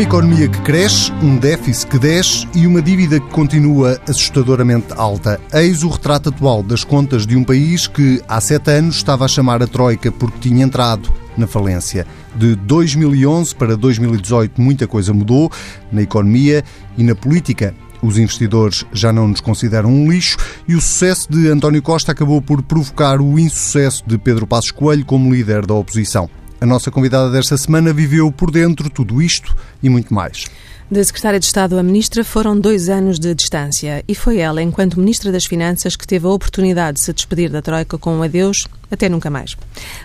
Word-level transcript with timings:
Uma 0.00 0.06
economia 0.06 0.48
que 0.48 0.58
cresce, 0.62 1.12
um 1.22 1.36
déficit 1.36 1.90
que 1.90 1.98
desce 1.98 2.48
e 2.54 2.66
uma 2.66 2.80
dívida 2.80 3.20
que 3.20 3.28
continua 3.28 4.00
assustadoramente 4.08 4.94
alta. 4.96 5.38
Eis 5.52 5.82
o 5.82 5.90
retrato 5.90 6.30
atual 6.30 6.62
das 6.62 6.82
contas 6.82 7.26
de 7.26 7.36
um 7.36 7.44
país 7.44 7.86
que 7.86 8.18
há 8.26 8.40
sete 8.40 8.70
anos 8.70 8.96
estava 8.96 9.26
a 9.26 9.28
chamar 9.28 9.62
a 9.62 9.66
Troika 9.66 10.10
porque 10.10 10.48
tinha 10.48 10.64
entrado 10.64 11.12
na 11.36 11.46
falência. 11.46 12.06
De 12.34 12.56
2011 12.56 13.54
para 13.54 13.76
2018, 13.76 14.58
muita 14.58 14.86
coisa 14.86 15.12
mudou 15.12 15.52
na 15.92 16.00
economia 16.00 16.64
e 16.96 17.04
na 17.04 17.14
política. 17.14 17.74
Os 18.00 18.16
investidores 18.16 18.86
já 18.94 19.12
não 19.12 19.28
nos 19.28 19.42
consideram 19.42 19.90
um 19.90 20.10
lixo 20.10 20.38
e 20.66 20.74
o 20.74 20.80
sucesso 20.80 21.30
de 21.30 21.46
António 21.48 21.82
Costa 21.82 22.12
acabou 22.12 22.40
por 22.40 22.62
provocar 22.62 23.20
o 23.20 23.38
insucesso 23.38 24.02
de 24.06 24.16
Pedro 24.16 24.46
Passos 24.46 24.70
Coelho 24.70 25.04
como 25.04 25.30
líder 25.30 25.66
da 25.66 25.74
oposição. 25.74 26.39
A 26.60 26.66
nossa 26.66 26.90
convidada 26.90 27.30
desta 27.30 27.56
semana 27.56 27.90
viveu 27.90 28.30
por 28.30 28.50
dentro 28.50 28.90
tudo 28.90 29.22
isto 29.22 29.56
e 29.82 29.88
muito 29.88 30.12
mais. 30.12 30.44
Da 30.90 31.02
Secretária 31.02 31.40
de 31.40 31.46
Estado 31.46 31.78
à 31.78 31.82
Ministra 31.82 32.22
foram 32.22 32.58
dois 32.58 32.90
anos 32.90 33.18
de 33.18 33.34
distância 33.34 34.04
e 34.06 34.14
foi 34.14 34.38
ela, 34.38 34.60
enquanto 34.60 35.00
Ministra 35.00 35.32
das 35.32 35.46
Finanças, 35.46 35.96
que 35.96 36.06
teve 36.06 36.26
a 36.26 36.30
oportunidade 36.30 36.98
de 36.98 37.04
se 37.04 37.12
despedir 37.14 37.48
da 37.48 37.62
Troika 37.62 37.96
com 37.96 38.14
um 38.14 38.22
adeus 38.22 38.68
até 38.90 39.08
nunca 39.08 39.30
mais. 39.30 39.56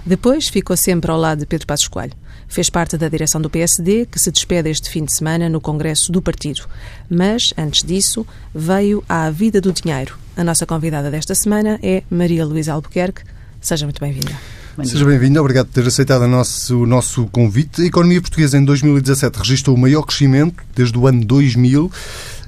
Depois 0.05 0.47
ficou 0.47 0.77
sempre 0.77 1.11
ao 1.11 1.17
lado 1.17 1.39
de 1.39 1.45
Pedro 1.45 1.67
Passos 1.67 1.89
Coelho. 1.89 2.13
Fez 2.47 2.69
parte 2.69 2.97
da 2.97 3.09
direção 3.09 3.41
do 3.41 3.49
PSD, 3.49 4.05
que 4.05 4.19
se 4.19 4.31
despede 4.31 4.69
este 4.69 4.89
fim 4.89 5.03
de 5.03 5.13
semana 5.13 5.49
no 5.49 5.59
Congresso 5.59 6.09
do 6.09 6.21
Partido. 6.21 6.61
Mas, 7.09 7.53
antes 7.57 7.83
disso, 7.83 8.25
veio 8.53 9.03
à 9.09 9.29
vida 9.29 9.59
do 9.59 9.73
dinheiro. 9.73 10.17
A 10.37 10.43
nossa 10.43 10.65
convidada 10.65 11.11
desta 11.11 11.35
semana 11.35 11.79
é 11.83 12.03
Maria 12.09 12.45
Luísa 12.45 12.71
Albuquerque. 12.71 13.23
Seja 13.59 13.85
muito 13.85 13.99
bem-vinda. 13.99 14.54
Seja 14.83 15.05
bem-vindo, 15.05 15.39
obrigado 15.39 15.67
por 15.67 15.73
ter 15.73 15.87
aceitado 15.87 16.23
o 16.23 16.27
nosso, 16.27 16.83
o 16.83 16.85
nosso 16.85 17.25
convite. 17.27 17.81
A 17.81 17.85
economia 17.85 18.19
portuguesa 18.19 18.57
em 18.57 18.65
2017 18.65 19.37
registrou 19.37 19.75
o 19.75 19.79
maior 19.79 20.03
crescimento 20.03 20.61
desde 20.75 20.97
o 20.97 21.07
ano 21.07 21.23
2000. 21.23 21.89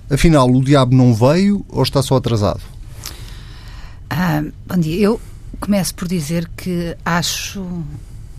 Afinal, 0.09 0.49
o 0.49 0.61
diabo 0.61 0.93
não 0.93 1.13
veio 1.13 1.65
ou 1.69 1.81
está 1.81 2.03
só 2.03 2.17
atrasado? 2.17 2.59
Ah, 4.09 4.43
bom 4.65 4.77
dia. 4.77 5.01
Eu 5.01 5.21
começo 5.59 5.95
por 5.95 6.07
dizer 6.07 6.49
que 6.57 6.97
acho 7.05 7.65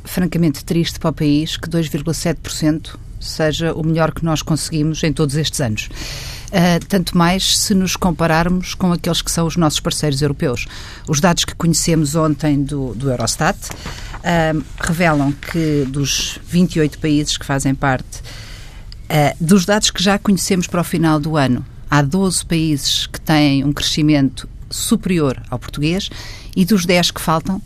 francamente 0.04 0.64
triste 0.64 0.98
para 0.98 1.10
o 1.10 1.12
país 1.12 1.56
que 1.56 1.68
2,7% 1.68 2.94
seja 3.18 3.72
o 3.72 3.82
melhor 3.82 4.12
que 4.12 4.24
nós 4.24 4.42
conseguimos 4.42 5.02
em 5.02 5.12
todos 5.14 5.34
estes 5.34 5.60
anos. 5.62 5.88
Uh, 6.48 6.82
tanto 6.86 7.16
mais 7.16 7.58
se 7.58 7.74
nos 7.74 7.94
compararmos 7.94 8.72
com 8.72 8.90
aqueles 8.90 9.20
que 9.20 9.30
são 9.30 9.46
os 9.46 9.54
nossos 9.56 9.80
parceiros 9.80 10.22
europeus. 10.22 10.66
Os 11.06 11.20
dados 11.20 11.44
que 11.44 11.54
conhecemos 11.54 12.14
ontem 12.14 12.62
do, 12.62 12.94
do 12.94 13.10
Eurostat 13.10 13.58
uh, 13.68 14.64
revelam 14.80 15.30
que 15.32 15.84
dos 15.88 16.38
28 16.46 16.98
países 16.98 17.36
que 17.36 17.44
fazem 17.44 17.74
parte, 17.74 18.20
uh, 18.20 19.36
dos 19.38 19.66
dados 19.66 19.90
que 19.90 20.02
já 20.02 20.18
conhecemos 20.18 20.66
para 20.66 20.80
o 20.80 20.84
final 20.84 21.20
do 21.20 21.36
ano, 21.36 21.64
há 21.90 22.00
12 22.00 22.46
países 22.46 23.06
que 23.06 23.20
têm 23.20 23.62
um 23.62 23.72
crescimento 23.72 24.48
superior 24.70 25.42
ao 25.50 25.58
português 25.58 26.08
e 26.56 26.64
dos 26.64 26.86
10 26.86 27.10
que 27.10 27.20
faltam, 27.20 27.60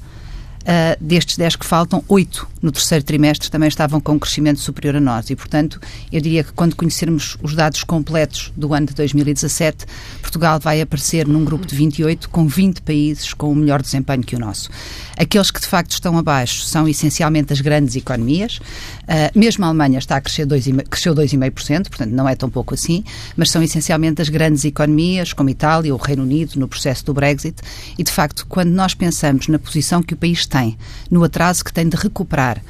Uh, 0.63 0.97
destes 1.01 1.37
10 1.37 1.57
que 1.57 1.67
faltam, 1.67 2.05
8 2.09 2.53
no 2.63 2.71
terceiro 2.71 3.05
trimestre 3.05 3.51
também 3.51 3.69
estavam 3.69 4.01
com 4.01 4.13
um 4.13 4.19
crescimento 4.19 4.61
superior 4.61 4.97
a 4.97 5.01
nós. 5.01 5.29
E, 5.29 5.35
portanto, 5.35 5.81
eu 6.13 6.21
diria 6.21 6.45
que 6.45 6.53
quando 6.53 6.77
conhecermos 6.77 7.37
os 7.43 7.55
dados 7.55 7.83
completos 7.83 8.53
do 8.57 8.73
ano 8.73 8.87
de 8.87 8.95
2017, 8.95 9.85
Portugal 10.21 10.61
vai 10.61 10.81
aparecer 10.81 11.27
num 11.27 11.45
grupo 11.45 11.67
de 11.67 11.75
28 11.75 12.29
com 12.31 12.47
20 12.47 12.83
países 12.83 13.35
com 13.35 13.51
o 13.51 13.57
melhor 13.57 13.83
desempenho 13.83 14.23
que 14.23 14.37
o 14.37 14.39
nosso. 14.39 14.71
Aqueles 15.19 15.51
que 15.51 15.61
de 15.61 15.67
facto 15.67 15.91
estão 15.91 16.17
abaixo 16.17 16.63
são 16.63 16.89
essencialmente 16.89 17.53
as 17.53 17.61
grandes 17.61 17.97
economias. 17.97 18.59
Uh, 18.59 19.37
mesmo 19.39 19.65
a 19.65 19.69
Alemanha 19.69 19.99
está 19.99 20.17
a 20.17 20.21
crescer 20.21 20.47
2, 20.47 20.67
cresceu 20.89 21.15
2,5%, 21.15 21.89
portanto 21.89 22.11
não 22.11 22.29
é 22.29 22.37
tão 22.37 22.49
pouco 22.49 22.75
assim, 22.75 23.03
mas 23.37 23.51
são 23.51 23.63
essencialmente 23.63 24.23
as 24.23 24.29
grandes 24.29 24.65
economias, 24.65 25.33
como 25.33 25.51
Itália 25.51 25.93
o 25.93 25.99
Reino 25.99 26.23
Unido, 26.23 26.59
no 26.61 26.69
processo 26.69 27.05
do 27.07 27.13
Brexit. 27.13 27.61
E 27.99 28.05
de 28.05 28.13
facto, 28.13 28.47
quando 28.49 28.71
nós 28.71 28.95
pensamos 28.95 29.49
na 29.49 29.59
posição 29.59 30.01
que 30.03 30.15
o 30.15 30.17
país 30.17 30.47
tem, 30.53 30.77
no 31.11 31.25
atraso 31.25 31.65
que 31.65 31.73
tem 31.73 31.89
de 31.89 31.97
recuperar, 31.97 32.63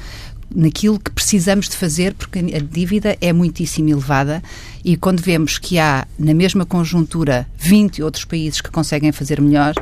naquilo 0.55 0.97
que 0.97 1.11
precisamos 1.11 1.67
de 1.67 1.75
fazer, 1.75 2.13
porque 2.13 2.39
a 2.39 2.59
dívida 2.59 3.17
é 3.19 3.33
muitíssimo 3.33 3.89
elevada 3.89 4.41
e 4.83 4.95
quando 4.95 5.19
vemos 5.19 5.57
que 5.57 5.77
há, 5.77 6.07
na 6.17 6.33
mesma 6.33 6.65
conjuntura, 6.65 7.45
20 7.57 8.01
outros 8.03 8.23
países 8.23 8.61
que 8.61 8.71
conseguem 8.71 9.11
fazer 9.11 9.41
melhor, 9.41 9.73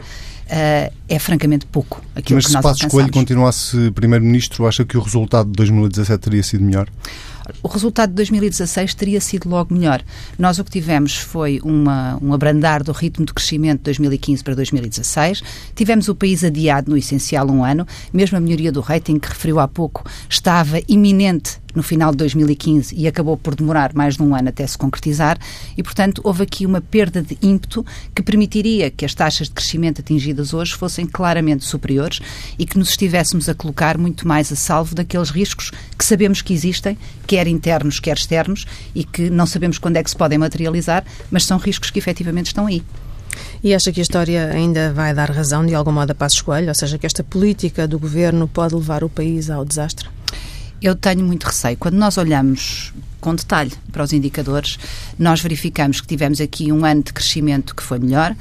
Uh, 0.52 0.92
é 1.08 1.18
francamente 1.18 1.66
pouco 1.66 2.04
aquilo 2.14 2.36
Mas 2.36 2.48
que 2.48 2.52
nós 2.52 2.66
Mas 2.66 2.76
se 2.76 2.82
Passos 2.82 2.92
Coelho 2.92 3.14
continuasse 3.14 3.90
Primeiro-Ministro, 3.92 4.68
acha 4.68 4.84
que 4.84 4.98
o 4.98 5.02
resultado 5.02 5.48
de 5.48 5.54
2017 5.54 6.20
teria 6.22 6.44
sido 6.44 6.66
melhor? 6.66 6.90
O 7.64 7.68
resultado 7.68 8.10
de 8.10 8.16
2016 8.16 8.94
teria 8.94 9.22
sido 9.22 9.50
logo 9.50 9.74
melhor. 9.74 10.04
Nós 10.38 10.60
o 10.60 10.64
que 10.64 10.72
tivemos 10.72 11.16
foi 11.16 11.60
uma, 11.64 12.18
um 12.22 12.34
abrandar 12.34 12.84
do 12.84 12.92
ritmo 12.92 13.26
de 13.26 13.34
crescimento 13.34 13.80
de 13.80 13.86
2015 13.86 14.44
para 14.44 14.56
2016. 14.56 15.42
Tivemos 15.76 16.08
o 16.08 16.16
país 16.16 16.44
adiado 16.44 16.92
no 16.92 16.98
essencial 16.98 17.50
um 17.50 17.64
ano. 17.64 17.86
Mesmo 18.14 18.38
a 18.38 18.42
melhoria 18.42 18.72
do 18.72 18.82
rating 18.82 19.20
que 19.20 19.30
referiu 19.30 19.60
há 19.60 19.68
pouco 19.68 20.04
estava 20.30 20.80
iminente 20.88 21.62
no 21.76 21.84
final 21.84 22.12
de 22.12 22.18
2015 22.18 22.96
e 22.96 23.08
acabou 23.08 23.38
por 23.38 23.56
demorar 23.56 23.94
mais 23.94 24.16
de 24.16 24.24
um 24.24 24.36
ano 24.36 24.50
até 24.50 24.66
se 24.66 24.78
concretizar 24.78 25.38
e, 25.78 25.84
portanto, 25.84 26.22
houve 26.24 26.44
aqui 26.44 26.66
uma 26.66 26.82
perda 26.82 27.22
de 27.22 27.38
ímpeto 27.42 27.86
que 28.14 28.22
permitiria 28.22 28.92
que 28.92 29.06
as 29.06 29.14
taxas 29.14 29.48
de 29.48 29.54
crescimento 29.54 30.02
atingidas 30.02 30.54
hoje 30.54 30.74
fossem 30.74 31.06
claramente 31.06 31.64
superiores 31.64 32.20
e 32.58 32.66
que 32.66 32.78
nos 32.78 32.90
estivéssemos 32.90 33.48
a 33.50 33.54
colocar 33.54 33.98
muito 33.98 34.28
mais 34.28 34.52
a 34.52 34.56
salvo 34.56 34.96
daqueles 34.96 35.30
riscos 35.30 35.72
que 35.98 36.06
sabemos 36.06 36.42
que 36.42 36.54
existem, 36.54 36.98
quer 37.32 37.48
internos, 37.48 37.98
quer 37.98 38.18
externos, 38.18 38.66
e 38.94 39.06
que 39.06 39.30
não 39.30 39.46
sabemos 39.46 39.78
quando 39.78 39.96
é 39.96 40.04
que 40.04 40.10
se 40.10 40.18
podem 40.18 40.38
materializar, 40.38 41.06
mas 41.32 41.46
são 41.46 41.58
riscos 41.58 41.90
que 41.90 41.98
efetivamente 41.98 42.48
estão 42.48 42.66
aí. 42.66 42.84
E 43.64 43.74
acha 43.74 43.90
que 43.90 44.02
a 44.02 44.04
história 44.04 44.52
ainda 44.52 44.92
vai 44.92 45.14
dar 45.14 45.32
razão 45.32 45.66
de 45.66 45.74
algum 45.74 45.94
modo 45.94 46.12
a 46.12 46.16
Passos 46.16 46.42
Coelho? 46.42 46.68
Ou 46.68 46.76
seja, 46.76 46.98
que 46.98 47.06
esta 47.06 47.24
política 47.24 47.88
do 47.88 47.98
governo 47.98 48.50
pode 48.50 48.76
levar 48.76 49.02
o 49.02 49.08
país 49.08 49.50
ao 49.50 49.64
desastre? 49.64 50.10
Eu 50.82 50.94
tenho 50.94 51.24
muito 51.24 51.46
receio. 51.46 51.78
Quando 51.78 51.96
nós 51.96 52.18
olhamos 52.18 52.92
com 53.22 53.36
detalhe 53.36 53.72
para 53.92 54.04
os 54.04 54.12
indicadores, 54.12 54.78
nós 55.18 55.40
verificamos 55.40 56.02
que 56.02 56.08
tivemos 56.08 56.42
aqui 56.42 56.72
um 56.72 56.84
ano 56.84 57.04
de 57.04 57.14
crescimento 57.14 57.76
que 57.76 57.84
foi 57.84 58.00
melhor, 58.00 58.32
uh, 58.32 58.36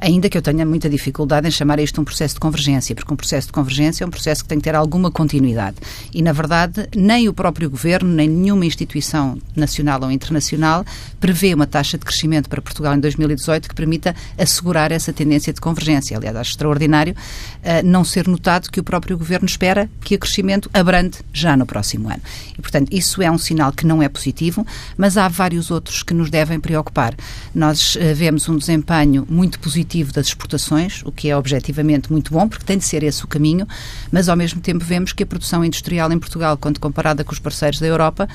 ainda 0.00 0.28
que 0.28 0.36
eu 0.36 0.42
tenha 0.42 0.64
muita 0.64 0.88
dificuldade 0.88 1.48
em 1.48 1.50
chamar 1.50 1.80
isto 1.80 2.00
um 2.00 2.04
processo 2.04 2.34
de 2.34 2.40
convergência, 2.40 2.94
porque 2.94 3.12
um 3.12 3.16
processo 3.16 3.46
de 3.46 3.52
convergência 3.52 4.04
é 4.04 4.06
um 4.06 4.10
processo 4.10 4.42
que 4.42 4.48
tem 4.48 4.58
que 4.58 4.64
ter 4.64 4.74
alguma 4.74 5.10
continuidade. 5.10 5.78
E, 6.14 6.22
na 6.22 6.32
verdade, 6.32 6.86
nem 6.94 7.28
o 7.28 7.32
próprio 7.32 7.70
governo, 7.70 8.12
nem 8.12 8.28
nenhuma 8.28 8.66
instituição 8.66 9.38
nacional 9.56 10.02
ou 10.02 10.10
internacional 10.10 10.84
prevê 11.18 11.54
uma 11.54 11.66
taxa 11.66 11.96
de 11.96 12.04
crescimento 12.04 12.48
para 12.48 12.60
Portugal 12.60 12.94
em 12.94 13.00
2018 13.00 13.68
que 13.68 13.74
permita 13.74 14.14
assegurar 14.38 14.92
essa 14.92 15.12
tendência 15.12 15.52
de 15.52 15.60
convergência. 15.60 16.16
Aliás, 16.16 16.36
acho 16.36 16.50
extraordinário 16.50 17.14
uh, 17.14 17.86
não 17.86 18.04
ser 18.04 18.28
notado 18.28 18.70
que 18.70 18.80
o 18.80 18.84
próprio 18.84 19.16
governo 19.16 19.46
espera 19.46 19.88
que 20.02 20.14
o 20.14 20.18
crescimento 20.18 20.68
abrande 20.74 21.18
já 21.32 21.56
no 21.56 21.64
próximo 21.64 22.08
ano. 22.08 22.20
E, 22.58 22.60
portanto, 22.60 22.88
isso 22.92 23.22
é 23.22 23.30
um 23.30 23.38
sinal 23.38 23.72
que 23.72 23.86
não 23.86 24.02
é 24.02 24.09
positivo, 24.10 24.66
mas 24.96 25.16
há 25.16 25.28
vários 25.28 25.70
outros 25.70 26.02
que 26.02 26.12
nos 26.12 26.30
devem 26.30 26.60
preocupar. 26.60 27.14
Nós 27.54 27.96
uh, 27.96 28.14
vemos 28.14 28.48
um 28.48 28.56
desempenho 28.56 29.26
muito 29.28 29.58
positivo 29.58 30.12
das 30.12 30.26
exportações, 30.26 31.02
o 31.04 31.12
que 31.12 31.28
é 31.30 31.36
objetivamente 31.36 32.10
muito 32.10 32.32
bom, 32.32 32.48
porque 32.48 32.64
tem 32.64 32.78
de 32.78 32.84
ser 32.84 33.02
esse 33.02 33.24
o 33.24 33.28
caminho, 33.28 33.66
mas 34.10 34.28
ao 34.28 34.36
mesmo 34.36 34.60
tempo 34.60 34.84
vemos 34.84 35.12
que 35.12 35.22
a 35.22 35.26
produção 35.26 35.64
industrial 35.64 36.12
em 36.12 36.18
Portugal, 36.18 36.56
quando 36.56 36.78
comparada 36.78 37.24
com 37.24 37.32
os 37.32 37.38
parceiros 37.38 37.80
da 37.80 37.86
Europa, 37.86 38.28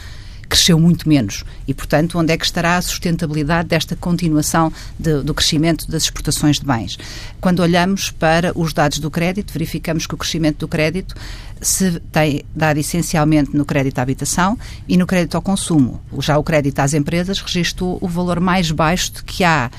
cresceu 0.47 0.79
muito 0.79 1.07
menos. 1.07 1.43
E, 1.67 1.73
portanto, 1.73 2.17
onde 2.17 2.33
é 2.33 2.37
que 2.37 2.45
estará 2.45 2.77
a 2.77 2.81
sustentabilidade 2.81 3.69
desta 3.69 3.95
continuação 3.95 4.71
de, 4.99 5.21
do 5.21 5.33
crescimento 5.33 5.89
das 5.89 6.03
exportações 6.03 6.59
de 6.59 6.65
bens? 6.65 6.97
Quando 7.41 7.61
olhamos 7.61 8.11
para 8.11 8.51
os 8.57 8.73
dados 8.73 8.99
do 8.99 9.11
crédito, 9.11 9.51
verificamos 9.53 10.07
que 10.07 10.15
o 10.15 10.17
crescimento 10.17 10.59
do 10.59 10.67
crédito 10.67 11.15
se 11.61 11.99
tem 12.11 12.43
dado 12.55 12.77
essencialmente 12.77 13.55
no 13.55 13.65
crédito 13.65 13.99
à 13.99 14.01
habitação 14.01 14.57
e 14.87 14.97
no 14.97 15.07
crédito 15.07 15.35
ao 15.35 15.41
consumo. 15.41 16.01
Já 16.19 16.37
o 16.37 16.43
crédito 16.43 16.79
às 16.79 16.93
empresas 16.93 17.39
registrou 17.39 17.97
o 18.01 18.07
valor 18.07 18.39
mais 18.39 18.71
baixo 18.71 19.13
de 19.13 19.23
que 19.23 19.43
há 19.43 19.71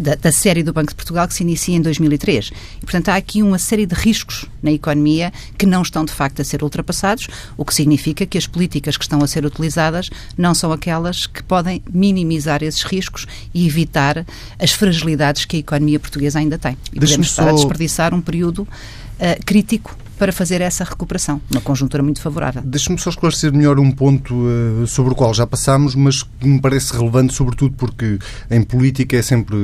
da, 0.00 0.14
da, 0.14 0.32
série 0.32 0.62
do 0.62 0.72
Banco 0.72 0.90
de 0.90 0.94
Portugal 0.94 1.26
que 1.26 1.34
se 1.34 1.42
inicia 1.42 1.76
em 1.76 1.80
2003. 1.80 2.52
E, 2.76 2.80
portanto, 2.80 3.08
há 3.08 3.16
aqui 3.16 3.42
uma 3.42 3.58
série 3.58 3.86
de 3.86 3.94
riscos 3.94 4.46
na 4.62 4.70
economia 4.70 5.32
que 5.58 5.66
não 5.66 5.82
estão, 5.82 6.04
de 6.04 6.12
facto, 6.12 6.40
a 6.40 6.44
ser 6.44 6.62
ultrapassados, 6.62 7.28
o 7.56 7.64
que 7.64 7.74
significa 7.74 8.24
que 8.26 8.38
as 8.38 8.46
políticas 8.46 8.96
que 8.96 9.04
estão 9.04 9.22
a 9.22 9.26
ser 9.26 9.44
utilizadas 9.44 10.08
não 10.36 10.54
são 10.54 10.72
aquelas 10.72 11.26
que 11.26 11.42
podem 11.42 11.82
minimizar 11.90 12.62
esses 12.62 12.82
riscos 12.82 13.26
e 13.52 13.66
evitar 13.66 14.24
as 14.58 14.72
fragilidades 14.72 15.44
que 15.44 15.56
a 15.56 15.60
economia 15.60 15.98
portuguesa 15.98 16.38
ainda 16.38 16.58
tem. 16.58 16.76
E 16.92 17.00
podemos 17.00 17.28
estar 17.28 17.44
só... 17.44 17.50
a 17.50 17.52
desperdiçar 17.52 18.14
um 18.14 18.20
período 18.20 18.60
uh, 18.60 19.44
crítico 19.44 19.96
para 20.18 20.32
fazer 20.32 20.60
essa 20.60 20.84
recuperação, 20.84 21.40
uma 21.50 21.60
conjuntura 21.60 22.02
muito 22.02 22.20
favorável. 22.20 22.62
Deixe-me 22.64 22.98
só 22.98 23.10
esclarecer 23.10 23.52
melhor 23.52 23.78
um 23.78 23.90
ponto 23.90 24.34
uh, 24.34 24.86
sobre 24.86 25.12
o 25.12 25.16
qual 25.16 25.32
já 25.34 25.46
passámos, 25.46 25.94
mas 25.94 26.22
que 26.22 26.46
me 26.46 26.60
parece 26.60 26.92
relevante, 26.92 27.34
sobretudo 27.34 27.74
porque 27.76 28.18
em 28.50 28.62
política 28.62 29.16
é 29.16 29.22
sempre 29.22 29.56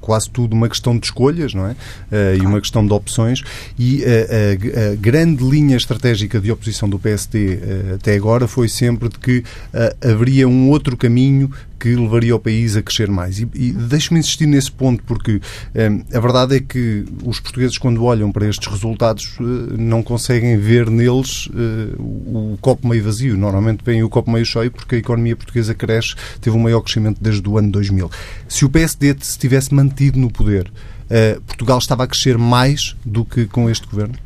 quase 0.00 0.28
tudo 0.30 0.54
uma 0.54 0.68
questão 0.68 0.98
de 0.98 1.06
escolhas, 1.06 1.54
não 1.54 1.66
é? 1.66 1.72
Uh, 1.72 1.76
claro. 2.08 2.36
E 2.36 2.46
uma 2.46 2.60
questão 2.60 2.86
de 2.86 2.92
opções. 2.92 3.42
E 3.78 4.02
uh, 4.02 4.06
a, 4.06 4.92
a, 4.92 4.96
grande 4.96 5.44
linha 5.44 5.76
estratégica 5.76 6.40
de 6.40 6.50
oposição 6.50 6.88
do 6.88 6.98
PSD 6.98 7.58
até 7.94 8.14
agora 8.14 8.46
foi 8.46 8.68
sempre 8.68 9.08
de 9.08 9.18
que 9.18 9.44
haveria 10.02 10.48
um 10.48 10.68
outro 10.70 10.96
caminho 10.96 11.50
que 11.78 11.94
levaria 11.94 12.34
o 12.34 12.38
país 12.38 12.76
a 12.76 12.82
crescer 12.82 13.08
mais. 13.10 13.38
E, 13.38 13.48
e 13.54 13.72
deixe-me 13.72 14.18
insistir 14.18 14.46
nesse 14.46 14.70
ponto, 14.70 15.02
porque 15.04 15.40
eh, 15.74 15.90
a 16.12 16.20
verdade 16.20 16.56
é 16.56 16.60
que 16.60 17.04
os 17.24 17.40
portugueses, 17.40 17.78
quando 17.78 18.04
olham 18.04 18.32
para 18.32 18.46
estes 18.46 18.66
resultados, 18.68 19.36
eh, 19.40 19.76
não 19.78 20.02
conseguem 20.02 20.56
ver 20.58 20.90
neles 20.90 21.48
eh, 21.54 21.94
o, 21.98 22.58
copo 22.60 22.86
meio 22.88 23.04
vazio. 23.04 23.36
Normalmente 23.36 23.82
vem 23.84 24.02
o 24.02 24.08
copo 24.08 24.30
meio 24.30 24.44
cheio, 24.44 24.70
porque 24.70 24.96
a 24.96 24.98
economia 24.98 25.36
portuguesa 25.36 25.74
cresce, 25.74 26.14
teve 26.40 26.56
um 26.56 26.60
maior 26.60 26.80
crescimento 26.80 27.18
desde 27.20 27.46
o 27.48 27.58
ano 27.58 27.70
2000. 27.70 28.10
Se 28.48 28.64
o 28.64 28.70
PSD 28.70 29.16
se 29.20 29.38
tivesse 29.38 29.74
mantido 29.74 30.18
no 30.18 30.30
poder, 30.30 30.70
Portugal 31.46 31.78
estava 31.78 32.04
a 32.04 32.06
crescer 32.06 32.36
mais 32.36 32.96
do 33.04 33.24
que 33.24 33.46
com 33.46 33.70
este 33.70 33.86
governo? 33.86 34.25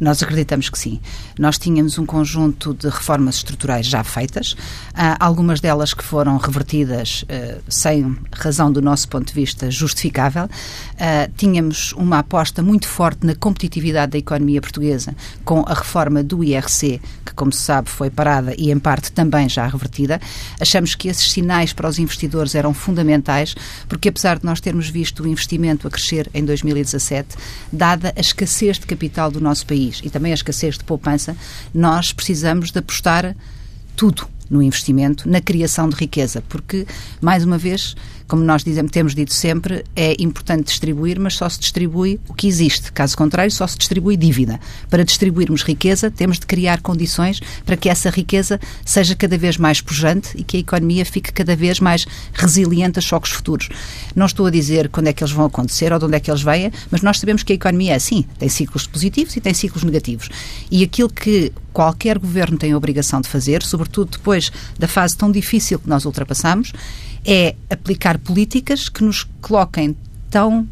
Nós 0.00 0.22
acreditamos 0.22 0.70
que 0.70 0.78
sim. 0.78 0.98
Nós 1.38 1.58
tínhamos 1.58 1.98
um 1.98 2.06
conjunto 2.06 2.72
de 2.72 2.88
reformas 2.88 3.36
estruturais 3.36 3.86
já 3.86 4.02
feitas, 4.02 4.56
ah, 4.94 5.16
algumas 5.20 5.60
delas 5.60 5.92
que 5.92 6.02
foram 6.02 6.38
revertidas 6.38 7.24
ah, 7.28 7.58
sem 7.68 8.16
razão 8.32 8.72
do 8.72 8.80
nosso 8.80 9.08
ponto 9.08 9.28
de 9.28 9.34
vista 9.34 9.70
justificável. 9.70 10.48
Ah, 10.98 11.28
tínhamos 11.36 11.92
uma 11.92 12.20
aposta 12.20 12.62
muito 12.62 12.88
forte 12.88 13.26
na 13.26 13.34
competitividade 13.34 14.12
da 14.12 14.18
economia 14.18 14.60
portuguesa 14.60 15.14
com 15.44 15.64
a 15.66 15.74
reforma 15.74 16.22
do 16.22 16.42
IRC, 16.42 17.00
que, 17.24 17.34
como 17.34 17.52
se 17.52 17.60
sabe, 17.60 17.90
foi 17.90 18.08
parada 18.08 18.54
e, 18.56 18.70
em 18.70 18.78
parte, 18.78 19.12
também 19.12 19.48
já 19.48 19.66
revertida. 19.66 20.20
Achamos 20.58 20.94
que 20.94 21.08
esses 21.08 21.30
sinais 21.30 21.72
para 21.72 21.88
os 21.88 21.98
investidores 21.98 22.54
eram 22.54 22.72
fundamentais, 22.72 23.54
porque 23.88 24.08
apesar 24.08 24.38
de 24.38 24.44
nós 24.44 24.60
termos 24.60 24.88
visto 24.88 25.22
o 25.22 25.28
investimento 25.28 25.86
a 25.86 25.90
crescer 25.90 26.30
em 26.32 26.44
2017, 26.44 27.36
dada 27.72 28.12
a 28.16 28.20
escassez 28.20 28.78
de 28.78 28.86
capital 28.86 29.30
do 29.30 29.40
nosso 29.40 29.66
país, 29.66 29.89
país 29.90 30.00
e 30.04 30.10
também 30.10 30.32
a 30.32 30.34
escassez 30.34 30.78
de 30.78 30.84
poupança, 30.84 31.36
nós 31.74 32.12
precisamos 32.12 32.70
de 32.70 32.78
apostar 32.78 33.34
tudo 33.96 34.26
no 34.48 34.62
investimento, 34.62 35.28
na 35.28 35.40
criação 35.40 35.88
de 35.88 35.96
riqueza, 35.96 36.42
porque, 36.48 36.86
mais 37.20 37.44
uma 37.44 37.58
vez, 37.58 37.94
como 38.30 38.44
nós 38.44 38.62
dizemos, 38.62 38.92
temos 38.92 39.12
dito 39.12 39.34
sempre, 39.34 39.84
é 39.96 40.14
importante 40.20 40.66
distribuir, 40.66 41.18
mas 41.18 41.34
só 41.34 41.48
se 41.48 41.58
distribui 41.58 42.20
o 42.28 42.32
que 42.32 42.46
existe. 42.46 42.92
Caso 42.92 43.16
contrário, 43.16 43.50
só 43.50 43.66
se 43.66 43.76
distribui 43.76 44.16
dívida. 44.16 44.60
Para 44.88 45.04
distribuirmos 45.04 45.64
riqueza, 45.64 46.12
temos 46.12 46.38
de 46.38 46.46
criar 46.46 46.80
condições 46.80 47.40
para 47.66 47.76
que 47.76 47.88
essa 47.88 48.08
riqueza 48.08 48.60
seja 48.84 49.16
cada 49.16 49.36
vez 49.36 49.56
mais 49.56 49.80
pujante 49.80 50.28
e 50.36 50.44
que 50.44 50.58
a 50.58 50.60
economia 50.60 51.04
fique 51.04 51.32
cada 51.32 51.56
vez 51.56 51.80
mais 51.80 52.06
resiliente 52.32 53.00
a 53.00 53.02
choques 53.02 53.32
futuros. 53.32 53.68
Não 54.14 54.26
estou 54.26 54.46
a 54.46 54.50
dizer 54.50 54.88
quando 54.90 55.08
é 55.08 55.12
que 55.12 55.24
eles 55.24 55.32
vão 55.32 55.46
acontecer 55.46 55.92
ou 55.92 55.98
de 55.98 56.04
onde 56.04 56.14
é 56.14 56.20
que 56.20 56.30
eles 56.30 56.42
vêm, 56.42 56.70
mas 56.88 57.02
nós 57.02 57.18
sabemos 57.18 57.42
que 57.42 57.52
a 57.52 57.56
economia 57.56 57.94
é 57.94 57.96
assim. 57.96 58.24
Tem 58.38 58.48
ciclos 58.48 58.86
positivos 58.86 59.36
e 59.36 59.40
tem 59.40 59.52
ciclos 59.52 59.82
negativos. 59.82 60.28
E 60.70 60.84
aquilo 60.84 61.08
que 61.08 61.52
qualquer 61.72 62.16
governo 62.16 62.56
tem 62.56 62.70
a 62.70 62.76
obrigação 62.76 63.20
de 63.20 63.28
fazer, 63.28 63.64
sobretudo 63.64 64.12
depois 64.12 64.52
da 64.78 64.86
fase 64.86 65.16
tão 65.16 65.32
difícil 65.32 65.80
que 65.80 65.88
nós 65.88 66.04
ultrapassamos, 66.04 66.72
é 67.24 67.54
aplicar 67.68 68.18
políticas 68.18 68.88
que 68.88 69.02
nos 69.02 69.24
coloquem 69.40 69.96
tão 70.30 70.66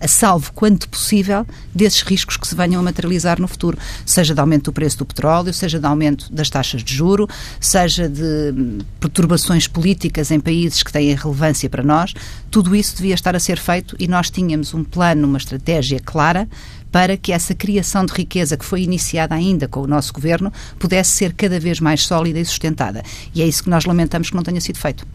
a 0.00 0.06
salvo 0.06 0.52
quanto 0.52 0.88
possível 0.88 1.46
desses 1.74 2.02
riscos 2.02 2.36
que 2.36 2.46
se 2.46 2.54
venham 2.54 2.80
a 2.80 2.82
materializar 2.82 3.40
no 3.40 3.48
futuro, 3.48 3.78
seja 4.04 4.34
de 4.34 4.40
aumento 4.40 4.64
do 4.64 4.72
preço 4.72 4.98
do 4.98 5.06
petróleo, 5.06 5.52
seja 5.52 5.78
de 5.78 5.86
aumento 5.86 6.32
das 6.32 6.50
taxas 6.50 6.82
de 6.82 6.94
juro, 6.94 7.28
seja 7.60 8.08
de 8.08 8.52
hum, 8.54 8.78
perturbações 9.00 9.66
políticas 9.66 10.30
em 10.30 10.40
países 10.40 10.82
que 10.82 10.92
têm 10.92 11.14
relevância 11.14 11.68
para 11.68 11.82
nós, 11.82 12.12
tudo 12.50 12.74
isso 12.76 12.96
devia 12.96 13.14
estar 13.14 13.34
a 13.34 13.40
ser 13.40 13.58
feito 13.58 13.96
e 13.98 14.06
nós 14.06 14.30
tínhamos 14.30 14.74
um 14.74 14.84
plano, 14.84 15.26
uma 15.26 15.38
estratégia 15.38 16.00
clara 16.00 16.48
para 16.92 17.16
que 17.16 17.32
essa 17.32 17.54
criação 17.54 18.06
de 18.06 18.12
riqueza 18.12 18.56
que 18.56 18.64
foi 18.64 18.82
iniciada 18.82 19.34
ainda 19.34 19.68
com 19.68 19.80
o 19.80 19.86
nosso 19.86 20.12
governo 20.12 20.52
pudesse 20.78 21.10
ser 21.10 21.34
cada 21.34 21.58
vez 21.58 21.80
mais 21.80 22.02
sólida 22.02 22.38
e 22.38 22.44
sustentada. 22.44 23.02
E 23.34 23.42
é 23.42 23.46
isso 23.46 23.64
que 23.64 23.70
nós 23.70 23.84
lamentamos 23.84 24.30
que 24.30 24.36
não 24.36 24.42
tenha 24.42 24.60
sido 24.60 24.78
feito. 24.78 25.06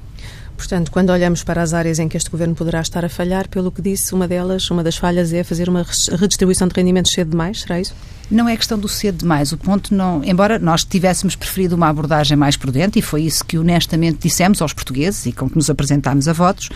Portanto, 0.61 0.91
quando 0.91 1.09
olhamos 1.09 1.43
para 1.43 1.59
as 1.63 1.73
áreas 1.73 1.97
em 1.97 2.07
que 2.07 2.15
este 2.15 2.29
governo 2.29 2.53
poderá 2.53 2.81
estar 2.81 3.03
a 3.03 3.09
falhar, 3.09 3.49
pelo 3.49 3.71
que 3.71 3.81
disse, 3.81 4.13
uma 4.13 4.27
delas, 4.27 4.69
uma 4.69 4.83
das 4.83 4.95
falhas 4.95 5.33
é 5.33 5.43
fazer 5.43 5.67
uma 5.67 5.83
redistribuição 6.11 6.67
de 6.67 6.75
rendimentos 6.75 7.13
cedo 7.13 7.31
demais, 7.31 7.61
será 7.61 7.79
isso? 7.79 7.95
Não 8.29 8.47
é 8.47 8.55
questão 8.55 8.77
do 8.77 8.87
cedo 8.87 9.17
demais. 9.17 9.51
O 9.51 9.57
ponto 9.57 9.91
não. 9.91 10.23
Embora 10.23 10.59
nós 10.59 10.83
tivéssemos 10.83 11.35
preferido 11.35 11.75
uma 11.75 11.89
abordagem 11.89 12.37
mais 12.37 12.55
prudente, 12.55 12.99
e 12.99 13.01
foi 13.01 13.23
isso 13.23 13.43
que 13.43 13.57
honestamente 13.57 14.19
dissemos 14.21 14.61
aos 14.61 14.71
portugueses 14.71 15.25
e 15.25 15.31
com 15.31 15.49
que 15.49 15.55
nos 15.55 15.67
apresentámos 15.67 16.27
a 16.27 16.33
votos, 16.33 16.69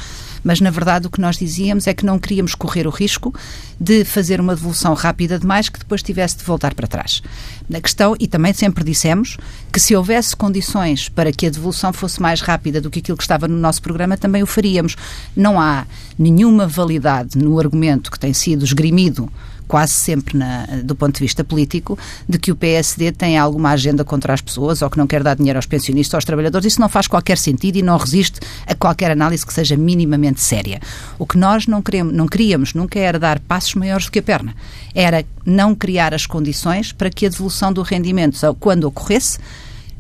mas 0.45 0.62
na 0.62 0.69
verdade 0.69 1.07
o 1.07 1.09
que 1.09 1.19
nós 1.19 1.38
dizíamos 1.38 1.88
é 1.88 1.94
que 1.94 2.06
não 2.06 2.19
queríamos 2.19 2.53
correr 2.53 2.86
o 2.86 2.92
risco 2.92 3.33
de 3.81 4.06
fazer 4.06 4.39
uma 4.39 4.56
devolução 4.56 4.94
rápida 4.94 5.39
demais 5.39 5.68
que 5.68 5.80
depois 5.80 6.03
tivesse 6.03 6.38
de 6.38 6.44
voltar 6.44 6.75
para 6.75 6.88
trás. 6.88 7.21
Na 7.68 7.81
questão, 7.81 8.15
e 8.19 8.27
também 8.27 8.53
sempre 8.53 8.83
dissemos, 8.83 9.38
que 9.74 9.80
se 9.80 9.95
houvesse 9.95 10.36
condições 10.36 11.09
para 11.09 11.31
que 11.31 11.47
a 11.47 11.50
devolução 11.50 11.92
fosse 11.92 12.21
mais 12.21 12.42
rápida 12.42 12.80
do 12.80 12.92
que 12.92 13.00
aquilo 13.00 13.18
que 13.18 13.24
estava 13.24 13.47
no 13.47 13.57
nosso 13.57 13.81
programa, 13.81 14.15
também 14.15 14.44
o 14.44 14.45
faríamos. 14.45 14.95
Não 15.36 15.59
há 15.59 15.88
nenhuma 16.18 16.68
validade 16.68 17.38
no 17.38 17.59
argumento 17.59 18.12
que 18.12 18.19
tem 18.19 18.33
sido 18.33 18.63
esgrimido 18.63 19.31
quase 19.67 19.94
sempre 19.94 20.38
na, 20.38 20.65
do 20.83 20.95
ponto 20.95 21.15
de 21.15 21.21
vista 21.21 21.44
político, 21.44 21.97
de 22.27 22.38
que 22.38 22.51
o 22.51 22.56
PSD 22.56 23.12
tem 23.12 23.38
alguma 23.38 23.71
agenda 23.71 24.03
contra 24.03 24.33
as 24.33 24.41
pessoas 24.41 24.81
ou 24.81 24.89
que 24.89 24.97
não 24.97 25.07
quer 25.07 25.23
dar 25.23 25.35
dinheiro 25.35 25.57
aos 25.57 25.65
pensionistas, 25.65 26.15
aos 26.15 26.25
trabalhadores. 26.25 26.73
Isso 26.73 26.81
não 26.81 26.89
faz 26.89 27.07
qualquer 27.07 27.38
sentido 27.38 27.77
e 27.77 27.81
não 27.81 27.97
resiste 27.97 28.39
a 28.65 28.75
qualquer 28.75 29.12
análise 29.12 29.45
que 29.45 29.53
seja 29.53 29.75
minimamente 29.75 30.41
séria. 30.41 30.79
O 31.17 31.25
que 31.25 31.38
nós 31.38 31.67
não, 31.67 31.81
queremos, 31.81 32.13
não 32.13 32.27
queríamos 32.27 32.73
nunca 32.73 33.00
era 33.00 33.19
dar 33.19 33.39
passos 33.39 33.75
maiores 33.75 34.06
do 34.06 34.12
que 34.12 34.19
a 34.19 34.23
perna. 34.23 34.56
Era 34.94 35.25
não 35.45 35.75
criar 35.75 36.13
as 36.13 36.25
condições 36.25 36.91
para 36.91 37.09
que 37.09 37.25
a 37.25 37.29
devolução 37.29 37.71
do 37.71 37.81
rendimento, 37.81 38.39
quando 38.59 38.85
ocorresse, 38.85 39.39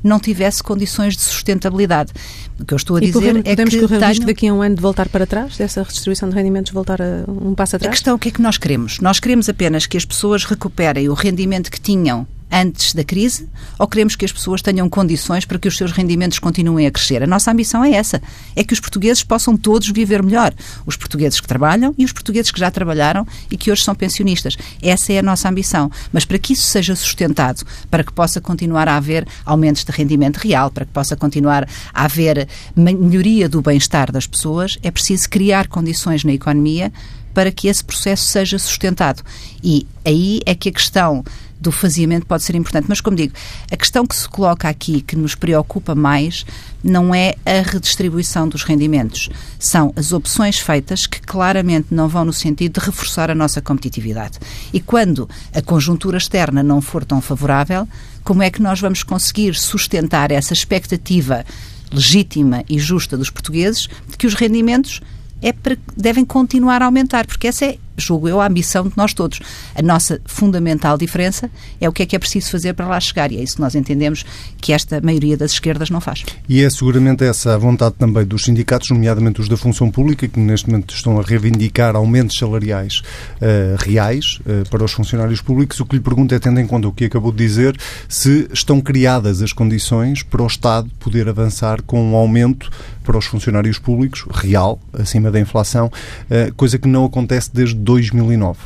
não 0.05 0.19
tivesse 0.19 0.61
condições 0.61 1.15
de 1.15 1.23
sustentabilidade. 1.23 2.13
O 2.59 2.65
que 2.65 2.73
eu 2.73 2.77
estou 2.77 2.97
a 2.97 2.99
dizer 2.99 3.13
podemos, 3.13 3.41
é 3.45 3.49
podemos 3.49 3.73
que 3.73 3.81
correr 3.81 3.99
tenho... 3.99 4.09
risco 4.09 4.25
daqui 4.25 4.47
a 4.47 4.53
um 4.53 4.61
ano 4.61 4.75
de 4.75 4.81
voltar 4.81 5.09
para 5.09 5.25
trás, 5.25 5.57
dessa 5.57 5.83
redistribuição 5.83 6.29
de 6.29 6.35
rendimentos 6.35 6.71
voltar 6.71 7.01
a 7.01 7.25
um 7.27 7.53
passo 7.53 7.75
atrás? 7.75 7.89
A 7.89 7.91
questão 7.91 8.13
é 8.13 8.15
o 8.15 8.19
que 8.19 8.29
é 8.29 8.31
que 8.31 8.41
nós 8.41 8.57
queremos? 8.57 8.99
Nós 8.99 9.19
queremos 9.19 9.49
apenas 9.49 9.85
que 9.85 9.97
as 9.97 10.05
pessoas 10.05 10.45
recuperem 10.45 11.09
o 11.09 11.13
rendimento 11.13 11.69
que 11.69 11.79
tinham 11.79 12.25
antes 12.51 12.93
da 12.93 13.03
crise 13.03 13.49
ou 13.77 13.87
queremos 13.87 14.15
que 14.15 14.25
as 14.25 14.31
pessoas 14.31 14.61
tenham 14.61 14.89
condições 14.89 15.45
para 15.45 15.59
que 15.59 15.67
os 15.67 15.75
seus 15.75 15.91
rendimentos 15.91 16.39
continuem 16.39 16.87
a 16.87 16.91
crescer? 16.91 17.23
A 17.23 17.27
nossa 17.27 17.51
ambição 17.51 17.83
é 17.83 17.91
essa, 17.91 18.21
é 18.55 18.63
que 18.63 18.73
os 18.73 18.79
portugueses 18.79 19.23
possam 19.23 19.57
todos 19.57 19.89
viver 19.89 20.23
melhor. 20.23 20.53
Os 20.85 20.95
portugueses 20.95 21.39
que 21.39 21.47
trabalham 21.47 21.93
e 21.97 22.05
os 22.05 22.11
portugueses 22.11 22.51
que 22.51 22.59
já 22.59 22.71
trabalharam 22.71 23.27
e 23.49 23.57
que 23.57 23.71
hoje 23.71 23.83
são 23.83 23.95
pensionistas. 23.95 24.57
Essa 24.81 25.13
é 25.13 25.19
a 25.19 25.23
nossa 25.23 25.49
ambição. 25.49 25.91
Mas 26.11 26.25
para 26.25 26.39
que 26.39 26.53
isso 26.53 26.63
seja 26.63 26.95
sustentado, 26.95 27.65
para 27.89 28.03
que 28.03 28.13
possa 28.13 28.39
continuar 28.39 28.87
a 28.87 28.97
haver 28.97 29.27
aumentos 29.45 29.83
de 29.83 29.91
rendimento 29.91 30.37
real, 30.37 30.71
para 30.71 30.85
que 30.85 30.91
possa 30.91 31.15
continuar 31.15 31.67
a 31.93 32.05
haver 32.05 32.47
melhoria 32.75 33.49
do 33.49 33.61
bem-estar 33.61 34.11
das 34.11 34.27
pessoas, 34.27 34.77
é 34.83 34.91
preciso 34.91 35.29
criar 35.29 35.67
condições 35.67 36.23
na 36.23 36.33
economia 36.33 36.91
para 37.35 37.51
que 37.51 37.67
esse 37.67 37.83
processo 37.83 38.23
seja 38.23 38.57
sustentado. 38.57 39.21
E 39.61 39.85
aí 40.05 40.39
é 40.45 40.55
que 40.55 40.69
a 40.69 40.71
questão 40.71 41.23
do 41.65 41.71
faziamento 41.71 42.25
pode 42.25 42.43
ser 42.43 42.55
importante. 42.55 42.85
Mas, 42.87 43.01
como 43.01 43.17
digo, 43.17 43.33
a 43.71 43.75
questão 43.75 44.05
que 44.05 44.15
se 44.15 44.29
coloca 44.29 44.69
aqui, 44.69 45.01
que 45.01 45.15
nos 45.15 45.35
preocupa 45.35 45.95
mais, 45.95 46.45
não 46.83 47.13
é 47.13 47.35
a 47.45 47.61
redistribuição 47.61 48.47
dos 48.47 48.63
rendimentos. 48.63 49.29
São 49.57 49.91
as 49.95 50.13
opções 50.13 50.59
feitas 50.59 51.07
que 51.07 51.19
claramente 51.19 51.87
não 51.91 52.07
vão 52.07 52.23
no 52.23 52.33
sentido 52.33 52.79
de 52.79 52.85
reforçar 52.85 53.31
a 53.31 53.35
nossa 53.35 53.61
competitividade. 53.61 54.37
E 54.71 54.79
quando 54.79 55.27
a 55.53 55.61
conjuntura 55.61 56.17
externa 56.17 56.61
não 56.61 56.81
for 56.81 57.03
tão 57.03 57.19
favorável, 57.19 57.87
como 58.23 58.43
é 58.43 58.49
que 58.49 58.61
nós 58.61 58.79
vamos 58.79 59.01
conseguir 59.01 59.55
sustentar 59.55 60.31
essa 60.31 60.53
expectativa 60.53 61.43
legítima 61.91 62.63
e 62.69 62.77
justa 62.77 63.17
dos 63.17 63.29
portugueses 63.29 63.87
de 64.07 64.17
que 64.17 64.27
os 64.27 64.33
rendimentos 64.35 65.01
é 65.41 65.51
para, 65.51 65.77
devem 65.95 66.25
continuar 66.25 66.81
a 66.81 66.85
aumentar, 66.85 67.25
porque 67.25 67.47
essa 67.47 67.65
é 67.65 67.77
julgo 67.97 68.27
eu, 68.27 68.41
a 68.41 68.47
ambição 68.47 68.87
de 68.87 68.93
nós 68.95 69.13
todos. 69.13 69.39
A 69.75 69.81
nossa 69.81 70.19
fundamental 70.25 70.97
diferença 70.97 71.49
é 71.79 71.87
o 71.87 71.91
que 71.91 72.03
é 72.03 72.05
que 72.05 72.15
é 72.15 72.19
preciso 72.19 72.51
fazer 72.51 72.73
para 72.73 72.87
lá 72.87 72.99
chegar 72.99 73.31
e 73.31 73.37
é 73.37 73.43
isso 73.43 73.55
que 73.55 73.61
nós 73.61 73.75
entendemos 73.75 74.25
que 74.59 74.73
esta 74.73 75.01
maioria 75.01 75.37
das 75.37 75.51
esquerdas 75.51 75.89
não 75.89 76.01
faz. 76.01 76.23
E 76.47 76.61
é 76.61 76.69
seguramente 76.69 77.23
essa 77.23 77.55
a 77.55 77.57
vontade 77.57 77.95
também 77.97 78.25
dos 78.25 78.43
sindicatos, 78.43 78.89
nomeadamente 78.89 79.41
os 79.41 79.47
da 79.47 79.57
função 79.57 79.89
pública, 79.89 80.27
que 80.27 80.39
neste 80.39 80.69
momento 80.69 80.93
estão 80.93 81.19
a 81.19 81.23
reivindicar 81.23 81.95
aumentos 81.95 82.37
salariais 82.37 83.01
uh, 83.41 83.75
reais 83.79 84.39
uh, 84.41 84.69
para 84.69 84.83
os 84.83 84.91
funcionários 84.91 85.41
públicos. 85.41 85.79
O 85.79 85.85
que 85.85 85.95
lhe 85.95 86.01
pergunto 86.01 86.33
é, 86.35 86.39
tendo 86.39 86.59
em 86.59 86.67
conta 86.67 86.87
o 86.87 86.91
que 86.91 87.05
acabou 87.05 87.31
de 87.31 87.37
dizer, 87.37 87.77
se 88.07 88.47
estão 88.51 88.81
criadas 88.81 89.41
as 89.41 89.53
condições 89.53 90.23
para 90.23 90.41
o 90.41 90.47
Estado 90.47 90.89
poder 90.99 91.29
avançar 91.29 91.81
com 91.81 92.01
um 92.01 92.15
aumento 92.15 92.69
para 93.03 93.17
os 93.17 93.25
funcionários 93.25 93.77
públicos 93.77 94.25
real, 94.33 94.79
acima 94.93 95.31
da 95.31 95.39
inflação, 95.39 95.87
uh, 95.87 96.53
coisa 96.55 96.77
que 96.77 96.87
não 96.87 97.05
acontece 97.05 97.51
desde 97.53 97.75
2009. 97.85 98.57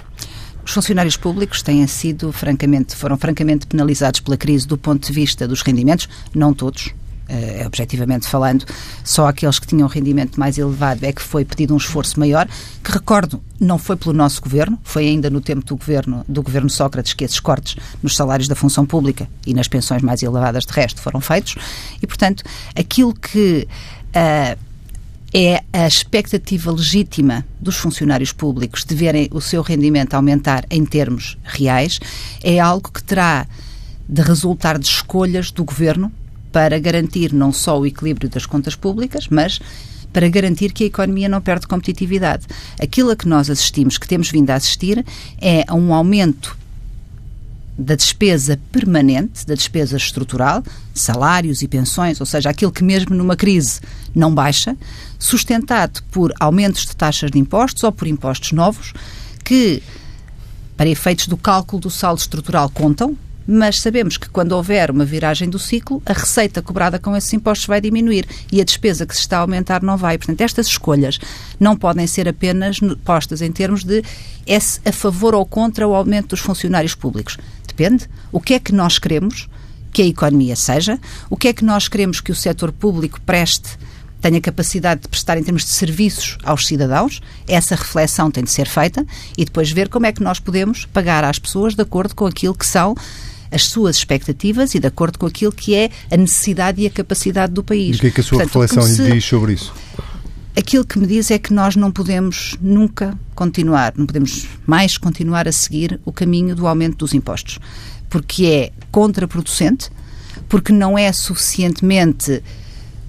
Os 0.65 0.71
funcionários 0.71 1.17
públicos 1.17 1.61
têm 1.61 1.85
sido 1.87 2.31
francamente, 2.31 2.95
foram 2.95 3.17
francamente 3.17 3.67
penalizados 3.67 4.19
pela 4.21 4.37
crise 4.37 4.65
do 4.65 4.77
ponto 4.77 5.05
de 5.05 5.11
vista 5.11 5.47
dos 5.47 5.61
rendimentos, 5.61 6.07
não 6.33 6.53
todos, 6.53 6.87
uh, 6.87 7.65
objetivamente 7.65 8.27
falando, 8.27 8.65
só 9.03 9.27
aqueles 9.27 9.59
que 9.59 9.67
tinham 9.67 9.87
rendimento 9.87 10.39
mais 10.39 10.57
elevado 10.57 11.03
é 11.03 11.11
que 11.11 11.21
foi 11.21 11.43
pedido 11.43 11.73
um 11.73 11.77
esforço 11.77 12.19
maior, 12.19 12.47
que 12.83 12.91
recordo, 12.91 13.41
não 13.59 13.77
foi 13.77 13.97
pelo 13.97 14.13
nosso 14.13 14.41
governo, 14.41 14.79
foi 14.83 15.07
ainda 15.07 15.29
no 15.29 15.41
tempo 15.41 15.65
do 15.65 15.75
governo, 15.75 16.23
do 16.27 16.41
governo 16.41 16.69
Sócrates 16.69 17.13
que 17.13 17.25
esses 17.25 17.39
cortes 17.39 17.75
nos 18.01 18.15
salários 18.15 18.47
da 18.47 18.55
função 18.55 18.85
pública 18.85 19.27
e 19.45 19.53
nas 19.53 19.67
pensões 19.67 20.01
mais 20.01 20.23
elevadas 20.23 20.65
de 20.65 20.71
resto 20.71 21.01
foram 21.01 21.19
feitos, 21.19 21.55
e 22.01 22.07
portanto, 22.07 22.43
aquilo 22.75 23.13
que 23.13 23.67
uh, 24.15 24.68
é 25.33 25.63
a 25.71 25.87
expectativa 25.87 26.71
legítima 26.71 27.45
dos 27.59 27.77
funcionários 27.77 28.31
públicos 28.31 28.83
de 28.83 28.95
verem 28.95 29.29
o 29.31 29.41
seu 29.41 29.61
rendimento 29.61 30.13
aumentar 30.13 30.65
em 30.69 30.85
termos 30.85 31.37
reais, 31.43 31.99
é 32.43 32.59
algo 32.59 32.91
que 32.91 33.03
terá 33.03 33.47
de 34.07 34.21
resultar 34.21 34.79
de 34.79 34.87
escolhas 34.87 35.51
do 35.51 35.63
governo 35.63 36.11
para 36.51 36.79
garantir 36.79 37.31
não 37.31 37.53
só 37.53 37.79
o 37.79 37.85
equilíbrio 37.85 38.27
das 38.27 38.45
contas 38.45 38.75
públicas, 38.75 39.27
mas 39.29 39.59
para 40.11 40.27
garantir 40.27 40.73
que 40.73 40.83
a 40.83 40.87
economia 40.87 41.29
não 41.29 41.39
perde 41.39 41.67
competitividade. 41.67 42.47
Aquilo 42.81 43.11
a 43.11 43.15
que 43.15 43.27
nós 43.27 43.49
assistimos, 43.49 43.97
que 43.97 44.07
temos 44.07 44.31
vindo 44.31 44.49
a 44.49 44.55
assistir, 44.55 45.05
é 45.39 45.63
a 45.67 45.75
um 45.75 45.93
aumento 45.93 46.57
da 47.79 47.95
despesa 47.95 48.59
permanente, 48.73 49.47
da 49.47 49.55
despesa 49.55 49.95
estrutural, 49.95 50.61
salários 50.93 51.61
e 51.61 51.67
pensões, 51.67 52.19
ou 52.19 52.25
seja, 52.25 52.49
aquilo 52.49 52.73
que 52.73 52.83
mesmo 52.83 53.15
numa 53.15 53.37
crise 53.37 53.79
não 54.13 54.35
baixa, 54.35 54.75
sustentado 55.17 56.03
por 56.11 56.33
aumentos 56.39 56.85
de 56.85 56.93
taxas 56.93 57.31
de 57.31 57.39
impostos 57.39 57.83
ou 57.83 57.91
por 57.91 58.05
impostos 58.05 58.51
novos, 58.51 58.91
que, 59.45 59.81
para 60.75 60.89
efeitos 60.89 61.27
do 61.27 61.37
cálculo 61.37 61.81
do 61.81 61.89
saldo 61.89 62.19
estrutural, 62.19 62.69
contam, 62.69 63.17
mas 63.51 63.79
sabemos 63.79 64.15
que 64.15 64.29
quando 64.29 64.51
houver 64.51 64.91
uma 64.91 65.05
viragem 65.05 65.49
do 65.49 65.57
ciclo, 65.57 66.03
a 66.05 66.13
receita 66.13 66.61
cobrada 66.61 66.99
com 66.99 67.15
esses 67.15 67.33
impostos 67.33 67.65
vai 67.65 67.81
diminuir 67.81 68.27
e 68.51 68.61
a 68.61 68.63
despesa 68.63 69.07
que 69.07 69.15
se 69.15 69.21
está 69.21 69.37
a 69.37 69.41
aumentar 69.41 69.81
não 69.81 69.97
vai. 69.97 70.19
Portanto, 70.19 70.41
estas 70.41 70.67
escolhas 70.67 71.17
não 71.59 71.75
podem 71.75 72.05
ser 72.05 72.27
apenas 72.27 72.79
postas 73.03 73.41
em 73.41 73.51
termos 73.51 73.83
de 73.83 74.03
é 74.45 74.57
a 74.89 74.91
favor 74.91 75.33
ou 75.33 75.45
contra 75.45 75.87
o 75.87 75.95
aumento 75.95 76.29
dos 76.29 76.39
funcionários 76.39 76.93
públicos. 76.93 77.37
Depende. 77.79 78.09
O 78.29 78.41
que 78.41 78.55
é 78.55 78.59
que 78.59 78.73
nós 78.73 78.99
queremos 78.99 79.47
que 79.93 80.01
a 80.01 80.05
economia 80.05 80.55
seja? 80.57 80.99
O 81.29 81.37
que 81.37 81.47
é 81.47 81.53
que 81.53 81.63
nós 81.63 81.87
queremos 81.87 82.19
que 82.19 82.29
o 82.29 82.35
setor 82.35 82.73
público 82.73 83.21
preste 83.21 83.77
tenha 84.21 84.41
capacidade 84.41 85.03
de 85.03 85.07
prestar 85.07 85.37
em 85.37 85.43
termos 85.43 85.63
de 85.63 85.69
serviços 85.69 86.37
aos 86.43 86.67
cidadãos, 86.67 87.21
essa 87.47 87.73
reflexão 87.73 88.29
tem 88.29 88.43
de 88.43 88.51
ser 88.51 88.67
feita 88.67 89.05
e 89.37 89.45
depois 89.45 89.71
ver 89.71 89.87
como 89.87 90.05
é 90.05 90.11
que 90.11 90.21
nós 90.21 90.41
podemos 90.41 90.83
pagar 90.87 91.23
às 91.23 91.39
pessoas 91.39 91.73
de 91.73 91.81
acordo 91.81 92.13
com 92.13 92.25
aquilo 92.25 92.53
que 92.53 92.65
são 92.65 92.95
as 93.49 93.63
suas 93.63 93.95
expectativas 93.95 94.75
e 94.75 94.79
de 94.79 94.87
acordo 94.87 95.17
com 95.17 95.25
aquilo 95.25 95.53
que 95.53 95.73
é 95.73 95.89
a 96.11 96.17
necessidade 96.17 96.81
e 96.81 96.85
a 96.85 96.89
capacidade 96.89 97.53
do 97.53 97.63
país. 97.63 97.95
E 97.95 97.99
o 97.99 98.01
que 98.01 98.07
é 98.07 98.11
que 98.11 98.19
a 98.19 98.23
sua 98.23 98.39
Portanto, 98.39 98.59
reflexão 98.59 98.83
se... 98.83 99.01
lhe 99.03 99.13
diz 99.13 99.23
sobre 99.23 99.53
isso? 99.53 99.73
Aquilo 100.59 100.83
que 100.83 100.99
me 100.99 101.07
diz 101.07 101.31
é 101.31 101.39
que 101.39 101.53
nós 101.53 101.77
não 101.77 101.89
podemos 101.89 102.57
nunca 102.59 103.17
continuar, 103.33 103.93
não 103.95 104.05
podemos 104.05 104.45
mais 104.67 104.97
continuar 104.97 105.47
a 105.47 105.53
seguir 105.53 106.01
o 106.03 106.11
caminho 106.11 106.53
do 106.53 106.67
aumento 106.67 106.97
dos 106.97 107.13
impostos, 107.13 107.59
porque 108.09 108.45
é 108.45 108.71
contraproducente, 108.91 109.89
porque 110.49 110.73
não 110.73 110.97
é 110.97 111.13
suficientemente 111.13 112.43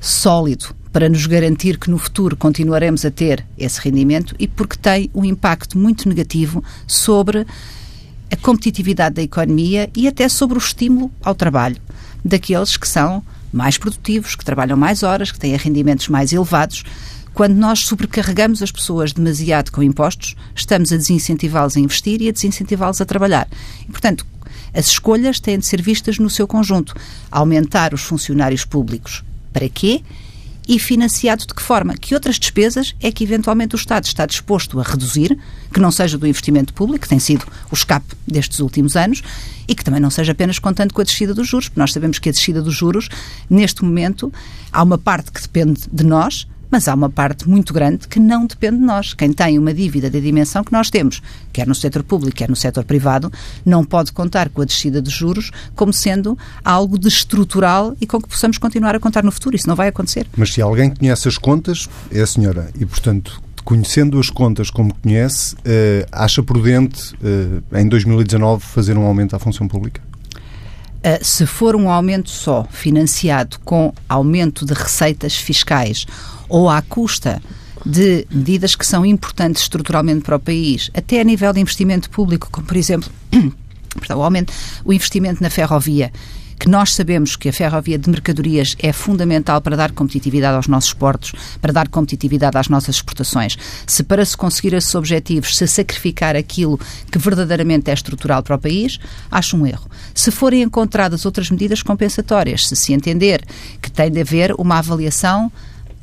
sólido 0.00 0.72
para 0.92 1.08
nos 1.08 1.26
garantir 1.26 1.76
que 1.76 1.90
no 1.90 1.98
futuro 1.98 2.36
continuaremos 2.36 3.04
a 3.04 3.10
ter 3.10 3.44
esse 3.58 3.80
rendimento 3.80 4.36
e 4.38 4.46
porque 4.46 4.76
tem 4.76 5.10
um 5.12 5.24
impacto 5.24 5.76
muito 5.76 6.08
negativo 6.08 6.62
sobre 6.86 7.44
a 8.30 8.36
competitividade 8.36 9.16
da 9.16 9.22
economia 9.22 9.90
e 9.96 10.06
até 10.06 10.28
sobre 10.28 10.56
o 10.56 10.60
estímulo 10.60 11.10
ao 11.20 11.34
trabalho 11.34 11.78
daqueles 12.24 12.76
que 12.76 12.86
são 12.86 13.24
mais 13.52 13.76
produtivos, 13.76 14.36
que 14.36 14.44
trabalham 14.44 14.76
mais 14.76 15.02
horas, 15.02 15.32
que 15.32 15.38
têm 15.40 15.56
rendimentos 15.56 16.06
mais 16.06 16.32
elevados. 16.32 16.84
Quando 17.32 17.54
nós 17.54 17.80
sobrecarregamos 17.80 18.62
as 18.62 18.70
pessoas 18.70 19.12
demasiado 19.12 19.70
com 19.70 19.82
impostos, 19.82 20.34
estamos 20.54 20.92
a 20.92 20.96
desincentivá-los 20.96 21.76
a 21.76 21.80
investir 21.80 22.20
e 22.20 22.28
a 22.28 22.32
desincentivá-los 22.32 23.00
a 23.00 23.04
trabalhar. 23.04 23.48
E, 23.88 23.90
portanto, 23.90 24.26
as 24.74 24.86
escolhas 24.86 25.40
têm 25.40 25.58
de 25.58 25.66
ser 25.66 25.80
vistas 25.80 26.18
no 26.18 26.30
seu 26.30 26.46
conjunto. 26.46 26.94
Aumentar 27.30 27.94
os 27.94 28.02
funcionários 28.02 28.64
públicos. 28.64 29.24
Para 29.52 29.68
quê? 29.68 30.02
e 30.70 30.78
financiado 30.78 31.44
de 31.44 31.52
que 31.52 31.62
forma? 31.62 31.96
Que 31.96 32.14
outras 32.14 32.38
despesas 32.38 32.94
é 33.00 33.10
que 33.10 33.24
eventualmente 33.24 33.74
o 33.74 33.76
Estado 33.76 34.04
está 34.04 34.24
disposto 34.24 34.78
a 34.78 34.84
reduzir, 34.84 35.36
que 35.74 35.80
não 35.80 35.90
seja 35.90 36.16
do 36.16 36.28
investimento 36.28 36.72
público, 36.72 37.02
que 37.02 37.08
tem 37.08 37.18
sido 37.18 37.44
o 37.72 37.74
escape 37.74 38.14
destes 38.24 38.60
últimos 38.60 38.94
anos, 38.94 39.20
e 39.66 39.74
que 39.74 39.82
também 39.82 40.00
não 40.00 40.10
seja 40.10 40.30
apenas 40.30 40.60
contando 40.60 40.94
com 40.94 41.00
a 41.00 41.04
descida 41.04 41.34
dos 41.34 41.48
juros, 41.48 41.68
porque 41.68 41.80
nós 41.80 41.92
sabemos 41.92 42.20
que 42.20 42.28
a 42.28 42.32
descida 42.32 42.62
dos 42.62 42.72
juros, 42.72 43.08
neste 43.50 43.84
momento, 43.84 44.32
há 44.70 44.80
uma 44.84 44.96
parte 44.96 45.32
que 45.32 45.42
depende 45.42 45.82
de 45.92 46.04
nós, 46.04 46.46
mas 46.70 46.88
há 46.88 46.94
uma 46.94 47.10
parte 47.10 47.48
muito 47.48 47.72
grande 47.72 48.06
que 48.06 48.20
não 48.20 48.46
depende 48.46 48.78
de 48.78 48.84
nós. 48.84 49.14
Quem 49.14 49.32
tem 49.32 49.58
uma 49.58 49.74
dívida 49.74 50.08
da 50.08 50.18
dimensão 50.18 50.62
que 50.62 50.72
nós 50.72 50.90
temos, 50.90 51.22
quer 51.52 51.66
no 51.66 51.74
setor 51.74 52.02
público, 52.02 52.36
quer 52.36 52.48
no 52.48 52.56
setor 52.56 52.84
privado, 52.84 53.32
não 53.64 53.84
pode 53.84 54.12
contar 54.12 54.48
com 54.48 54.62
a 54.62 54.64
descida 54.64 55.02
de 55.02 55.10
juros 55.10 55.50
como 55.74 55.92
sendo 55.92 56.38
algo 56.64 56.98
de 56.98 57.08
estrutural 57.08 57.96
e 58.00 58.06
com 58.06 58.20
que 58.20 58.28
possamos 58.28 58.58
continuar 58.58 58.94
a 58.94 59.00
contar 59.00 59.24
no 59.24 59.32
futuro. 59.32 59.56
Isso 59.56 59.68
não 59.68 59.76
vai 59.76 59.88
acontecer. 59.88 60.26
Mas 60.36 60.52
se 60.52 60.62
alguém 60.62 60.90
conhece 60.90 61.28
as 61.28 61.36
contas, 61.36 61.88
é 62.12 62.20
a 62.20 62.26
senhora. 62.26 62.70
E, 62.78 62.86
portanto, 62.86 63.42
conhecendo 63.64 64.18
as 64.18 64.30
contas 64.30 64.70
como 64.70 64.94
conhece, 64.94 65.54
uh, 65.54 66.06
acha 66.12 66.42
prudente, 66.42 67.14
uh, 67.14 67.76
em 67.76 67.88
2019, 67.88 68.64
fazer 68.64 68.96
um 68.96 69.02
aumento 69.02 69.36
à 69.36 69.38
função 69.38 69.68
pública? 69.68 70.09
Uh, 71.00 71.24
se 71.24 71.46
for 71.46 71.74
um 71.74 71.88
aumento 71.88 72.28
só 72.28 72.66
financiado 72.70 73.58
com 73.64 73.92
aumento 74.06 74.66
de 74.66 74.74
receitas 74.74 75.34
fiscais 75.34 76.06
ou 76.46 76.68
à 76.68 76.82
custa 76.82 77.40
de 77.86 78.26
medidas 78.30 78.74
que 78.74 78.84
são 78.84 79.06
importantes 79.06 79.62
estruturalmente 79.62 80.20
para 80.20 80.36
o 80.36 80.40
país, 80.40 80.90
até 80.92 81.20
a 81.20 81.24
nível 81.24 81.52
de 81.54 81.60
investimento 81.60 82.10
público, 82.10 82.48
como 82.50 82.66
por 82.66 82.76
exemplo 82.76 83.10
o 84.14 84.22
aumento, 84.22 84.52
o 84.84 84.92
investimento 84.92 85.42
na 85.42 85.48
ferrovia, 85.48 86.12
que 86.60 86.68
nós 86.68 86.92
sabemos 86.92 87.36
que 87.36 87.48
a 87.48 87.52
ferrovia 87.54 87.98
de 87.98 88.10
mercadorias 88.10 88.76
é 88.78 88.92
fundamental 88.92 89.62
para 89.62 89.78
dar 89.78 89.92
competitividade 89.92 90.56
aos 90.56 90.68
nossos 90.68 90.92
portos, 90.92 91.32
para 91.58 91.72
dar 91.72 91.88
competitividade 91.88 92.58
às 92.58 92.68
nossas 92.68 92.96
exportações. 92.96 93.56
Se 93.86 94.02
para 94.02 94.22
se 94.26 94.36
conseguir 94.36 94.74
esses 94.74 94.94
objetivos 94.94 95.56
se 95.56 95.66
sacrificar 95.66 96.36
aquilo 96.36 96.78
que 97.10 97.18
verdadeiramente 97.18 97.90
é 97.90 97.94
estrutural 97.94 98.42
para 98.42 98.56
o 98.56 98.58
país, 98.58 98.98
acho 99.30 99.56
um 99.56 99.66
erro. 99.66 99.88
Se 100.14 100.30
forem 100.30 100.60
encontradas 100.60 101.24
outras 101.24 101.50
medidas 101.50 101.82
compensatórias, 101.82 102.68
se 102.68 102.76
se 102.76 102.92
entender 102.92 103.42
que 103.80 103.90
tem 103.90 104.10
de 104.10 104.20
haver 104.20 104.52
uma 104.58 104.80
avaliação 104.80 105.50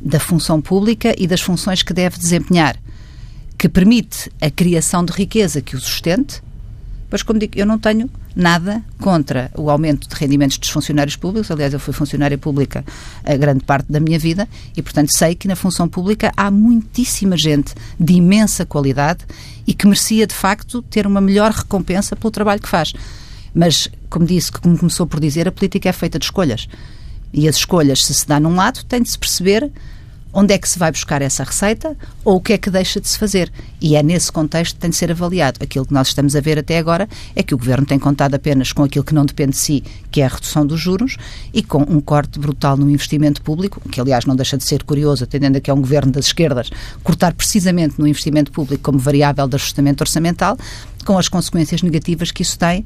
da 0.02 0.20
função 0.20 0.60
pública 0.60 1.14
e 1.20 1.28
das 1.28 1.40
funções 1.40 1.84
que 1.84 1.94
deve 1.94 2.18
desempenhar, 2.18 2.78
que 3.60 3.70
permite 3.70 4.32
a 4.42 4.50
criação 4.50 5.06
de 5.06 5.14
riqueza 5.14 5.62
que 5.62 5.76
o 5.76 5.80
sustente. 5.80 6.42
Pois, 7.12 7.22
como 7.22 7.40
digo, 7.40 7.54
eu 7.56 7.66
não 7.68 7.78
tenho 7.78 8.10
nada 8.38 8.84
contra 9.00 9.50
o 9.58 9.70
aumento 9.70 10.08
de 10.08 10.16
rendimentos 10.16 10.60
dos 10.60 10.70
funcionários 10.70 11.16
públicos. 11.16 11.50
Aliás, 11.50 11.74
eu 11.74 11.80
fui 11.80 11.92
funcionária 11.92 12.38
pública 12.38 12.86
a 13.24 13.36
grande 13.36 13.64
parte 13.64 13.92
da 13.92 14.00
minha 14.00 14.20
vida 14.20 14.48
e, 14.76 14.82
portanto, 14.82 15.10
sei 15.18 15.34
que 15.34 15.48
na 15.48 15.56
função 15.56 15.90
pública 15.90 16.32
há 16.38 16.52
muitíssima 16.52 17.36
gente 17.36 17.74
de 18.00 18.14
imensa 18.14 18.64
qualidade 18.64 19.26
e 19.66 19.74
que 19.74 19.88
merecia, 19.88 20.28
de 20.28 20.36
facto, 20.36 20.84
ter 20.84 21.08
uma 21.08 21.20
melhor 21.20 21.52
recompensa 21.52 22.16
pelo 22.16 22.30
trabalho 22.30 22.62
que 22.62 22.70
faz. 22.70 22.94
Mas, 23.56 23.90
como 24.08 24.26
disse, 24.26 24.52
como 24.52 24.78
começou 24.78 25.08
por 25.08 25.20
dizer, 25.20 25.48
a 25.48 25.52
política 25.52 25.90
é 25.90 25.94
feita 25.94 26.20
de 26.20 26.26
escolhas. 26.26 26.68
E 27.34 27.48
as 27.48 27.56
escolhas, 27.56 28.06
se 28.06 28.14
se 28.14 28.28
dá 28.28 28.40
num 28.40 28.56
lado, 28.56 28.84
tem 28.86 29.02
de 29.02 29.10
se 29.10 29.18
perceber 29.18 29.72
onde 30.40 30.54
é 30.54 30.58
que 30.60 30.70
se 30.70 30.78
vai 30.78 30.92
buscar 30.92 31.20
essa 31.24 31.44
receita 31.44 31.98
ou 32.24 32.36
o 32.36 32.40
que 32.40 32.54
é 32.54 32.60
que 32.60 32.70
deixa 32.70 33.02
de 33.02 33.08
se 33.08 33.18
fazer. 33.18 33.52
E 33.82 33.96
é 33.96 34.04
nesse 34.04 34.32
contexto 34.32 34.76
que 34.76 34.80
tem 34.80 34.92
de 34.92 34.96
ser 34.96 35.10
avaliado. 35.10 35.58
Aquilo 35.64 35.84
que 35.84 35.92
nós 35.92 36.10
estamos 36.10 36.36
a 36.36 36.40
ver 36.40 36.60
até 36.60 36.78
agora 36.78 37.10
é 37.36 37.42
que 37.42 37.56
o 37.56 37.58
Governo 37.58 37.88
tem 37.88 37.98
contado 37.98 38.36
apenas 38.36 38.72
com 38.72 38.84
aquilo 38.84 39.04
que 39.04 39.16
não 39.16 39.26
depende 39.26 39.54
de 39.54 39.58
si, 39.58 39.84
que 40.12 40.22
é 40.22 40.26
a 40.26 40.28
redução 40.28 40.64
dos 40.64 40.80
juros, 40.80 41.18
e 41.52 41.64
com 41.64 41.82
um 41.82 42.00
corte 42.00 42.38
brutal 42.38 42.78
no 42.78 42.88
investimento 42.88 43.42
público, 43.42 43.82
que 43.90 44.00
aliás 44.00 44.26
não 44.26 44.36
deixa 44.36 44.60
de 44.60 44.64
ser 44.64 44.84
curioso, 44.84 45.24
atendendo 45.24 45.58
a 45.58 45.62
que 45.62 45.72
é 45.72 45.74
um 45.74 45.82
Governo 45.82 46.12
das 46.12 46.28
esquerdas, 46.28 46.70
cortar 47.04 47.34
precisamente 47.34 47.96
no 47.98 48.08
investimento 48.08 48.52
público 48.52 48.84
como 48.84 49.00
variável 49.00 49.48
de 49.48 49.56
ajustamento 49.56 50.04
orçamental, 50.04 50.56
com 51.04 51.18
as 51.18 51.28
consequências 51.28 51.82
negativas 51.82 52.30
que 52.30 52.44
isso 52.44 52.60
tem 52.60 52.86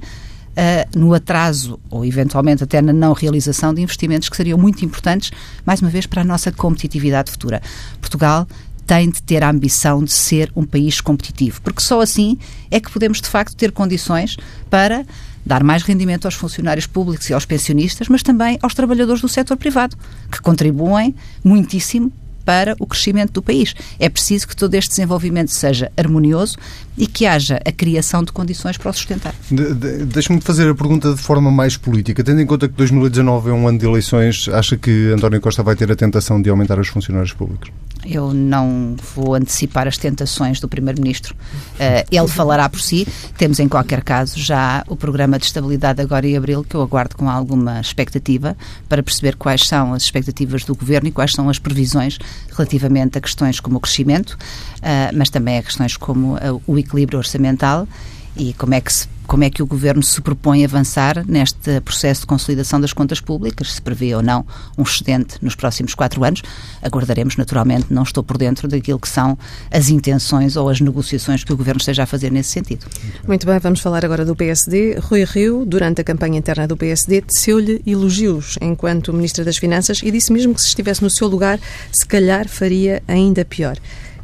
uh, 0.52 1.00
no 1.00 1.14
atraso 1.14 1.80
ou 1.90 2.06
eventualmente 2.06 2.64
até 2.64 2.82
na 2.82 2.94
não 2.94 3.14
realização 3.14 3.74
de 3.74 3.82
investimentos 3.82 4.30
que 4.30 4.38
seriam 4.38 4.58
muito 4.58 4.84
importantes, 4.86 5.32
mais 5.66 5.82
uma 5.82 5.90
vez, 5.90 6.06
para 6.06 6.22
a 6.22 6.26
nossa 6.26 6.52
competitividade 6.52 7.32
futura. 7.32 7.62
Portugal 8.00 8.48
tem 8.86 9.10
de 9.10 9.22
ter 9.22 9.44
a 9.44 9.50
ambição 9.50 10.04
de 10.04 10.12
ser 10.12 10.52
um 10.56 10.66
país 10.66 11.00
competitivo, 11.00 11.62
porque 11.62 11.82
só 11.82 12.02
assim 12.02 12.38
é 12.70 12.80
que 12.80 12.92
podemos 12.92 13.22
de 13.22 13.30
facto 13.30 13.56
ter 13.56 13.72
condições 13.72 14.36
para 14.70 15.06
dar 15.46 15.64
mais 15.64 15.84
rendimento 15.84 16.26
aos 16.26 16.36
funcionários 16.36 16.86
públicos 16.86 17.30
e 17.30 17.34
aos 17.34 17.46
pensionistas, 17.46 18.08
mas 18.10 18.22
também 18.22 18.60
aos 18.62 18.74
trabalhadores 18.74 19.22
do 19.22 19.30
setor 19.30 19.58
privado, 19.58 19.98
que 20.32 20.42
contribuem 20.42 21.16
muitíssimo 21.44 22.12
para 22.44 22.76
o 22.80 22.86
crescimento 22.86 23.34
do 23.34 23.42
país. 23.42 23.74
É 24.00 24.10
preciso 24.10 24.48
que 24.48 24.56
todo 24.56 24.74
este 24.76 24.90
desenvolvimento 24.90 25.52
seja 25.52 25.92
harmonioso 25.98 26.58
e 26.98 27.08
que 27.08 27.26
haja 27.26 27.60
a 27.66 27.72
criação 27.72 28.24
de 28.24 28.32
condições 28.32 28.78
para 28.78 28.90
o 28.90 28.94
sustentar. 28.94 29.34
De, 29.50 29.74
de, 29.74 30.06
Deixe-me 30.06 30.42
fazer 30.42 30.70
a 30.70 30.76
pergunta 30.76 31.14
de 31.14 31.22
forma 31.22 31.50
mais 31.50 31.78
política. 31.78 32.24
Tendo 32.24 32.42
em 32.42 32.46
conta 32.46 32.68
que 32.68 32.76
2019 32.76 33.50
é 33.50 33.54
um 33.54 33.68
ano 33.68 33.80
de 33.80 33.86
eleições, 33.86 34.48
acha 34.50 34.78
que 34.78 35.12
António 35.12 35.40
Costa 35.40 35.64
vai 35.64 35.76
ter 35.76 35.92
a 35.92 35.96
tentação 35.96 36.42
de 36.42 36.50
aumentar 36.50 36.80
os 36.80 36.88
funcionários 36.88 37.34
públicos? 37.34 37.72
Eu 38.06 38.34
não 38.34 38.96
vou 39.16 39.36
antecipar 39.36 39.88
as 39.88 39.98
tentações 39.98 40.60
do 40.60 40.68
Primeiro-Ministro. 40.68 41.36
Uh, 41.76 42.06
ele 42.12 42.28
falará 42.28 42.68
por 42.68 42.82
si. 42.82 43.08
Temos, 43.38 43.60
em 43.60 43.68
qualquer 43.68 44.04
caso, 44.04 44.40
já 44.40 44.84
o 44.88 44.96
programa 44.96 45.38
de 45.38 45.46
estabilidade 45.46 46.02
agora 46.02 46.28
em 46.28 46.36
abril, 46.36 46.64
que 46.64 46.76
eu 46.76 46.82
aguardo 46.82 47.16
com 47.16 47.30
alguma 47.30 47.80
expectativa 47.80 48.58
para 48.90 49.04
perceber 49.04 49.36
quais 49.36 49.68
são 49.68 49.94
as 49.94 50.04
expectativas 50.04 50.64
do 50.64 50.76
Governo 50.76 51.10
e 51.10 51.12
quais 51.12 51.34
são 51.34 51.48
as 51.50 51.60
previsões 51.60 52.18
relativamente 52.52 53.18
a 53.18 53.22
questões 53.22 53.60
como 53.60 53.78
o 53.78 53.80
crescimento, 53.80 54.32
uh, 54.32 55.16
mas 55.16 55.30
também 55.30 55.58
a 55.58 55.64
questões 55.64 55.98
como 55.98 56.36
uh, 56.36 56.62
o 56.68 56.78
equilíbrio 56.78 57.20
orçamental 57.20 57.88
e 58.36 58.54
como 58.54 58.74
é 58.74 58.82
que 58.82 58.92
se 58.92 59.08
como 59.32 59.46
é 59.46 59.50
que 59.50 59.64
o 59.64 59.66
Governo 59.66 60.04
se 60.04 60.20
propõe 60.20 60.66
avançar 60.66 61.24
neste 61.26 61.80
processo 61.80 62.20
de 62.20 62.28
consolidação 62.28 62.82
das 62.82 62.92
contas 62.92 63.22
públicas, 63.22 63.72
se 63.72 63.82
prevê 63.82 64.14
ou 64.14 64.22
não 64.22 64.46
um 64.78 64.84
excedente 64.84 65.38
nos 65.42 65.56
próximos 65.56 65.96
quatro 65.96 66.22
anos. 66.26 66.42
Aguardaremos, 66.82 67.38
naturalmente, 67.38 67.86
não 67.90 68.04
estou 68.04 68.26
por 68.26 68.38
dentro 68.38 68.68
daquilo 68.68 69.00
que 69.00 69.08
são 69.08 69.38
as 69.72 69.88
intenções 69.88 70.58
ou 70.58 70.68
as 70.68 70.82
negociações 70.82 71.46
que 71.46 71.54
o 71.54 71.56
Governo 71.56 71.80
esteja 71.80 72.04
a 72.04 72.06
fazer 72.06 72.30
nesse 72.30 72.50
sentido. 72.50 72.86
Muito 73.26 73.46
bem, 73.46 73.58
vamos 73.58 73.80
falar 73.80 74.04
agora 74.04 74.26
do 74.26 74.36
PSD. 74.36 75.00
Rui 75.00 75.24
Rio, 75.24 75.66
durante 75.66 76.02
a 76.02 76.04
campanha 76.04 76.38
interna 76.38 76.68
do 76.68 76.76
PSD, 76.76 77.22
teceu-lhe 77.22 77.82
elogios 77.88 78.58
enquanto 78.60 79.14
Ministro 79.14 79.46
das 79.46 79.56
Finanças 79.56 80.02
e 80.04 80.12
disse 80.12 80.34
mesmo 80.34 80.54
que 80.54 80.60
se 80.60 80.68
estivesse 80.68 81.02
no 81.02 81.10
seu 81.10 81.30
lugar, 81.30 81.58
se 81.90 82.06
calhar 82.06 82.50
faria 82.50 83.02
ainda 83.08 83.46
pior. 83.46 83.78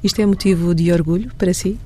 Isto 0.04 0.22
é 0.22 0.26
motivo 0.26 0.76
de 0.76 0.92
orgulho 0.92 1.32
para 1.38 1.54
si? 1.54 1.80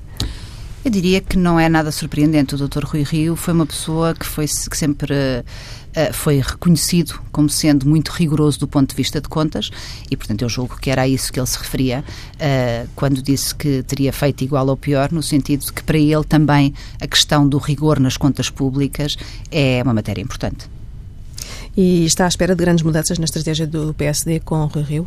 Eu 0.84 0.90
diria 0.90 1.20
que 1.20 1.38
não 1.38 1.60
é 1.60 1.68
nada 1.68 1.92
surpreendente. 1.92 2.56
O 2.56 2.58
Dr. 2.58 2.84
Rui 2.84 3.04
Rio 3.04 3.36
foi 3.36 3.54
uma 3.54 3.64
pessoa 3.64 4.14
que, 4.14 4.26
foi, 4.26 4.46
que 4.46 4.76
sempre 4.76 5.14
uh, 5.14 6.12
foi 6.12 6.40
reconhecido 6.40 7.20
como 7.30 7.48
sendo 7.48 7.86
muito 7.86 8.10
rigoroso 8.10 8.58
do 8.58 8.66
ponto 8.66 8.90
de 8.90 8.96
vista 8.96 9.20
de 9.20 9.28
contas 9.28 9.70
e, 10.10 10.16
portanto, 10.16 10.42
eu 10.42 10.48
julgo 10.48 10.76
que 10.80 10.90
era 10.90 11.02
a 11.02 11.08
isso 11.08 11.32
que 11.32 11.38
ele 11.38 11.46
se 11.46 11.56
referia 11.56 12.02
uh, 12.34 12.88
quando 12.96 13.22
disse 13.22 13.54
que 13.54 13.84
teria 13.84 14.12
feito 14.12 14.42
igual 14.42 14.66
ou 14.66 14.76
pior, 14.76 15.12
no 15.12 15.22
sentido 15.22 15.64
de 15.64 15.72
que 15.72 15.84
para 15.84 15.98
ele 15.98 16.24
também 16.24 16.74
a 17.00 17.06
questão 17.06 17.48
do 17.48 17.58
rigor 17.58 18.00
nas 18.00 18.16
contas 18.16 18.50
públicas 18.50 19.16
é 19.52 19.80
uma 19.84 19.94
matéria 19.94 20.20
importante. 20.20 20.68
E 21.76 22.04
está 22.04 22.24
à 22.24 22.28
espera 22.28 22.56
de 22.56 22.64
grandes 22.64 22.82
mudanças 22.82 23.18
na 23.18 23.24
estratégia 23.24 23.68
do 23.68 23.94
PSD 23.94 24.40
com 24.40 24.56
o 24.56 24.66
Rui 24.66 24.82
Rio? 24.82 25.06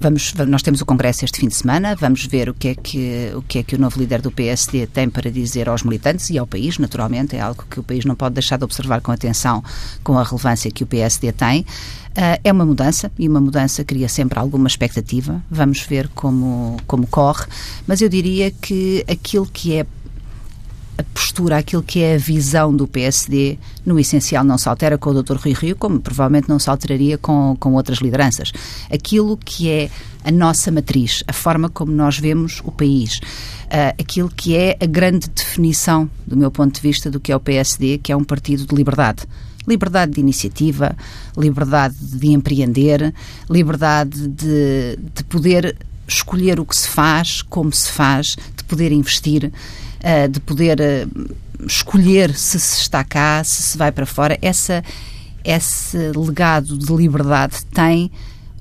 Vamos, 0.00 0.32
nós 0.46 0.62
temos 0.62 0.80
o 0.80 0.86
Congresso 0.86 1.24
este 1.24 1.40
fim 1.40 1.48
de 1.48 1.54
semana, 1.54 1.96
vamos 1.96 2.24
ver 2.24 2.48
o 2.48 2.54
que, 2.54 2.68
é 2.68 2.74
que, 2.74 3.32
o 3.34 3.42
que 3.42 3.58
é 3.58 3.62
que 3.64 3.74
o 3.74 3.78
novo 3.78 3.98
líder 3.98 4.22
do 4.22 4.30
PSD 4.30 4.86
tem 4.86 5.10
para 5.10 5.30
dizer 5.30 5.68
aos 5.68 5.82
militantes 5.82 6.30
e 6.30 6.38
ao 6.38 6.46
país, 6.46 6.78
naturalmente, 6.78 7.34
é 7.34 7.40
algo 7.40 7.64
que 7.68 7.80
o 7.80 7.82
país 7.82 8.04
não 8.04 8.14
pode 8.14 8.34
deixar 8.34 8.56
de 8.56 8.64
observar 8.64 9.00
com 9.00 9.10
atenção, 9.10 9.62
com 10.04 10.16
a 10.16 10.22
relevância 10.22 10.70
que 10.70 10.84
o 10.84 10.86
PSD 10.86 11.32
tem. 11.32 11.62
Uh, 11.62 12.38
é 12.42 12.52
uma 12.52 12.64
mudança 12.64 13.12
e 13.18 13.28
uma 13.28 13.40
mudança 13.40 13.84
cria 13.84 14.08
sempre 14.08 14.38
alguma 14.38 14.66
expectativa. 14.66 15.42
Vamos 15.50 15.80
ver 15.82 16.08
como, 16.14 16.76
como 16.86 17.06
corre, 17.06 17.46
mas 17.86 18.00
eu 18.00 18.08
diria 18.08 18.50
que 18.50 19.04
aquilo 19.08 19.46
que 19.46 19.74
é 19.74 19.86
a 20.98 21.02
postura, 21.14 21.58
aquilo 21.58 21.82
que 21.82 22.02
é 22.02 22.16
a 22.16 22.18
visão 22.18 22.74
do 22.74 22.86
PSD, 22.88 23.56
no 23.86 24.00
essencial 24.00 24.42
não 24.42 24.58
se 24.58 24.68
altera 24.68 24.98
com 24.98 25.10
o 25.10 25.22
Dr. 25.22 25.36
Rui 25.36 25.52
Rio, 25.52 25.76
como 25.76 26.00
provavelmente 26.00 26.48
não 26.48 26.58
se 26.58 26.68
alteraria 26.68 27.16
com, 27.16 27.56
com 27.58 27.74
outras 27.74 27.98
lideranças. 27.98 28.52
Aquilo 28.92 29.36
que 29.36 29.70
é 29.70 29.90
a 30.24 30.32
nossa 30.32 30.72
matriz, 30.72 31.22
a 31.28 31.32
forma 31.32 31.68
como 31.68 31.92
nós 31.92 32.18
vemos 32.18 32.60
o 32.64 32.72
país, 32.72 33.18
uh, 33.66 33.94
aquilo 33.98 34.28
que 34.28 34.56
é 34.56 34.76
a 34.80 34.86
grande 34.86 35.28
definição, 35.28 36.10
do 36.26 36.36
meu 36.36 36.50
ponto 36.50 36.74
de 36.74 36.80
vista, 36.80 37.08
do 37.08 37.20
que 37.20 37.30
é 37.30 37.36
o 37.36 37.40
PSD, 37.40 37.98
que 37.98 38.10
é 38.10 38.16
um 38.16 38.24
partido 38.24 38.66
de 38.66 38.74
liberdade 38.74 39.22
liberdade 39.66 40.12
de 40.12 40.20
iniciativa, 40.20 40.96
liberdade 41.36 41.94
de 41.94 42.28
empreender, 42.28 43.12
liberdade 43.50 44.26
de, 44.26 44.98
de 45.14 45.24
poder 45.24 45.76
escolher 46.08 46.58
o 46.58 46.64
que 46.64 46.74
se 46.74 46.88
faz, 46.88 47.42
como 47.42 47.70
se 47.70 47.92
faz, 47.92 48.34
de 48.56 48.64
poder 48.64 48.90
investir. 48.92 49.52
Eh, 50.00 50.28
de 50.28 50.38
poder 50.38 50.78
uh, 50.80 51.34
escolher 51.66 52.32
se 52.32 52.58
se 52.60 52.82
está 52.82 53.02
cá, 53.02 53.42
se 53.42 53.62
se 53.62 53.76
vai 53.76 53.90
para 53.90 54.06
fora, 54.06 54.38
essa, 54.40 54.82
esse 55.42 55.96
legado 56.16 56.78
de 56.78 56.92
liberdade 56.94 57.64
tem 57.74 58.10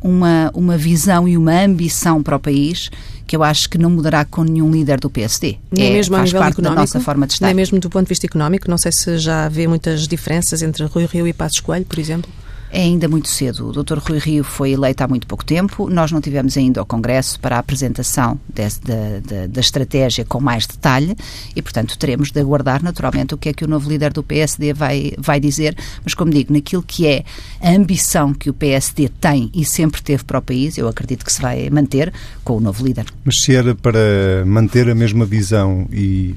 uma, 0.01 0.49
uma 0.53 0.77
visão 0.77 1.27
e 1.27 1.37
uma 1.37 1.61
ambição 1.61 2.23
para 2.23 2.35
o 2.35 2.39
país 2.39 2.89
que 3.27 3.35
eu 3.35 3.43
acho 3.43 3.69
que 3.69 3.77
não 3.77 3.89
mudará 3.89 4.25
com 4.25 4.43
nenhum 4.43 4.71
líder 4.71 4.99
do 4.99 5.09
PSD. 5.09 5.57
Nem 5.69 5.89
é, 5.89 5.93
mesmo 5.93 6.15
faz 6.15 6.31
parte 6.31 6.53
económico, 6.53 6.75
da 6.75 6.81
nossa 6.81 6.99
forma 7.01 7.27
de 7.27 7.33
estar. 7.33 7.45
Nem 7.45 7.53
mesmo 7.55 7.77
do 7.77 7.89
ponto 7.89 8.05
de 8.05 8.09
vista 8.09 8.25
económico, 8.25 8.69
não 8.69 8.77
sei 8.77 8.91
se 8.91 9.17
já 9.19 9.49
vê 9.49 9.67
muitas 9.67 10.07
diferenças 10.07 10.63
entre 10.63 10.85
Rui 10.85 11.05
Rio 11.05 11.27
e 11.27 11.33
Passos 11.33 11.59
Coelho, 11.59 11.85
por 11.85 11.99
exemplo. 11.99 12.31
É 12.71 12.81
ainda 12.81 13.07
muito 13.07 13.29
cedo. 13.29 13.69
O 13.69 13.83
Dr. 13.83 13.97
Rui 13.99 14.19
Rio 14.19 14.43
foi 14.43 14.71
eleito 14.71 15.03
há 15.03 15.07
muito 15.07 15.25
pouco 15.25 15.45
tempo. 15.45 15.89
Nós 15.89 16.11
não 16.11 16.19
tivemos 16.19 16.57
ainda 16.57 16.81
o 16.81 16.85
Congresso 16.85 17.39
para 17.39 17.55
a 17.55 17.59
apresentação 17.59 18.39
desse, 18.47 18.81
da, 18.81 19.19
da, 19.23 19.47
da, 19.47 19.61
estratégia 19.61 20.25
com 20.25 20.39
mais 20.39 20.67
detalhe 20.67 21.15
e, 21.55 21.61
portanto, 21.61 21.97
teremos 21.97 22.31
de 22.31 22.39
aguardar 22.39 22.83
naturalmente 22.83 23.33
o 23.33 23.37
que 23.37 23.49
é 23.49 23.53
que 23.53 23.63
o 23.63 23.67
novo 23.67 23.89
líder 23.89 24.11
do 24.11 24.21
PSD 24.21 24.73
vai, 24.73 25.13
vai 25.17 25.39
dizer. 25.39 25.77
Mas, 26.03 26.13
como 26.13 26.31
digo, 26.31 26.51
naquilo 26.51 26.83
que 26.83 27.07
é 27.07 27.23
a 27.61 27.71
ambição 27.71 28.33
que 28.33 28.49
o 28.49 28.53
PSD 28.53 29.09
tem 29.09 29.49
e 29.53 29.63
sempre 29.65 30.01
teve 30.01 30.23
para 30.23 30.39
o 30.39 30.41
país, 30.41 30.77
eu 30.77 30.87
acredito 30.87 31.23
que 31.23 31.31
se 31.31 31.41
vai 31.41 31.69
manter 31.69 32.13
com 32.43 32.57
o 32.57 32.59
novo 32.59 32.85
líder. 32.85 33.05
Mas 33.23 33.41
se 33.41 33.55
era 33.55 33.73
para 33.75 34.43
manter 34.45 34.89
a 34.89 34.95
mesma 34.95 35.25
visão 35.25 35.87
e, 35.91 36.35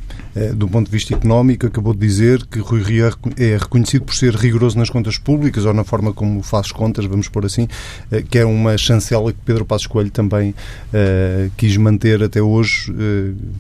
do 0.55 0.69
ponto 0.69 0.87
de 0.87 0.93
vista 0.93 1.15
económico, 1.15 1.67
acabou 1.67 1.93
de 1.93 2.01
dizer 2.01 2.47
que 2.47 2.59
Rui 2.61 2.83
Rio 2.83 3.07
é, 3.07 3.53
é 3.53 3.57
reconhecido 3.57 4.05
por 4.05 4.15
ser 4.15 4.35
rigoroso 4.35 4.79
nas 4.79 4.89
contas 4.91 5.19
públicas 5.19 5.65
ou 5.65 5.75
na 5.75 5.85
forma 5.85 6.13
como 6.13 6.43
faz 6.43 6.71
contas, 6.71 7.05
vamos 7.05 7.29
pôr 7.29 7.47
assim, 7.47 7.67
eh, 8.11 8.23
que 8.23 8.39
é 8.39 8.45
uma 8.45 8.77
chancela 8.79 9.33
que 9.33 9.39
Pedro 9.45 9.65
Passos 9.65 9.87
Coelho 9.87 10.11
também 10.11 10.51
uh, 10.51 11.51
quis 11.57 11.77
manter 11.77 12.23
até 12.23 12.41
hoje, 12.41 12.93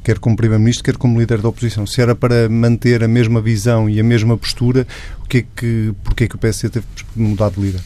quer 0.04 0.18
como 0.18 0.36
Primeiro-Ministro, 0.36 0.84
quer 0.84 0.96
como 0.96 1.18
líder 1.18 1.40
da 1.40 1.48
oposição. 1.48 1.86
Se 1.86 2.00
era 2.00 2.14
para 2.14 2.48
manter 2.48 3.02
a 3.02 3.08
mesma 3.08 3.40
visão 3.40 3.88
e 3.88 3.98
a 3.98 4.04
mesma 4.04 4.36
postura, 4.36 4.86
o 5.24 5.28
que 5.28 5.38
é 5.38 5.44
que, 5.56 5.94
porque 6.04 6.24
é 6.24 6.28
que 6.28 6.34
o 6.34 6.38
PSD 6.38 6.70
teve 6.70 6.86
mudado 7.16 7.54
de 7.54 7.60
líder? 7.60 7.80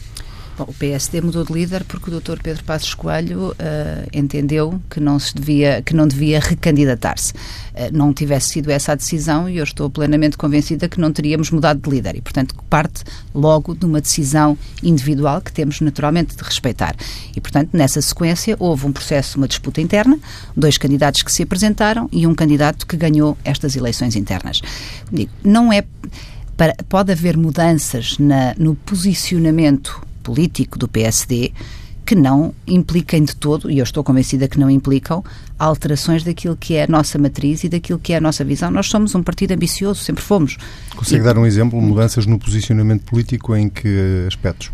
Bom, 0.57 0.65
o 0.69 0.73
PSD 0.73 1.19
mudou 1.19 1.43
de 1.43 1.51
líder 1.51 1.83
porque 1.83 2.09
o 2.09 2.19
Dr. 2.19 2.41
Pedro 2.41 2.63
Passos 2.63 2.93
Coelho 2.93 3.49
uh, 3.49 3.55
entendeu 4.13 4.81
que 4.89 5.01
não 5.01 5.19
se 5.19 5.35
devia 5.35 5.81
que 5.81 5.93
não 5.93 6.07
devia 6.07 6.39
recandidatar-se. 6.39 7.33
Uh, 7.33 7.91
não 7.91 8.13
tivesse 8.13 8.51
sido 8.51 8.71
essa 8.71 8.93
a 8.93 8.95
decisão 8.95 9.49
e 9.49 9.57
eu 9.57 9.65
estou 9.65 9.89
plenamente 9.89 10.37
convencida 10.37 10.87
que 10.87 10.97
não 10.97 11.11
teríamos 11.11 11.51
mudado 11.51 11.81
de 11.81 11.89
líder 11.89 12.15
e, 12.15 12.21
portanto, 12.21 12.55
parte 12.69 13.03
logo 13.33 13.75
de 13.75 13.85
uma 13.85 13.99
decisão 13.99 14.57
individual 14.81 15.41
que 15.41 15.51
temos 15.51 15.81
naturalmente 15.81 16.37
de 16.37 16.43
respeitar. 16.43 16.95
E, 17.35 17.41
portanto, 17.41 17.71
nessa 17.73 18.01
sequência 18.01 18.55
houve 18.57 18.85
um 18.85 18.93
processo, 18.93 19.37
uma 19.37 19.49
disputa 19.49 19.81
interna, 19.81 20.17
dois 20.55 20.77
candidatos 20.77 21.21
que 21.21 21.31
se 21.31 21.43
apresentaram 21.43 22.07
e 22.13 22.25
um 22.25 22.33
candidato 22.33 22.87
que 22.87 22.95
ganhou 22.95 23.37
estas 23.43 23.75
eleições 23.75 24.15
internas. 24.15 24.61
Digo, 25.11 25.31
não 25.43 25.73
é 25.73 25.83
para, 26.55 26.73
pode 26.87 27.11
haver 27.11 27.35
mudanças 27.35 28.17
na, 28.17 28.55
no 28.57 28.73
posicionamento 28.73 30.01
político 30.25 30.79
do 30.79 30.87
PSD 30.87 31.53
que 32.05 32.15
não 32.15 32.53
impliquem 32.67 33.23
de 33.23 33.35
todo, 33.35 33.69
e 33.69 33.79
eu 33.79 33.83
estou 33.83 34.03
convencida 34.03 34.47
que 34.47 34.59
não 34.59 34.69
implicam, 34.69 35.23
alterações 35.57 36.23
daquilo 36.23 36.55
que 36.55 36.75
é 36.75 36.83
a 36.83 36.87
nossa 36.87 37.17
matriz 37.17 37.63
e 37.63 37.69
daquilo 37.69 37.97
que 37.97 38.13
é 38.13 38.17
a 38.17 38.21
nossa 38.21 38.45
visão. 38.45 38.69
Nós 38.69 38.87
somos 38.87 39.15
um 39.15 39.23
partido 39.23 39.53
ambicioso, 39.53 40.03
sempre 40.03 40.23
fomos. 40.23 40.55
Consegue 40.95 41.21
e... 41.21 41.25
dar 41.25 41.37
um 41.37 41.45
exemplo, 41.45 41.81
mudanças 41.81 42.27
no 42.27 42.37
posicionamento 42.37 43.03
político 43.05 43.55
em 43.55 43.67
que 43.67 44.25
aspectos? 44.27 44.71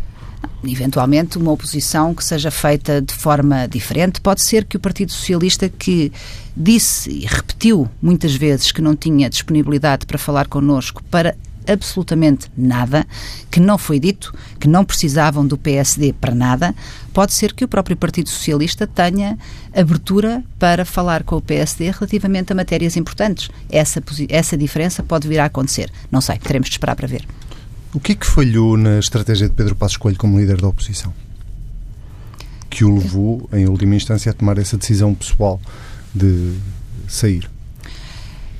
Eventualmente, 0.62 1.38
uma 1.38 1.52
oposição 1.52 2.14
que 2.14 2.22
seja 2.22 2.50
feita 2.50 3.00
de 3.00 3.14
forma 3.14 3.66
diferente. 3.66 4.20
Pode 4.20 4.42
ser 4.42 4.64
que 4.64 4.76
o 4.76 4.80
Partido 4.80 5.10
Socialista, 5.10 5.68
que 5.68 6.12
disse 6.56 7.10
e 7.10 7.26
repetiu 7.26 7.88
muitas 8.00 8.34
vezes 8.34 8.70
que 8.70 8.82
não 8.82 8.94
tinha 8.94 9.30
disponibilidade 9.30 10.04
para 10.04 10.18
falar 10.18 10.48
connosco, 10.48 11.02
para 11.10 11.34
absolutamente 11.66 12.50
nada, 12.56 13.06
que 13.50 13.60
não 13.60 13.78
foi 13.78 13.98
dito, 13.98 14.34
que 14.58 14.68
não 14.68 14.84
precisavam 14.84 15.46
do 15.46 15.56
PSD 15.56 16.12
para 16.12 16.34
nada, 16.34 16.74
pode 17.12 17.32
ser 17.32 17.52
que 17.52 17.64
o 17.64 17.68
próprio 17.68 17.96
Partido 17.96 18.28
Socialista 18.28 18.86
tenha 18.86 19.38
abertura 19.74 20.42
para 20.58 20.84
falar 20.84 21.22
com 21.22 21.36
o 21.36 21.40
PSD 21.40 21.90
relativamente 21.90 22.52
a 22.52 22.54
matérias 22.54 22.96
importantes. 22.96 23.50
Essa, 23.70 24.02
essa 24.28 24.56
diferença 24.56 25.02
pode 25.02 25.28
vir 25.28 25.38
a 25.38 25.46
acontecer. 25.46 25.90
Não 26.10 26.20
sei, 26.20 26.38
teremos 26.38 26.68
de 26.68 26.74
esperar 26.74 26.96
para 26.96 27.06
ver. 27.06 27.26
O 27.94 28.00
que 28.00 28.12
é 28.12 28.14
que 28.14 28.26
falhou 28.26 28.76
na 28.76 28.98
estratégia 28.98 29.48
de 29.48 29.54
Pedro 29.54 29.76
Passos 29.76 29.98
Coelho 29.98 30.16
como 30.16 30.38
líder 30.38 30.60
da 30.60 30.68
oposição? 30.68 31.12
Que 32.70 32.84
o 32.84 32.94
levou, 32.94 33.48
em 33.52 33.68
última 33.68 33.94
instância, 33.94 34.30
a 34.30 34.32
tomar 34.32 34.56
essa 34.56 34.78
decisão 34.78 35.14
pessoal 35.14 35.60
de 36.14 36.54
sair? 37.06 37.51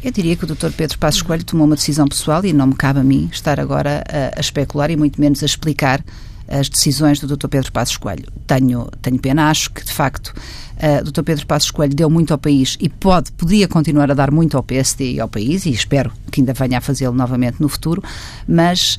Eu 0.03 0.11
diria 0.11 0.35
que 0.35 0.45
o 0.45 0.47
Dr. 0.49 0.73
Pedro 0.77 0.99
Passos 0.99 1.23
Coelho 1.23 1.45
tomou 1.45 1.65
uma 1.65 1.77
decisão 1.77 2.09
pessoal 2.09 2.45
e 2.45 2.53
não 2.53 2.67
me 2.67 2.75
cabe 2.75 2.99
a 2.99 3.05
mim 3.05 3.29
estar 3.31 3.61
agora 3.61 4.03
a, 4.09 4.37
a 4.37 4.41
especular 4.41 4.91
e 4.91 4.97
muito 4.97 5.21
menos 5.21 5.45
a 5.45 5.47
explicar 5.47 6.05
as 6.49 6.69
decisões 6.69 7.21
do 7.21 7.37
Dr. 7.37 7.47
Pedro 7.47 7.71
Passos 7.71 7.97
Coelho. 7.97 8.27
Tenho, 8.45 8.89
tenho 9.01 9.19
pena, 9.21 9.49
acho 9.49 9.71
que, 9.71 9.85
de 9.85 9.93
facto, 9.93 10.35
uh, 10.77 11.05
Dr. 11.05 11.23
Pedro 11.23 11.47
Passos 11.47 11.71
Coelho 11.71 11.95
deu 11.95 12.11
muito 12.11 12.33
ao 12.33 12.39
país 12.39 12.77
e 12.81 12.89
pode, 12.89 13.31
podia 13.31 13.69
continuar 13.69 14.11
a 14.11 14.15
dar 14.15 14.33
muito 14.33 14.57
ao 14.57 14.63
PSD 14.65 15.13
e 15.13 15.21
ao 15.21 15.29
país, 15.29 15.67
e 15.67 15.71
espero 15.71 16.13
que 16.33 16.41
ainda 16.41 16.53
venha 16.53 16.79
a 16.79 16.81
fazê-lo 16.81 17.15
novamente 17.15 17.61
no 17.61 17.69
futuro, 17.69 18.03
mas 18.47 18.99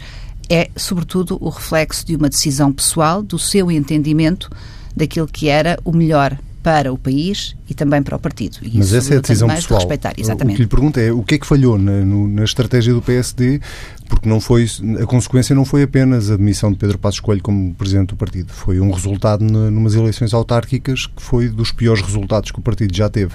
é, 0.49 0.69
sobretudo, 0.75 1.37
o 1.41 1.49
reflexo 1.49 2.05
de 2.05 2.15
uma 2.15 2.29
decisão 2.29 2.71
pessoal, 2.71 3.21
do 3.21 3.37
seu 3.37 3.69
entendimento 3.69 4.49
daquilo 4.95 5.27
que 5.27 5.49
era 5.49 5.77
o 5.83 5.91
melhor 5.91 6.37
para 6.63 6.93
o 6.93 6.97
país 6.97 7.55
e 7.69 7.73
também 7.73 8.01
para 8.01 8.15
o 8.15 8.19
partido. 8.19 8.57
E 8.61 8.77
Mas 8.77 8.93
essa 8.93 9.13
é 9.13 9.17
a 9.17 9.21
decisão 9.21 9.49
pessoal. 9.49 9.81
Respeitar. 9.81 10.13
Exatamente. 10.17 10.53
O 10.53 10.57
que 10.57 10.63
lhe 10.63 10.69
pergunto 10.69 10.99
é 10.99 11.11
o 11.11 11.21
que 11.21 11.35
é 11.35 11.37
que 11.37 11.45
falhou 11.45 11.77
na, 11.77 11.91
no, 12.05 12.25
na 12.27 12.45
estratégia 12.45 12.93
do 12.93 13.01
PSD, 13.01 13.59
porque 14.07 14.29
não 14.29 14.39
foi 14.39 14.65
a 15.01 15.05
consequência 15.05 15.53
não 15.53 15.65
foi 15.65 15.83
apenas 15.83 16.31
a 16.31 16.37
demissão 16.37 16.71
de 16.71 16.77
Pedro 16.77 16.97
Passos 16.97 17.19
Coelho 17.19 17.41
como 17.41 17.73
presidente 17.75 18.09
do 18.09 18.15
partido, 18.15 18.53
foi 18.53 18.79
um 18.79 18.91
resultado 18.91 19.43
em 19.43 19.47
numas 19.47 19.93
eleições 19.93 20.33
autárquicas 20.33 21.05
que 21.05 21.21
foi 21.21 21.49
dos 21.49 21.71
piores 21.71 22.01
resultados 22.01 22.49
que 22.49 22.59
o 22.59 22.61
partido 22.61 22.95
já 22.95 23.09
teve. 23.09 23.33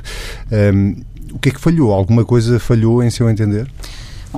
Um, 0.50 0.96
o 1.32 1.38
que 1.38 1.50
é 1.50 1.52
que 1.52 1.60
falhou? 1.60 1.92
Alguma 1.92 2.24
coisa 2.24 2.58
falhou 2.58 3.02
em 3.02 3.10
seu 3.10 3.28
entender? 3.28 3.68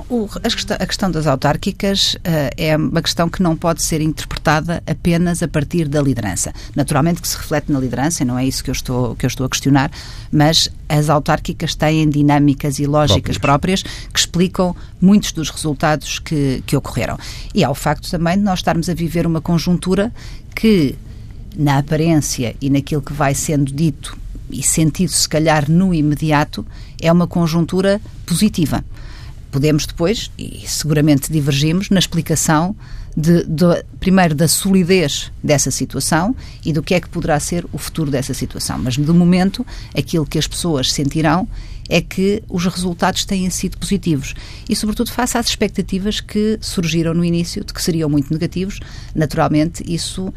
O, 0.09 0.29
a, 0.35 0.85
questão, 0.85 1.11
das 1.11 1.27
autárquicas 1.27 2.15
uh, 2.15 2.19
é 2.55 2.77
uma 2.77 3.01
questão 3.01 3.27
que 3.27 3.43
não 3.43 3.57
pode 3.57 3.81
ser 3.81 3.99
interpretada 3.99 4.81
apenas 4.87 5.43
a 5.43 5.47
partir 5.47 5.87
da 5.87 6.01
liderança. 6.01 6.53
Naturalmente 6.73 7.21
que 7.21 7.27
se 7.27 7.35
reflete 7.35 7.71
na 7.71 7.79
liderança, 7.79 8.23
e 8.23 8.25
não 8.25 8.39
é 8.39 8.45
isso 8.45 8.63
que 8.63 8.69
eu 8.69 8.73
estou, 8.73 9.15
que 9.15 9.25
eu 9.25 9.27
estou 9.27 9.45
a 9.45 9.49
questionar, 9.49 9.91
mas 10.31 10.69
as 10.87 11.09
autárquicas 11.09 11.75
têm 11.75 12.09
dinâmicas 12.09 12.79
e 12.79 12.85
lógicas 12.85 13.37
próprias, 13.37 13.81
próprias 13.83 14.07
que 14.13 14.19
explicam 14.19 14.75
muitos 14.99 15.33
dos 15.33 15.49
resultados 15.49 16.19
que, 16.19 16.63
que 16.65 16.75
ocorreram. 16.75 17.17
E 17.53 17.61
há 17.63 17.69
o 17.69 17.75
facto 17.75 18.09
também 18.09 18.37
de 18.37 18.43
nós 18.43 18.59
estarmos 18.59 18.87
a 18.87 18.93
viver 18.93 19.27
uma 19.27 19.41
conjuntura 19.41 20.11
que, 20.55 20.95
na 21.53 21.79
aparência 21.79 22.55
e 22.61 22.69
naquilo 22.69 23.01
que 23.01 23.13
vai 23.13 23.35
sendo 23.35 23.71
dito 23.73 24.17
e 24.49 24.63
sentido, 24.63 25.09
se 25.09 25.27
calhar, 25.27 25.69
no 25.69 25.93
imediato, 25.93 26.65
é 27.01 27.11
uma 27.11 27.27
conjuntura 27.27 27.99
positiva 28.25 28.83
podemos 29.51 29.85
depois, 29.85 30.31
e 30.37 30.63
seguramente 30.65 31.31
divergimos, 31.31 31.89
na 31.89 31.99
explicação 31.99 32.75
de, 33.15 33.43
de, 33.43 33.83
primeiro 33.99 34.33
da 34.33 34.47
solidez 34.47 35.31
dessa 35.43 35.69
situação 35.69 36.35
e 36.65 36.71
do 36.71 36.81
que 36.81 36.93
é 36.93 36.99
que 36.99 37.09
poderá 37.09 37.39
ser 37.39 37.65
o 37.71 37.77
futuro 37.77 38.09
dessa 38.09 38.33
situação. 38.33 38.77
Mas, 38.77 38.95
de 38.95 39.11
momento, 39.11 39.65
aquilo 39.95 40.25
que 40.25 40.39
as 40.39 40.47
pessoas 40.47 40.91
sentirão 40.91 41.47
é 41.89 42.01
que 42.01 42.41
os 42.47 42.65
resultados 42.65 43.25
têm 43.25 43.49
sido 43.49 43.77
positivos. 43.77 44.33
E, 44.69 44.75
sobretudo, 44.75 45.11
face 45.11 45.37
às 45.37 45.47
expectativas 45.47 46.21
que 46.21 46.57
surgiram 46.61 47.13
no 47.13 47.25
início, 47.25 47.65
de 47.65 47.73
que 47.73 47.81
seriam 47.81 48.09
muito 48.09 48.31
negativos, 48.31 48.79
naturalmente, 49.13 49.83
isso 49.85 50.33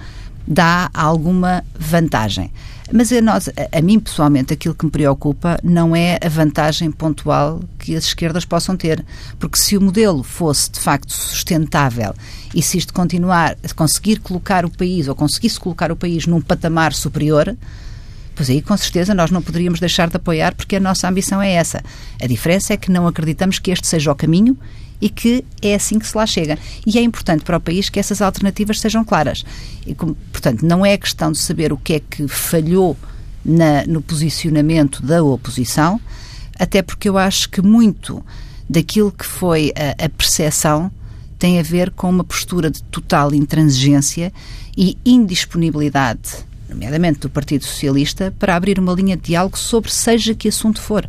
dá 0.46 0.90
alguma 0.92 1.64
vantagem. 1.78 2.50
Mas 2.92 3.10
a, 3.12 3.20
nós, 3.20 3.48
a, 3.48 3.80
mim, 3.80 3.98
pessoalmente, 3.98 4.52
aquilo 4.52 4.74
que 4.74 4.84
me 4.84 4.90
preocupa 4.90 5.58
não 5.62 5.96
é 5.96 6.18
a 6.22 6.28
vantagem 6.28 6.90
pontual 6.90 7.60
que 7.78 7.96
as 7.96 8.04
esquerdas 8.04 8.44
possam 8.44 8.76
ter. 8.76 9.04
Porque 9.38 9.58
se 9.58 9.76
o 9.76 9.80
modelo 9.80 10.22
fosse, 10.22 10.70
de 10.70 10.80
facto, 10.80 11.12
sustentável 11.12 12.14
e 12.54 12.62
se 12.62 12.78
isto 12.78 12.92
continuar 12.92 13.56
conseguir 13.74 14.20
colocar 14.20 14.64
o 14.64 14.70
país, 14.70 15.08
ou 15.08 15.14
conseguisse 15.14 15.58
colocar 15.58 15.90
o 15.90 15.96
país 15.96 16.26
num 16.26 16.40
patamar 16.40 16.92
superior, 16.92 17.56
Pois 18.34 18.50
aí, 18.50 18.60
com 18.60 18.76
certeza, 18.76 19.14
nós 19.14 19.30
não 19.30 19.40
poderíamos 19.40 19.78
deixar 19.78 20.08
de 20.08 20.16
apoiar, 20.16 20.54
porque 20.54 20.76
a 20.76 20.80
nossa 20.80 21.08
ambição 21.08 21.40
é 21.40 21.52
essa. 21.52 21.80
A 22.20 22.26
diferença 22.26 22.74
é 22.74 22.76
que 22.76 22.90
não 22.90 23.06
acreditamos 23.06 23.60
que 23.60 23.70
este 23.70 23.86
seja 23.86 24.10
o 24.10 24.14
caminho 24.14 24.58
e 25.04 25.10
que 25.10 25.44
é 25.60 25.74
assim 25.74 25.98
que 25.98 26.08
se 26.08 26.16
lá 26.16 26.26
chega. 26.26 26.58
E 26.86 26.98
é 26.98 27.02
importante 27.02 27.44
para 27.44 27.58
o 27.58 27.60
país 27.60 27.90
que 27.90 28.00
essas 28.00 28.22
alternativas 28.22 28.80
sejam 28.80 29.04
claras. 29.04 29.44
E, 29.86 29.94
portanto, 29.94 30.62
não 30.64 30.84
é 30.84 30.96
questão 30.96 31.30
de 31.30 31.36
saber 31.36 31.74
o 31.74 31.76
que 31.76 31.92
é 31.92 32.00
que 32.00 32.26
falhou 32.26 32.96
na, 33.44 33.84
no 33.86 34.00
posicionamento 34.00 35.02
da 35.02 35.22
oposição, 35.22 36.00
até 36.58 36.80
porque 36.80 37.06
eu 37.06 37.18
acho 37.18 37.50
que 37.50 37.60
muito 37.60 38.24
daquilo 38.66 39.12
que 39.12 39.26
foi 39.26 39.74
a, 39.76 40.06
a 40.06 40.08
percepção 40.08 40.90
tem 41.38 41.60
a 41.60 41.62
ver 41.62 41.90
com 41.90 42.08
uma 42.08 42.24
postura 42.24 42.70
de 42.70 42.82
total 42.84 43.34
intransigência 43.34 44.32
e 44.74 44.96
indisponibilidade, 45.04 46.46
nomeadamente 46.66 47.18
do 47.18 47.28
Partido 47.28 47.66
Socialista, 47.66 48.32
para 48.38 48.56
abrir 48.56 48.78
uma 48.78 48.94
linha 48.94 49.18
de 49.18 49.24
diálogo 49.24 49.58
sobre 49.58 49.92
seja 49.92 50.34
que 50.34 50.48
assunto 50.48 50.80
for 50.80 51.06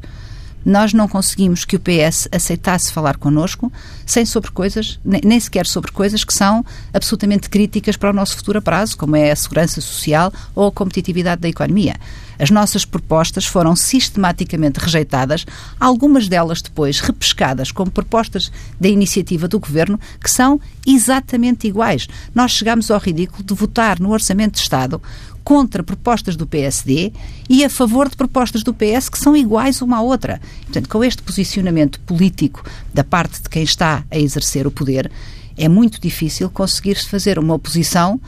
nós 0.65 0.93
não 0.93 1.07
conseguimos 1.07 1.63
que 1.63 1.75
o 1.75 1.79
PS 1.79 2.27
aceitasse 2.31 2.91
falar 2.91 3.17
connosco 3.17 3.71
sem 4.05 4.25
sobre 4.25 4.49
coisas, 4.49 4.99
nem 5.05 5.39
sequer 5.39 5.67
sobre 5.67 5.91
coisas 5.91 6.23
que 6.23 6.33
são 6.33 6.65
absolutamente 6.91 7.49
críticas 7.49 7.95
para 7.95 8.09
o 8.09 8.13
nosso 8.13 8.35
futuro 8.35 8.57
a 8.57 8.61
prazo, 8.61 8.97
como 8.97 9.15
é 9.15 9.31
a 9.31 9.35
segurança 9.35 9.79
social 9.79 10.33
ou 10.55 10.67
a 10.67 10.71
competitividade 10.71 11.41
da 11.41 11.49
economia. 11.49 11.95
As 12.37 12.49
nossas 12.49 12.83
propostas 12.83 13.45
foram 13.45 13.75
sistematicamente 13.75 14.79
rejeitadas, 14.79 15.45
algumas 15.79 16.27
delas 16.27 16.61
depois 16.61 16.99
repescadas 16.99 17.71
como 17.71 17.91
propostas 17.91 18.51
da 18.79 18.89
iniciativa 18.89 19.47
do 19.47 19.59
governo, 19.59 19.99
que 20.21 20.29
são 20.29 20.59
exatamente 20.85 21.67
iguais. 21.67 22.07
Nós 22.33 22.51
chegamos 22.51 22.91
ao 22.91 22.99
ridículo 22.99 23.43
de 23.43 23.53
votar 23.53 23.99
no 23.99 24.11
Orçamento 24.11 24.55
de 24.55 24.61
Estado 24.61 25.01
contra 25.45 25.83
propostas 25.83 26.35
do 26.35 26.47
PSD 26.47 27.13
e 27.47 27.63
a 27.63 27.69
favor 27.69 28.09
de 28.09 28.17
propostas 28.17 28.63
do 28.63 28.73
PS 28.73 29.07
que 29.09 29.19
são 29.19 29.37
iguais 29.37 29.79
uma 29.79 29.97
à 29.97 30.01
outra. 30.01 30.41
Portanto, 30.63 30.89
com 30.89 31.03
este 31.03 31.21
posicionamento 31.21 31.99
político 31.99 32.65
da 32.91 33.03
parte 33.03 33.43
de 33.43 33.47
quem 33.47 33.61
está 33.61 34.03
a 34.09 34.17
exercer 34.17 34.65
o 34.65 34.71
poder, 34.71 35.09
é 35.55 35.69
muito 35.69 36.01
difícil 36.01 36.49
conseguir 36.49 36.95
fazer 36.95 37.37
uma 37.37 37.53
oposição 37.53 38.19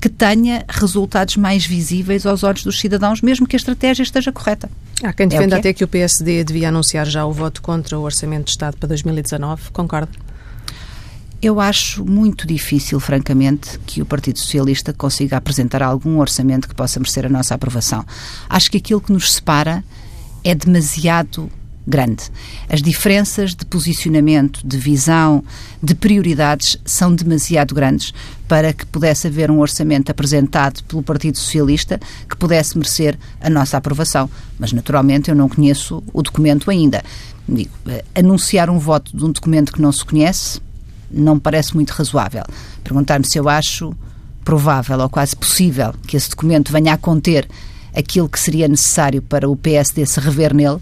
que 0.00 0.08
tenha 0.08 0.64
resultados 0.68 1.36
mais 1.36 1.66
visíveis 1.66 2.24
aos 2.24 2.42
olhos 2.42 2.62
dos 2.62 2.78
cidadãos, 2.78 3.20
mesmo 3.20 3.46
que 3.46 3.56
a 3.56 3.58
estratégia 3.58 4.02
esteja 4.02 4.32
correta. 4.32 4.70
Há 5.02 5.12
quem 5.12 5.28
defenda 5.28 5.56
é 5.56 5.60
que 5.60 5.68
é. 5.68 5.70
até 5.70 5.72
que 5.74 5.84
o 5.84 5.88
PSD 5.88 6.44
devia 6.44 6.68
anunciar 6.68 7.06
já 7.06 7.26
o 7.26 7.32
voto 7.32 7.60
contra 7.60 7.98
o 7.98 8.02
Orçamento 8.02 8.44
de 8.44 8.50
Estado 8.52 8.76
para 8.78 8.88
2019. 8.88 9.70
Concorda? 9.72 10.29
Eu 11.42 11.58
acho 11.58 12.04
muito 12.04 12.46
difícil, 12.46 13.00
francamente, 13.00 13.78
que 13.86 14.02
o 14.02 14.04
Partido 14.04 14.38
Socialista 14.38 14.92
consiga 14.92 15.38
apresentar 15.38 15.82
algum 15.82 16.18
orçamento 16.18 16.68
que 16.68 16.74
possa 16.74 17.00
merecer 17.00 17.24
a 17.24 17.30
nossa 17.30 17.54
aprovação. 17.54 18.04
Acho 18.46 18.70
que 18.70 18.76
aquilo 18.76 19.00
que 19.00 19.10
nos 19.10 19.32
separa 19.32 19.82
é 20.44 20.54
demasiado 20.54 21.50
grande. 21.86 22.24
As 22.68 22.82
diferenças 22.82 23.54
de 23.54 23.64
posicionamento, 23.64 24.60
de 24.62 24.76
visão, 24.76 25.42
de 25.82 25.94
prioridades 25.94 26.76
são 26.84 27.14
demasiado 27.14 27.74
grandes 27.74 28.12
para 28.46 28.74
que 28.74 28.84
pudesse 28.84 29.26
haver 29.26 29.50
um 29.50 29.60
orçamento 29.60 30.10
apresentado 30.10 30.84
pelo 30.84 31.02
Partido 31.02 31.38
Socialista 31.38 31.98
que 32.28 32.36
pudesse 32.36 32.76
merecer 32.76 33.18
a 33.40 33.48
nossa 33.48 33.78
aprovação. 33.78 34.28
Mas, 34.58 34.74
naturalmente, 34.74 35.30
eu 35.30 35.34
não 35.34 35.48
conheço 35.48 36.04
o 36.12 36.22
documento 36.22 36.70
ainda. 36.70 37.02
Digo, 37.48 37.70
eh, 37.86 38.04
anunciar 38.14 38.68
um 38.68 38.78
voto 38.78 39.16
de 39.16 39.24
um 39.24 39.32
documento 39.32 39.72
que 39.72 39.80
não 39.80 39.90
se 39.90 40.04
conhece 40.04 40.60
não 41.10 41.34
me 41.34 41.40
parece 41.40 41.74
muito 41.74 41.90
razoável. 41.90 42.44
Perguntar-me 42.84 43.26
se 43.26 43.38
eu 43.38 43.48
acho 43.48 43.94
provável 44.44 44.98
ou 45.00 45.08
quase 45.08 45.36
possível 45.36 45.94
que 46.06 46.16
esse 46.16 46.30
documento 46.30 46.72
venha 46.72 46.94
a 46.94 46.96
conter 46.96 47.48
aquilo 47.94 48.28
que 48.28 48.38
seria 48.38 48.68
necessário 48.68 49.20
para 49.20 49.48
o 49.48 49.56
PSD 49.56 50.06
se 50.06 50.20
rever 50.20 50.54
nele, 50.54 50.78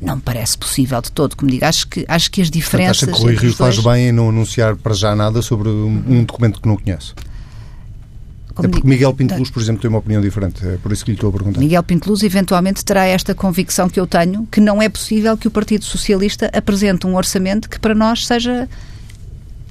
não 0.00 0.16
me 0.16 0.22
parece 0.22 0.56
possível 0.56 1.00
de 1.02 1.10
todo. 1.10 1.36
Como 1.36 1.50
digo, 1.50 1.64
acho 1.64 1.88
que, 1.88 2.04
acho 2.08 2.30
que 2.30 2.40
as 2.40 2.50
diferenças. 2.50 3.00
Portanto, 3.00 3.14
acha 3.14 3.24
que 3.24 3.26
o 3.26 3.36
Rui 3.36 3.48
Rio 3.48 3.54
faz 3.54 3.78
bem 3.78 4.08
em 4.08 4.12
não 4.12 4.28
anunciar 4.28 4.76
para 4.76 4.94
já 4.94 5.14
nada 5.14 5.42
sobre 5.42 5.68
um, 5.68 6.04
um 6.06 6.24
documento 6.24 6.60
que 6.60 6.68
não 6.68 6.76
conhece? 6.76 7.12
Como 8.54 8.66
é 8.66 8.70
porque 8.70 8.82
digo, 8.82 8.88
Miguel 8.88 9.14
Pinteluz, 9.14 9.50
por 9.50 9.62
exemplo, 9.62 9.80
tem 9.80 9.88
uma 9.88 9.98
opinião 9.98 10.20
diferente. 10.20 10.66
É 10.66 10.76
por 10.78 10.90
isso 10.90 11.04
que 11.04 11.12
lhe 11.12 11.16
estou 11.16 11.30
a 11.30 11.32
perguntar. 11.32 11.60
Miguel 11.60 11.82
Pinteluz 11.82 12.22
eventualmente 12.22 12.84
terá 12.84 13.06
esta 13.06 13.34
convicção 13.34 13.88
que 13.88 14.00
eu 14.00 14.06
tenho, 14.06 14.46
que 14.50 14.60
não 14.60 14.82
é 14.82 14.88
possível 14.88 15.36
que 15.36 15.46
o 15.46 15.50
Partido 15.50 15.84
Socialista 15.84 16.50
apresente 16.52 17.06
um 17.06 17.14
orçamento 17.16 17.68
que 17.68 17.78
para 17.78 17.94
nós 17.94 18.26
seja 18.26 18.68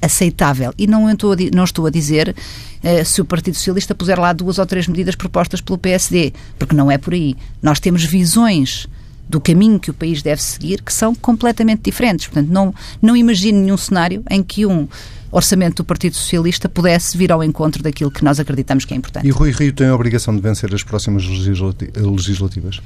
aceitável. 0.00 0.72
E 0.78 0.86
não 0.86 1.10
estou 1.10 1.32
a, 1.32 1.36
não 1.54 1.64
estou 1.64 1.86
a 1.86 1.90
dizer 1.90 2.34
uh, 2.34 3.04
se 3.04 3.20
o 3.20 3.24
Partido 3.24 3.54
Socialista 3.56 3.94
puser 3.94 4.18
lá 4.18 4.32
duas 4.32 4.58
ou 4.58 4.66
três 4.66 4.86
medidas 4.86 5.14
propostas 5.14 5.60
pelo 5.60 5.78
PSD, 5.78 6.32
porque 6.58 6.74
não 6.74 6.90
é 6.90 6.98
por 6.98 7.14
aí. 7.14 7.36
Nós 7.62 7.80
temos 7.80 8.04
visões 8.04 8.86
do 9.28 9.40
caminho 9.40 9.78
que 9.78 9.90
o 9.90 9.94
país 9.94 10.22
deve 10.22 10.42
seguir 10.42 10.82
que 10.82 10.92
são 10.92 11.14
completamente 11.14 11.82
diferentes. 11.82 12.26
Portanto, 12.26 12.48
não, 12.48 12.74
não 13.00 13.16
imagino 13.16 13.60
nenhum 13.60 13.76
cenário 13.76 14.22
em 14.30 14.42
que 14.42 14.64
um 14.64 14.88
orçamento 15.30 15.82
do 15.82 15.84
Partido 15.84 16.16
Socialista 16.16 16.68
pudesse 16.68 17.16
vir 17.16 17.30
ao 17.30 17.44
encontro 17.44 17.82
daquilo 17.82 18.10
que 18.10 18.24
nós 18.24 18.40
acreditamos 18.40 18.84
que 18.84 18.94
é 18.94 18.96
importante. 18.96 19.26
E 19.26 19.30
Rui 19.30 19.50
Rio 19.50 19.72
tem 19.72 19.88
a 19.88 19.94
obrigação 19.94 20.34
de 20.34 20.40
vencer 20.40 20.74
as 20.74 20.82
próximas 20.82 21.24
legislativas? 21.26 22.80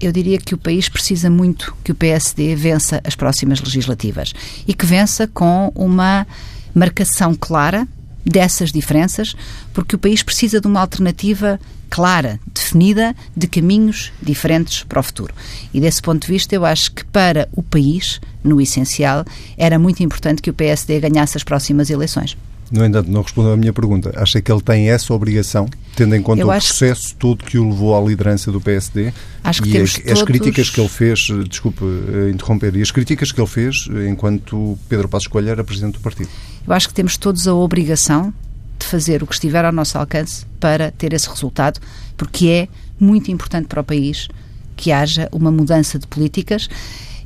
Eu 0.00 0.12
diria 0.12 0.38
que 0.38 0.54
o 0.54 0.58
país 0.58 0.88
precisa 0.88 1.28
muito 1.28 1.74
que 1.84 1.92
o 1.92 1.94
PSD 1.94 2.54
vença 2.54 3.00
as 3.04 3.14
próximas 3.14 3.60
legislativas 3.60 4.32
e 4.66 4.72
que 4.72 4.86
vença 4.86 5.26
com 5.26 5.70
uma 5.74 6.26
marcação 6.74 7.34
clara 7.34 7.86
dessas 8.24 8.70
diferenças, 8.72 9.34
porque 9.72 9.96
o 9.96 9.98
país 9.98 10.22
precisa 10.22 10.60
de 10.60 10.66
uma 10.66 10.80
alternativa 10.80 11.60
clara, 11.88 12.38
definida, 12.54 13.14
de 13.36 13.48
caminhos 13.48 14.12
diferentes 14.22 14.84
para 14.84 15.00
o 15.00 15.02
futuro. 15.02 15.34
E 15.74 15.80
desse 15.80 16.00
ponto 16.00 16.22
de 16.22 16.32
vista, 16.32 16.54
eu 16.54 16.64
acho 16.64 16.92
que 16.92 17.04
para 17.04 17.48
o 17.52 17.62
país, 17.62 18.20
no 18.44 18.60
essencial, 18.60 19.24
era 19.58 19.78
muito 19.78 20.02
importante 20.02 20.40
que 20.40 20.50
o 20.50 20.54
PSD 20.54 21.00
ganhasse 21.00 21.36
as 21.36 21.42
próximas 21.42 21.90
eleições. 21.90 22.36
No 22.70 22.84
entanto, 22.84 23.10
não 23.10 23.22
respondeu 23.22 23.52
à 23.52 23.56
minha 23.56 23.72
pergunta. 23.72 24.12
Acha 24.14 24.40
que 24.40 24.50
ele 24.50 24.60
tem 24.60 24.90
essa 24.90 25.12
obrigação, 25.12 25.68
tendo 25.96 26.14
em 26.14 26.22
conta 26.22 26.42
Eu 26.42 26.48
o 26.48 26.50
processo 26.50 27.16
todo 27.16 27.44
que 27.44 27.58
o 27.58 27.68
levou 27.68 27.96
à 27.96 28.08
liderança 28.08 28.52
do 28.52 28.60
PSD? 28.60 29.12
Acho 29.42 29.62
que 29.62 29.76
e 29.76 29.80
as, 29.80 29.94
todos... 29.94 30.22
críticas 30.22 30.70
que 30.70 30.80
ele 30.80 30.88
fez, 30.88 31.28
desculpe 31.48 31.82
uh, 31.82 32.30
interromper, 32.30 32.76
e 32.76 32.82
as 32.82 32.92
críticas 32.92 33.32
que 33.32 33.40
ele 33.40 33.48
fez 33.48 33.88
enquanto 34.08 34.78
Pedro 34.88 35.08
Passos 35.08 35.26
Coelho 35.26 35.48
era 35.48 35.64
presidente 35.64 35.94
do 35.94 36.00
partido? 36.00 36.30
Eu 36.66 36.72
acho 36.72 36.86
que 36.86 36.94
temos 36.94 37.16
todos 37.16 37.48
a 37.48 37.54
obrigação 37.54 38.32
de 38.78 38.86
fazer 38.86 39.22
o 39.22 39.26
que 39.26 39.34
estiver 39.34 39.64
ao 39.64 39.72
nosso 39.72 39.98
alcance 39.98 40.46
para 40.60 40.92
ter 40.92 41.12
esse 41.12 41.28
resultado, 41.28 41.80
porque 42.16 42.46
é 42.46 42.68
muito 42.98 43.32
importante 43.32 43.66
para 43.66 43.80
o 43.80 43.84
país 43.84 44.28
que 44.76 44.92
haja 44.92 45.28
uma 45.32 45.50
mudança 45.50 45.98
de 45.98 46.06
políticas 46.06 46.68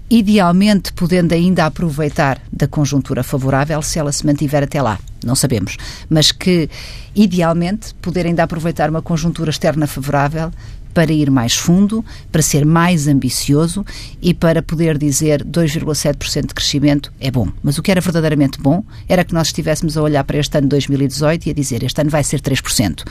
idealmente 0.08 0.92
podendo 0.92 1.32
ainda 1.32 1.66
aproveitar 1.66 2.40
da 2.52 2.68
conjuntura 2.68 3.22
favorável 3.22 3.80
se 3.82 3.98
ela 3.98 4.12
se 4.12 4.24
mantiver 4.26 4.62
até 4.62 4.80
lá. 4.80 4.98
Não 5.24 5.34
sabemos. 5.34 5.76
Mas 6.08 6.30
que, 6.30 6.68
idealmente, 7.14 7.94
poder 7.94 8.26
ainda 8.26 8.42
aproveitar 8.42 8.90
uma 8.90 9.00
conjuntura 9.00 9.50
externa 9.50 9.86
favorável 9.86 10.50
para 10.92 11.12
ir 11.12 11.28
mais 11.28 11.56
fundo, 11.56 12.04
para 12.30 12.40
ser 12.40 12.64
mais 12.64 13.08
ambicioso 13.08 13.84
e 14.22 14.32
para 14.32 14.62
poder 14.62 14.96
dizer 14.96 15.42
2,7% 15.42 16.46
de 16.46 16.54
crescimento 16.54 17.12
é 17.18 17.30
bom. 17.30 17.48
Mas 17.62 17.76
o 17.76 17.82
que 17.82 17.90
era 17.90 18.00
verdadeiramente 18.00 18.60
bom 18.60 18.84
era 19.08 19.24
que 19.24 19.34
nós 19.34 19.48
estivéssemos 19.48 19.96
a 19.96 20.02
olhar 20.02 20.22
para 20.22 20.38
este 20.38 20.56
ano 20.56 20.66
de 20.66 20.70
2018 20.70 21.46
e 21.46 21.50
a 21.50 21.54
dizer 21.54 21.82
este 21.82 22.00
ano 22.00 22.10
vai 22.10 22.22
ser 22.22 22.40
3%. 22.40 23.02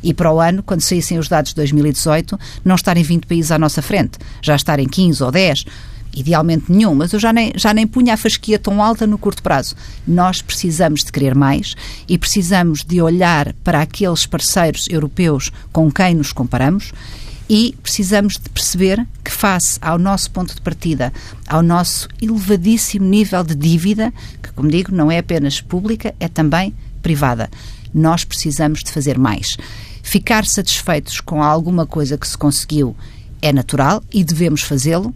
E 0.00 0.14
para 0.14 0.30
o 0.30 0.38
ano, 0.38 0.62
quando 0.62 0.82
saíssem 0.82 1.18
os 1.18 1.28
dados 1.28 1.50
de 1.50 1.56
2018, 1.56 2.38
não 2.64 2.76
estarem 2.76 3.02
20 3.02 3.26
países 3.26 3.50
à 3.50 3.58
nossa 3.58 3.82
frente, 3.82 4.18
já 4.40 4.54
estarem 4.54 4.86
15 4.86 5.24
ou 5.24 5.32
10 5.32 5.64
idealmente 6.16 6.70
nenhum, 6.70 6.94
mas 6.94 7.12
eu 7.12 7.20
já 7.20 7.32
nem, 7.32 7.52
já 7.56 7.74
nem 7.74 7.86
punha 7.86 8.14
a 8.14 8.16
fasquia 8.16 8.58
tão 8.58 8.82
alta 8.82 9.06
no 9.06 9.18
curto 9.18 9.42
prazo. 9.42 9.74
Nós 10.06 10.40
precisamos 10.40 11.04
de 11.04 11.12
querer 11.12 11.34
mais 11.34 11.74
e 12.08 12.16
precisamos 12.18 12.84
de 12.84 13.00
olhar 13.00 13.52
para 13.64 13.82
aqueles 13.82 14.26
parceiros 14.26 14.86
europeus 14.88 15.50
com 15.72 15.90
quem 15.90 16.14
nos 16.14 16.32
comparamos 16.32 16.92
e 17.48 17.74
precisamos 17.82 18.34
de 18.34 18.48
perceber 18.48 19.06
que, 19.22 19.30
face 19.30 19.78
ao 19.82 19.98
nosso 19.98 20.30
ponto 20.30 20.54
de 20.54 20.60
partida, 20.60 21.12
ao 21.46 21.62
nosso 21.62 22.08
elevadíssimo 22.20 23.06
nível 23.06 23.44
de 23.44 23.54
dívida, 23.54 24.12
que, 24.42 24.52
como 24.52 24.70
digo, 24.70 24.94
não 24.94 25.10
é 25.10 25.18
apenas 25.18 25.60
pública, 25.60 26.14
é 26.18 26.28
também 26.28 26.74
privada, 27.02 27.50
nós 27.92 28.24
precisamos 28.24 28.82
de 28.82 28.90
fazer 28.90 29.18
mais. 29.18 29.56
Ficar 30.02 30.44
satisfeitos 30.46 31.20
com 31.20 31.42
alguma 31.42 31.86
coisa 31.86 32.16
que 32.16 32.26
se 32.26 32.36
conseguiu 32.36 32.96
é 33.40 33.52
natural 33.52 34.02
e 34.12 34.24
devemos 34.24 34.62
fazê-lo, 34.62 35.14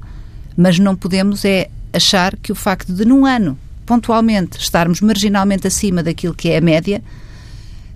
mas 0.59 0.77
não 0.77 0.97
podemos 0.97 1.45
é 1.45 1.71
achar 1.93 2.37
que 2.37 2.51
o 2.51 2.55
facto 2.57 2.93
de, 2.93 3.05
num 3.05 3.25
ano, 3.25 3.57
pontualmente, 3.87 4.59
estarmos 4.59 5.01
marginalmente 5.01 5.69
acima 5.69 6.03
daquilo 6.03 6.35
que 6.35 6.49
é 6.49 6.59
a 6.59 6.61
média, 6.61 7.01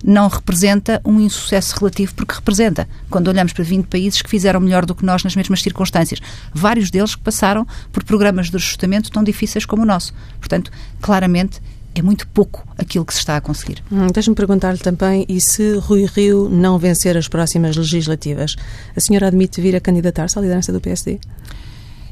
não 0.01 0.29
representa 0.29 1.01
um 1.03 1.19
insucesso 1.19 1.77
relativo, 1.77 2.15
porque 2.15 2.33
representa. 2.33 2.87
Quando 3.09 3.27
olhamos 3.27 3.51
para 3.51 3.65
20 3.65 3.87
países 3.87 4.21
que 4.21 4.29
fizeram 4.29 4.61
melhor 4.61 4.85
do 4.85 4.95
que 4.95 5.05
nós 5.05 5.25
nas 5.25 5.35
mesmas 5.35 5.61
circunstâncias, 5.61 6.21
vários 6.53 6.89
deles 6.89 7.15
que 7.15 7.21
passaram 7.21 7.67
por 7.91 8.03
programas 8.05 8.49
de 8.49 8.55
ajustamento 8.55 9.11
tão 9.11 9.25
difíceis 9.25 9.65
como 9.65 9.83
o 9.83 9.85
nosso. 9.85 10.13
Portanto, 10.39 10.71
claramente 11.01 11.61
é 11.93 12.01
muito 12.01 12.25
pouco 12.29 12.65
aquilo 12.77 13.05
que 13.05 13.13
se 13.13 13.19
está 13.19 13.35
a 13.35 13.41
conseguir. 13.41 13.83
Hum, 13.91 14.07
Deixe-me 14.07 14.35
perguntar-lhe 14.35 14.79
também, 14.79 15.25
e 15.27 15.39
se 15.41 15.77
Rui 15.79 16.05
Rio 16.05 16.49
não 16.49 16.79
vencer 16.79 17.17
as 17.17 17.27
próximas 17.27 17.75
legislativas, 17.75 18.55
a 18.95 18.99
senhora 19.01 19.27
admite 19.27 19.59
vir 19.59 19.75
a 19.75 19.81
candidatar-se 19.81 20.39
à 20.39 20.41
liderança 20.41 20.71
do 20.71 20.79
PSD? 20.79 21.19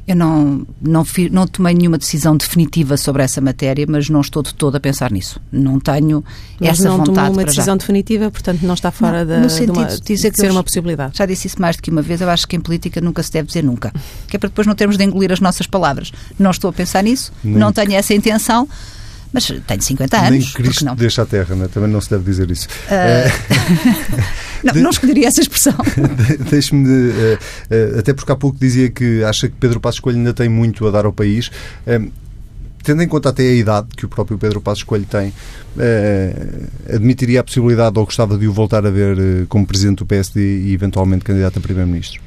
Eu 0.07 0.15
não, 0.15 0.65
não, 0.81 1.05
não 1.31 1.47
tomei 1.47 1.75
nenhuma 1.75 1.97
decisão 1.97 2.35
definitiva 2.35 2.97
sobre 2.97 3.23
essa 3.23 3.39
matéria, 3.39 3.85
mas 3.87 4.09
não 4.09 4.21
estou 4.21 4.41
de 4.41 4.53
todo 4.53 4.75
a 4.75 4.79
pensar 4.79 5.11
nisso. 5.11 5.39
Não 5.51 5.79
tenho 5.79 6.23
mas 6.59 6.69
essa 6.69 6.89
não 6.89 6.97
vontade. 6.97 7.09
Não 7.09 7.15
tomou 7.15 7.31
uma 7.31 7.43
decisão 7.45 7.73
já. 7.73 7.77
definitiva, 7.77 8.31
portanto 8.31 8.63
não 8.63 8.73
está 8.73 8.91
fora 8.91 9.23
não, 9.23 9.47
de, 9.47 9.65
de, 9.65 9.71
uma, 9.71 9.85
de, 9.85 10.01
dizer 10.01 10.31
de 10.31 10.37
ser 10.37 10.51
uma 10.51 10.63
possibilidade. 10.63 11.17
Já 11.17 11.25
disse 11.25 11.47
isso 11.47 11.61
mais 11.61 11.75
do 11.75 11.83
que 11.83 11.91
uma 11.91 12.01
vez, 12.01 12.19
eu 12.19 12.29
acho 12.29 12.47
que 12.47 12.55
em 12.55 12.59
política 12.59 12.99
nunca 12.99 13.21
se 13.21 13.31
deve 13.31 13.47
dizer 13.47 13.63
nunca. 13.63 13.93
Que 14.27 14.35
é 14.37 14.39
para 14.39 14.49
depois 14.49 14.65
não 14.65 14.75
termos 14.75 14.97
de 14.97 15.03
engolir 15.03 15.31
as 15.31 15.39
nossas 15.39 15.67
palavras. 15.67 16.11
Não 16.37 16.51
estou 16.51 16.69
a 16.71 16.73
pensar 16.73 17.03
nisso, 17.03 17.31
Nem 17.43 17.55
não 17.55 17.71
tenho 17.71 17.93
essa 17.93 18.13
intenção. 18.13 18.67
Mas 19.33 19.45
tenho 19.45 19.81
50 19.81 20.17
anos. 20.17 20.29
Nem 20.31 20.53
Cristo 20.53 20.83
não? 20.83 20.95
deixa 20.95 21.21
a 21.21 21.25
terra, 21.25 21.55
né? 21.55 21.69
também 21.73 21.89
não 21.89 22.01
se 22.01 22.09
deve 22.09 22.23
dizer 22.23 22.51
isso. 22.51 22.67
Uh... 22.87 24.41
não, 24.63 24.73
de... 24.73 24.81
não 24.81 24.89
escolheria 24.89 25.27
essa 25.27 25.41
expressão. 25.41 25.73
Deixe-me, 26.49 26.85
de, 26.85 26.91
uh, 26.91 27.95
uh, 27.95 27.99
até 27.99 28.13
porque 28.13 28.31
há 28.31 28.35
pouco 28.35 28.57
dizia 28.59 28.89
que 28.89 29.23
acha 29.23 29.47
que 29.47 29.55
Pedro 29.59 29.79
Passos 29.79 29.99
Coelho 29.99 30.19
ainda 30.19 30.33
tem 30.33 30.49
muito 30.49 30.87
a 30.87 30.91
dar 30.91 31.05
ao 31.05 31.13
país. 31.13 31.51
tendo 32.83 33.03
em 33.03 33.07
conta 33.07 33.29
até 33.29 33.43
a 33.43 33.53
idade 33.53 33.87
que 33.95 34.05
o 34.05 34.09
próprio 34.09 34.37
Pedro 34.37 34.61
Passos 34.61 34.83
Coelho 34.83 35.05
tem, 35.05 35.33
admitiria 36.93 37.41
a 37.41 37.43
possibilidade 37.43 37.97
ou 37.97 38.05
gostava 38.05 38.37
de 38.37 38.47
o 38.47 38.53
voltar 38.53 38.85
a 38.85 38.89
ver 38.89 39.45
como 39.47 39.65
Presidente 39.65 39.99
do 39.99 40.05
PSD 40.05 40.61
e 40.61 40.73
eventualmente 40.73 41.23
candidato 41.23 41.59
a 41.59 41.61
Primeiro-Ministro? 41.61 42.21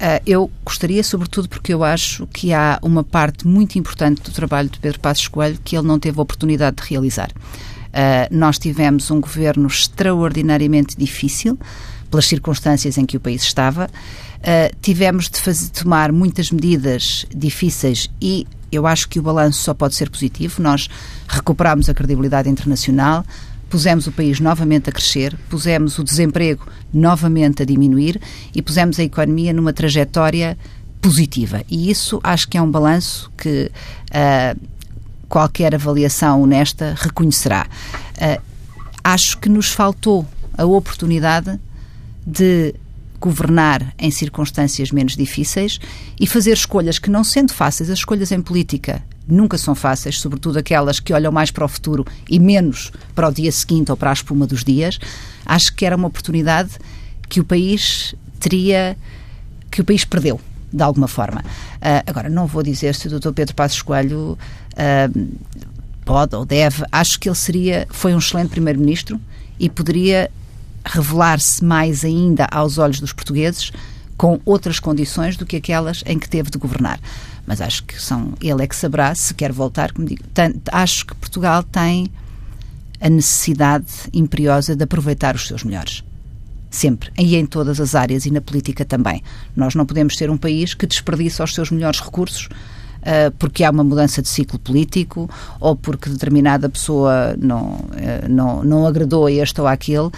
Uh, 0.00 0.16
eu 0.26 0.50
gostaria, 0.64 1.04
sobretudo 1.04 1.46
porque 1.46 1.74
eu 1.74 1.84
acho 1.84 2.26
que 2.28 2.54
há 2.54 2.78
uma 2.82 3.04
parte 3.04 3.46
muito 3.46 3.78
importante 3.78 4.22
do 4.22 4.30
trabalho 4.30 4.70
de 4.70 4.78
Pedro 4.78 4.98
Passos 4.98 5.28
Coelho 5.28 5.58
que 5.62 5.76
ele 5.76 5.86
não 5.86 5.98
teve 5.98 6.18
a 6.18 6.22
oportunidade 6.22 6.78
de 6.78 6.88
realizar. 6.88 7.30
Uh, 7.90 8.34
nós 8.34 8.58
tivemos 8.58 9.10
um 9.10 9.20
governo 9.20 9.66
extraordinariamente 9.66 10.96
difícil 10.96 11.58
pelas 12.10 12.26
circunstâncias 12.26 12.98
em 12.98 13.06
que 13.06 13.16
o 13.16 13.20
país 13.20 13.42
estava. 13.42 13.86
Uh, 14.38 14.74
tivemos 14.80 15.28
de 15.28 15.40
fazer, 15.40 15.70
tomar 15.70 16.12
muitas 16.12 16.50
medidas 16.50 17.26
difíceis 17.34 18.08
e 18.20 18.46
eu 18.72 18.86
acho 18.86 19.08
que 19.08 19.18
o 19.18 19.22
balanço 19.22 19.60
só 19.60 19.74
pode 19.74 19.94
ser 19.94 20.08
positivo. 20.10 20.62
Nós 20.62 20.88
recuperámos 21.28 21.88
a 21.88 21.94
credibilidade 21.94 22.48
internacional, 22.48 23.24
pusemos 23.68 24.06
o 24.06 24.12
país 24.12 24.40
novamente 24.40 24.88
a 24.90 24.92
crescer, 24.92 25.36
pusemos 25.48 25.98
o 25.98 26.04
desemprego 26.04 26.66
novamente 26.92 27.62
a 27.62 27.66
diminuir 27.66 28.20
e 28.54 28.62
pusemos 28.62 28.98
a 28.98 29.02
economia 29.02 29.52
numa 29.52 29.72
trajetória 29.72 30.56
positiva. 31.00 31.62
E 31.68 31.90
isso 31.90 32.20
acho 32.22 32.48
que 32.48 32.58
é 32.58 32.62
um 32.62 32.70
balanço 32.70 33.30
que 33.36 33.70
uh, 34.10 34.60
qualquer 35.30 35.74
avaliação 35.74 36.42
honesta 36.42 36.94
reconhecerá. 36.98 37.66
Uh, 38.16 38.42
acho 39.02 39.38
que 39.38 39.48
nos 39.48 39.70
faltou 39.70 40.26
a 40.58 40.66
oportunidade 40.66 41.58
de 42.26 42.74
governar 43.18 43.94
em 43.98 44.10
circunstâncias 44.10 44.90
menos 44.90 45.16
difíceis 45.16 45.78
e 46.18 46.26
fazer 46.26 46.52
escolhas 46.52 46.98
que, 46.98 47.10
não 47.10 47.22
sendo 47.22 47.52
fáceis, 47.52 47.88
as 47.88 47.98
escolhas 47.98 48.32
em 48.32 48.42
política 48.42 49.02
nunca 49.28 49.56
são 49.56 49.74
fáceis, 49.74 50.18
sobretudo 50.18 50.58
aquelas 50.58 50.98
que 50.98 51.12
olham 51.12 51.30
mais 51.30 51.50
para 51.50 51.64
o 51.64 51.68
futuro 51.68 52.04
e 52.28 52.40
menos 52.40 52.90
para 53.14 53.28
o 53.28 53.32
dia 53.32 53.52
seguinte 53.52 53.90
ou 53.90 53.96
para 53.96 54.10
a 54.10 54.12
espuma 54.12 54.46
dos 54.46 54.64
dias. 54.64 54.98
Acho 55.46 55.72
que 55.74 55.86
era 55.86 55.94
uma 55.94 56.08
oportunidade 56.08 56.70
que 57.28 57.38
o 57.38 57.44
país 57.44 58.14
teria, 58.40 58.96
que 59.70 59.80
o 59.80 59.84
país 59.84 60.04
perdeu 60.04 60.40
de 60.72 60.82
alguma 60.82 61.08
forma. 61.08 61.40
Uh, 61.76 62.02
agora, 62.06 62.28
não 62.28 62.46
vou 62.46 62.62
dizer 62.62 62.94
se 62.94 63.08
o 63.08 63.20
Dr. 63.20 63.32
Pedro 63.32 63.54
Passos 63.54 63.82
Coelho 63.82 64.38
uh, 64.74 65.28
pode 66.04 66.34
ou 66.34 66.44
deve. 66.44 66.84
Acho 66.90 67.18
que 67.18 67.28
ele 67.28 67.36
seria, 67.36 67.86
foi 67.90 68.14
um 68.14 68.18
excelente 68.18 68.50
primeiro-ministro 68.50 69.20
e 69.58 69.68
poderia 69.68 70.30
revelar-se 70.84 71.64
mais 71.64 72.04
ainda 72.04 72.46
aos 72.50 72.78
olhos 72.78 73.00
dos 73.00 73.12
portugueses 73.12 73.70
com 74.16 74.40
outras 74.44 74.78
condições 74.78 75.36
do 75.36 75.46
que 75.46 75.56
aquelas 75.56 76.02
em 76.06 76.18
que 76.18 76.28
teve 76.28 76.50
de 76.50 76.58
governar. 76.58 77.00
Mas 77.46 77.60
acho 77.60 77.84
que 77.84 78.00
são 78.00 78.34
ele 78.40 78.62
é 78.62 78.66
que 78.66 78.76
saberá 78.76 79.14
se 79.14 79.32
quer 79.34 79.52
voltar. 79.52 79.92
Como 79.92 80.06
digo, 80.06 80.22
acho 80.72 81.06
que 81.06 81.14
Portugal 81.14 81.62
tem 81.62 82.10
a 83.00 83.08
necessidade 83.08 83.86
imperiosa 84.12 84.76
de 84.76 84.84
aproveitar 84.84 85.34
os 85.34 85.46
seus 85.46 85.64
melhores. 85.64 86.04
Sempre. 86.70 87.10
E 87.18 87.34
em 87.34 87.46
todas 87.46 87.80
as 87.80 87.94
áreas 87.94 88.26
e 88.26 88.30
na 88.30 88.40
política 88.40 88.84
também. 88.84 89.22
Nós 89.56 89.74
não 89.74 89.86
podemos 89.86 90.16
ser 90.16 90.30
um 90.30 90.36
país 90.36 90.74
que 90.74 90.86
desperdiça 90.86 91.42
os 91.42 91.54
seus 91.54 91.70
melhores 91.70 92.00
recursos 92.00 92.48
uh, 93.00 93.30
porque 93.38 93.64
há 93.64 93.70
uma 93.70 93.84
mudança 93.84 94.22
de 94.22 94.28
ciclo 94.28 94.58
político 94.58 95.28
ou 95.58 95.76
porque 95.76 96.10
determinada 96.10 96.68
pessoa 96.68 97.34
não, 97.38 97.72
uh, 97.72 98.28
não, 98.28 98.64
não 98.64 98.86
agradou 98.86 99.26
a 99.26 99.32
este 99.32 99.60
ou 99.60 99.66
àquele 99.66 100.10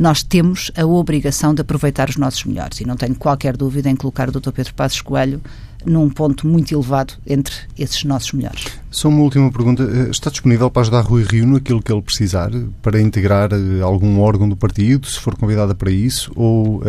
nós 0.00 0.22
temos 0.22 0.70
a 0.76 0.86
obrigação 0.86 1.52
de 1.52 1.60
aproveitar 1.60 2.08
os 2.08 2.16
nossos 2.16 2.44
melhores 2.44 2.80
e 2.80 2.86
não 2.86 2.96
tenho 2.96 3.14
qualquer 3.14 3.54
dúvida 3.54 3.90
em 3.90 3.94
colocar 3.94 4.30
o 4.30 4.32
Dr. 4.32 4.50
Pedro 4.50 4.72
Passos 4.72 5.02
Coelho 5.02 5.42
num 5.84 6.08
ponto 6.08 6.46
muito 6.46 6.74
elevado 6.74 7.14
entre 7.26 7.54
esses 7.78 8.04
nossos 8.04 8.32
melhores. 8.32 8.66
Só 8.90 9.08
uma 9.08 9.20
última 9.20 9.50
pergunta. 9.52 9.82
Eh, 9.82 10.10
está 10.10 10.30
disponível 10.30 10.70
para 10.70 10.82
ajudar 10.82 11.00
Rui 11.02 11.24
Rio 11.24 11.46
naquilo 11.46 11.82
que 11.82 11.92
ele 11.92 12.00
precisar, 12.00 12.50
para 12.80 13.00
integrar 13.00 13.50
algum 13.82 14.20
órgão 14.20 14.48
do 14.48 14.56
partido, 14.56 15.06
se 15.06 15.18
for 15.18 15.36
convidada 15.36 15.74
para 15.74 15.90
isso, 15.90 16.32
ou, 16.34 16.82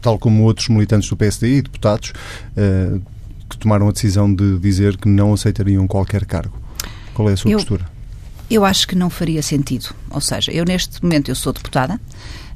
tal 0.00 0.18
como 0.18 0.42
outros 0.44 0.68
militantes 0.68 1.08
do 1.08 1.16
PSD 1.16 1.58
e 1.58 1.62
deputados, 1.62 2.12
que 3.50 3.58
tomaram 3.58 3.88
a 3.88 3.92
decisão 3.92 4.32
de 4.32 4.58
dizer 4.58 4.96
que 4.96 5.08
não 5.08 5.32
aceitariam 5.34 5.86
qualquer 5.86 6.24
cargo? 6.24 6.58
Qual 7.12 7.28
é 7.28 7.34
a 7.34 7.36
sua 7.36 7.50
eu, 7.50 7.58
postura? 7.58 7.84
Eu 8.50 8.64
acho 8.64 8.88
que 8.88 8.96
não 8.96 9.10
faria 9.10 9.42
sentido. 9.42 9.94
Ou 10.10 10.20
seja, 10.20 10.50
eu 10.50 10.64
neste 10.64 11.02
momento 11.02 11.30
eu 11.30 11.34
sou 11.34 11.52
deputada, 11.52 12.00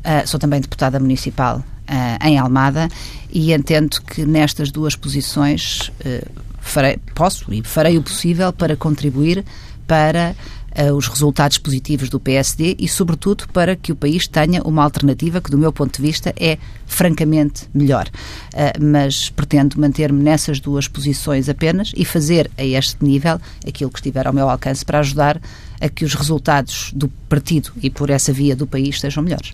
Uh, 0.05 0.29
sou 0.29 0.39
também 0.39 0.61
deputada 0.61 1.01
municipal 1.01 1.65
uh, 1.89 2.27
em 2.27 2.39
Almada 2.39 2.91
e 3.33 3.55
entendo 3.55 4.03
que 4.03 4.27
nestas 4.27 4.71
duas 4.71 4.95
posições 4.95 5.91
uh, 6.05 6.43
farei, 6.61 6.99
posso 7.15 7.51
e 7.55 7.63
farei 7.63 7.97
o 7.97 8.03
possível 8.03 8.53
para 8.53 8.77
contribuir 8.77 9.43
para 9.87 10.37
uh, 10.79 10.93
os 10.95 11.09
resultados 11.09 11.59
positivos 11.59 12.09
do 12.09 12.21
PSD 12.21 12.77
e, 12.79 12.89
sobretudo, 12.89 13.47
para 13.53 13.77
que 13.77 13.93
o 13.93 13.97
país 13.97 14.27
tenha 14.27 14.63
uma 14.63 14.83
alternativa 14.83 15.41
que, 15.41 15.51
do 15.51 15.59
meu 15.59 15.73
ponto 15.73 15.97
de 15.97 16.03
vista, 16.07 16.35
é 16.39 16.59
francamente 16.87 17.69
melhor. 17.73 18.09
Uh, 18.53 18.85
mas 18.85 19.31
pretendo 19.31 19.81
manter-me 19.81 20.23
nessas 20.23 20.61
duas 20.61 20.89
posições 20.89 21.49
apenas 21.49 21.93
e 21.97 22.05
fazer 22.05 22.51
a 22.57 22.65
este 22.65 23.05
nível 23.05 23.41
aquilo 23.67 23.91
que 23.91 23.99
estiver 23.99 24.27
ao 24.27 24.33
meu 24.33 24.49
alcance 24.49 24.85
para 24.85 25.01
ajudar 25.01 25.41
a 25.81 25.89
que 25.89 26.05
os 26.05 26.15
resultados 26.15 26.93
do 26.95 27.09
partido 27.29 27.71
e 27.83 27.91
por 27.91 28.11
essa 28.11 28.33
via 28.33 28.57
do 28.57 28.67
país 28.67 29.01
sejam 29.01 29.23
melhores. 29.23 29.53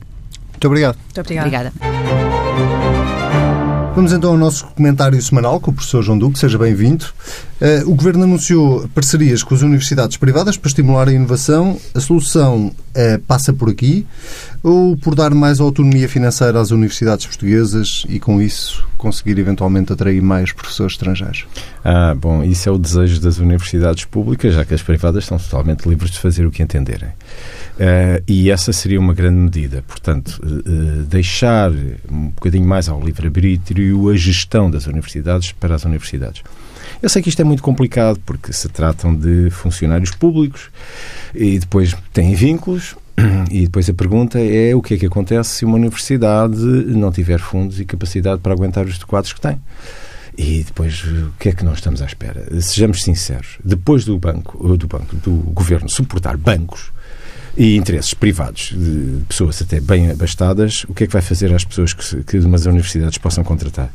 Muito 0.53 0.67
obrigado. 0.67 0.97
Muito 0.97 1.21
obrigada. 1.21 1.73
Obrigada. 1.77 3.20
Vamos 3.95 4.13
então 4.13 4.31
ao 4.31 4.39
nosso 4.39 4.67
comentário 4.67 5.21
semanal 5.21 5.59
com 5.59 5.73
o 5.73 5.75
professor 5.75 6.01
João 6.01 6.17
Duque, 6.17 6.39
seja 6.39 6.57
bem-vindo. 6.57 7.07
Uh, 7.61 7.91
o 7.91 7.95
Governo 7.95 8.23
anunciou 8.23 8.89
parcerias 8.95 9.43
com 9.43 9.55
as 9.55 9.63
universidades 9.63 10.17
privadas 10.17 10.57
para 10.57 10.69
estimular 10.69 11.09
a 11.09 11.13
inovação. 11.13 11.77
A 11.93 12.01
solução 12.01 12.69
uh, 12.69 13.19
passa 13.27 13.53
por 13.53 13.69
aqui 13.69 14.07
ou 14.63 14.97
por 14.97 15.15
dar 15.15 15.35
mais 15.35 15.61
autonomia 15.61 16.09
financeira 16.09 16.61
às 16.61 16.71
universidades 16.71 17.27
portuguesas 17.27 18.05
e, 18.09 18.21
com 18.21 18.41
isso, 18.41 18.87
conseguir 18.99 19.39
eventualmente 19.39 19.93
atrair 19.93 20.21
mais 20.21 20.53
professores 20.53 20.93
estrangeiros? 20.93 21.47
Ah, 21.85 22.15
bom, 22.15 22.45
isso 22.45 22.69
é 22.69 22.73
o 22.73 22.79
desejo 22.79 23.21
das 23.21 23.39
universidades 23.39 24.05
públicas, 24.05 24.55
já 24.55 24.65
que 24.65 24.75
as 24.75 24.83
privadas 24.83 25.25
estão 25.25 25.39
totalmente 25.39 25.89
livres 25.89 26.11
de 26.11 26.19
fazer 26.19 26.47
o 26.47 26.51
que 26.51 26.63
entenderem. 26.63 27.09
Uh, 27.09 28.23
e 28.29 28.51
essa 28.51 28.73
seria 28.73 29.01
uma 29.01 29.15
grande 29.15 29.39
medida. 29.39 29.83
Portanto, 29.89 30.39
uh, 30.45 31.03
deixar 31.05 31.71
um 32.11 32.29
bocadinho 32.29 32.67
mais 32.67 32.89
ao 32.89 33.01
livre-arbítrio 33.03 34.11
a 34.11 34.17
gestão 34.17 34.71
das 34.71 34.87
universidades 34.87 35.53
para 35.53 35.75
as 35.75 35.85
universidades. 35.85 36.43
Eu 37.03 37.09
sei 37.09 37.23
que 37.23 37.31
isto 37.31 37.41
é 37.41 37.45
muito 37.45 37.63
complicado 37.63 38.21
porque 38.27 38.53
se 38.53 38.69
tratam 38.69 39.15
de 39.15 39.49
funcionários 39.51 40.11
públicos 40.11 40.71
e 41.35 41.59
depois 41.59 41.97
têm 42.13 42.35
vínculos. 42.35 42.95
E 43.51 43.65
depois 43.65 43.89
a 43.89 43.95
pergunta 43.95 44.39
é 44.39 44.75
o 44.75 44.83
que 44.83 44.95
é 44.95 44.97
que 44.97 45.07
acontece 45.07 45.51
se 45.51 45.65
uma 45.65 45.77
universidade 45.77 46.57
não 46.57 47.11
tiver 47.11 47.39
fundos 47.39 47.81
e 47.81 47.85
capacidade 47.85 48.41
para 48.41 48.53
aguentar 48.53 48.87
os 48.87 49.03
quadros 49.05 49.33
que 49.33 49.41
tem. 49.41 49.61
E 50.39 50.63
depois, 50.63 51.03
o 51.03 51.33
que 51.39 51.49
é 51.49 51.53
que 51.53 51.65
nós 51.65 51.79
estamos 51.79 52.01
à 52.01 52.07
espera? 52.07 52.47
Sejamos 52.61 53.03
sinceros. 53.03 53.59
Depois 53.65 54.05
do 54.05 54.19
banco, 54.19 54.77
do 54.77 54.87
banco, 54.87 55.17
do 55.17 55.33
governo 55.53 55.89
suportar 55.89 56.37
bancos, 56.37 56.93
e 57.57 57.77
interesses 57.77 58.15
privados 58.15 58.73
de 58.77 59.23
pessoas 59.29 59.61
até 59.61 59.81
bem 59.81 60.11
abastadas, 60.11 60.85
o 60.89 60.95
que 60.95 61.05
é 61.05 61.07
que 61.07 61.13
vai 61.13 61.23
fazer 61.23 61.53
às 61.53 61.65
pessoas 61.65 61.93
que, 61.93 62.39
umas 62.39 62.67
universidades 62.67 63.19
possam 63.19 63.43
contratar? 63.45 63.91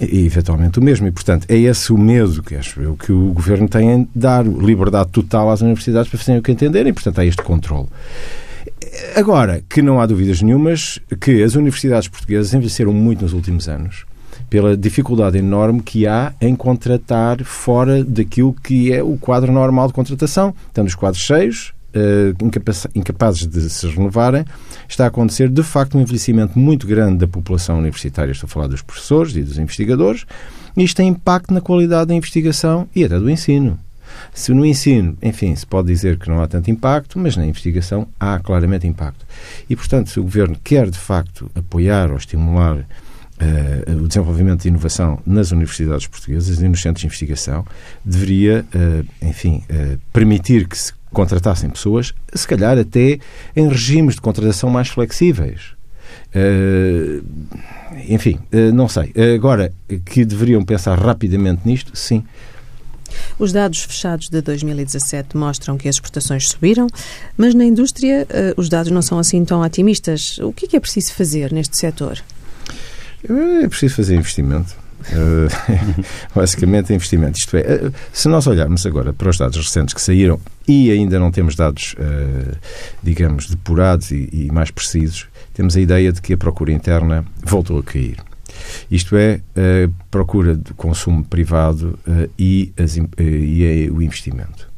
E, 0.00 0.26
eventualmente 0.26 0.78
o 0.78 0.82
mesmo. 0.82 1.06
E, 1.06 1.10
portanto, 1.10 1.46
é 1.48 1.56
esse 1.56 1.92
o 1.92 1.98
medo 1.98 2.42
que 2.42 2.54
acho 2.54 2.80
eu 2.80 2.96
que 2.96 3.10
o 3.10 3.32
governo 3.32 3.68
tem 3.68 3.90
em 3.90 4.08
dar 4.14 4.46
liberdade 4.46 5.10
total 5.10 5.50
às 5.50 5.62
universidades 5.62 6.08
para 6.08 6.18
fazerem 6.18 6.38
o 6.38 6.42
que 6.42 6.52
entenderem. 6.52 6.92
Portanto, 6.92 7.18
há 7.18 7.24
este 7.24 7.42
controle. 7.42 7.88
Agora, 9.14 9.62
que 9.68 9.80
não 9.80 10.00
há 10.00 10.06
dúvidas 10.06 10.42
nenhumas 10.42 11.00
que 11.20 11.42
as 11.42 11.54
universidades 11.54 12.08
portuguesas 12.08 12.52
envelheceram 12.52 12.92
muito 12.92 13.22
nos 13.22 13.32
últimos 13.32 13.68
anos 13.68 14.04
pela 14.50 14.76
dificuldade 14.76 15.38
enorme 15.38 15.82
que 15.82 16.06
há 16.06 16.32
em 16.40 16.54
contratar 16.54 17.42
fora 17.42 18.04
daquilo 18.04 18.54
que 18.54 18.92
é 18.92 19.02
o 19.02 19.16
quadro 19.16 19.52
normal 19.52 19.88
de 19.88 19.94
contratação. 19.94 20.54
Estamos 20.68 20.94
quadros 20.94 21.22
cheios, 21.22 21.72
uh, 21.94 22.88
incapazes 22.94 23.46
de 23.46 23.68
se 23.68 23.86
renovarem, 23.88 24.44
está 24.88 25.04
a 25.04 25.08
acontecer, 25.08 25.48
de 25.48 25.62
facto, 25.62 25.96
um 25.96 26.00
envelhecimento 26.00 26.58
muito 26.58 26.86
grande 26.86 27.18
da 27.18 27.26
população 27.26 27.78
universitária. 27.78 28.32
Estou 28.32 28.46
a 28.46 28.50
falar 28.50 28.66
dos 28.68 28.82
professores 28.82 29.34
e 29.34 29.42
dos 29.42 29.58
investigadores. 29.58 30.26
E 30.76 30.84
isto 30.84 30.96
tem 30.96 31.08
impacto 31.08 31.52
na 31.52 31.60
qualidade 31.60 32.08
da 32.08 32.14
investigação 32.14 32.86
e 32.94 33.04
até 33.04 33.18
do 33.18 33.30
ensino. 33.30 33.78
Se 34.32 34.52
no 34.52 34.64
ensino, 34.64 35.16
enfim, 35.22 35.54
se 35.54 35.66
pode 35.66 35.88
dizer 35.88 36.18
que 36.18 36.28
não 36.28 36.42
há 36.42 36.46
tanto 36.46 36.70
impacto, 36.70 37.18
mas 37.18 37.36
na 37.36 37.46
investigação 37.46 38.06
há 38.18 38.38
claramente 38.38 38.86
impacto. 38.86 39.26
E, 39.68 39.74
portanto, 39.76 40.10
se 40.10 40.20
o 40.20 40.22
Governo 40.22 40.56
quer, 40.62 40.90
de 40.90 40.98
facto, 40.98 41.50
apoiar 41.54 42.10
ou 42.10 42.16
estimular 42.16 42.86
Uh, 43.38 44.02
o 44.02 44.08
desenvolvimento 44.08 44.62
de 44.62 44.68
inovação 44.68 45.18
nas 45.26 45.52
universidades 45.52 46.06
portuguesas 46.06 46.58
e 46.58 46.66
nos 46.66 46.80
centros 46.80 47.02
de 47.02 47.06
investigação 47.06 47.66
deveria, 48.02 48.64
uh, 48.74 49.06
enfim, 49.20 49.62
uh, 49.68 49.98
permitir 50.10 50.66
que 50.66 50.78
se 50.78 50.90
contratassem 51.12 51.68
pessoas, 51.68 52.14
se 52.32 52.48
calhar 52.48 52.78
até 52.78 53.18
em 53.54 53.68
regimes 53.68 54.14
de 54.14 54.22
contratação 54.22 54.70
mais 54.70 54.88
flexíveis. 54.88 55.76
Enfim, 58.08 58.38
não 58.72 58.88
sei. 58.88 59.12
Agora, 59.34 59.70
que 60.06 60.24
deveriam 60.24 60.64
pensar 60.64 60.98
rapidamente 60.98 61.60
nisto, 61.66 61.94
sim. 61.94 62.24
Os 63.38 63.52
dados 63.52 63.82
fechados 63.82 64.28
de 64.28 64.40
2017 64.40 65.36
mostram 65.36 65.76
que 65.76 65.88
as 65.88 65.96
exportações 65.96 66.48
subiram, 66.48 66.86
mas 67.36 67.54
na 67.54 67.64
indústria 67.64 68.26
uh, 68.30 68.60
os 68.60 68.68
dados 68.68 68.90
não 68.90 69.02
são 69.02 69.18
assim 69.18 69.44
tão 69.44 69.60
otimistas. 69.60 70.38
O 70.38 70.52
que 70.52 70.66
é, 70.66 70.68
que 70.68 70.76
é 70.76 70.80
preciso 70.80 71.12
fazer 71.12 71.52
neste 71.52 71.76
setor? 71.76 72.22
É 73.28 73.68
preciso 73.68 73.94
fazer 73.94 74.16
investimento. 74.16 74.74
Uh, 75.12 76.04
basicamente, 76.34 76.92
investimento. 76.92 77.38
Isto 77.38 77.56
é, 77.56 77.90
se 78.12 78.28
nós 78.28 78.46
olharmos 78.46 78.84
agora 78.86 79.12
para 79.12 79.28
os 79.28 79.38
dados 79.38 79.56
recentes 79.56 79.94
que 79.94 80.00
saíram 80.00 80.40
e 80.66 80.90
ainda 80.90 81.18
não 81.18 81.30
temos 81.30 81.54
dados, 81.54 81.94
uh, 81.94 82.56
digamos, 83.02 83.48
depurados 83.48 84.10
e, 84.10 84.28
e, 84.32 84.52
mais 84.52 84.70
precisos, 84.70 85.26
temos 85.54 85.76
a 85.76 85.80
ideia 85.80 86.12
de 86.12 86.20
que 86.20 86.32
a 86.32 86.36
procura 86.36 86.72
interna 86.72 87.24
voltou 87.44 87.78
a 87.78 87.82
cair. 87.82 88.16
Isto 88.90 89.16
é, 89.16 89.40
a 89.56 89.90
procura 90.10 90.56
de 90.56 90.72
consumo 90.74 91.24
privado 91.24 91.98
e, 92.38 92.72
as, 92.76 92.96
e 92.96 93.90
o 93.92 94.02
investimento. 94.02 94.76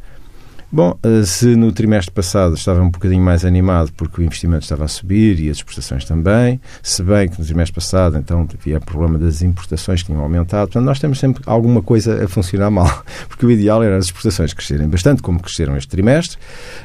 Bom, 0.70 0.98
eh, 1.02 1.24
se 1.24 1.56
no 1.56 1.72
trimestre 1.72 2.12
passado 2.12 2.54
estava 2.54 2.82
um 2.82 2.90
bocadinho 2.90 3.22
mais 3.22 3.42
animado 3.42 3.90
porque 3.96 4.20
o 4.20 4.24
investimento 4.24 4.64
estava 4.64 4.84
a 4.84 4.88
subir 4.88 5.40
e 5.40 5.48
as 5.48 5.56
exportações 5.56 6.04
também, 6.04 6.60
se 6.82 7.02
bem 7.02 7.26
que 7.26 7.40
no 7.40 7.46
trimestre 7.46 7.74
passado 7.74 8.18
então 8.18 8.46
havia 8.52 8.76
o 8.76 8.80
problema 8.80 9.18
das 9.18 9.40
importações 9.40 10.02
que 10.02 10.08
tinham 10.08 10.20
aumentado, 10.20 10.68
portanto 10.68 10.84
nós 10.84 10.98
temos 10.98 11.18
sempre 11.18 11.42
alguma 11.46 11.80
coisa 11.80 12.22
a 12.22 12.28
funcionar 12.28 12.70
mal, 12.70 13.02
porque 13.28 13.46
o 13.46 13.50
ideal 13.50 13.82
era 13.82 13.96
as 13.96 14.06
exportações 14.06 14.52
crescerem 14.52 14.86
bastante, 14.86 15.22
como 15.22 15.40
cresceram 15.40 15.74
este 15.74 15.88
trimestre, 15.88 16.36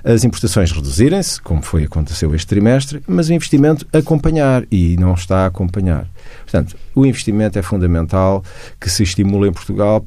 as 0.01 0.23
importações 0.23 0.71
reduzirem-se, 0.71 1.41
como 1.41 1.61
foi 1.61 1.83
aconteceu 1.83 2.33
este 2.33 2.47
trimestre, 2.47 3.03
mas 3.05 3.27
o 3.27 3.33
investimento 3.33 3.85
acompanhar 3.91 4.63
e 4.71 4.95
não 4.97 5.13
está 5.13 5.39
a 5.39 5.47
acompanhar. 5.47 6.07
Portanto, 6.53 6.77
o 6.93 7.03
investimento 7.03 7.57
é 7.57 7.63
fundamental 7.63 8.43
que 8.79 8.87
se 8.87 9.01
estimule 9.01 9.49
em 9.49 9.51
Portugal 9.51 10.05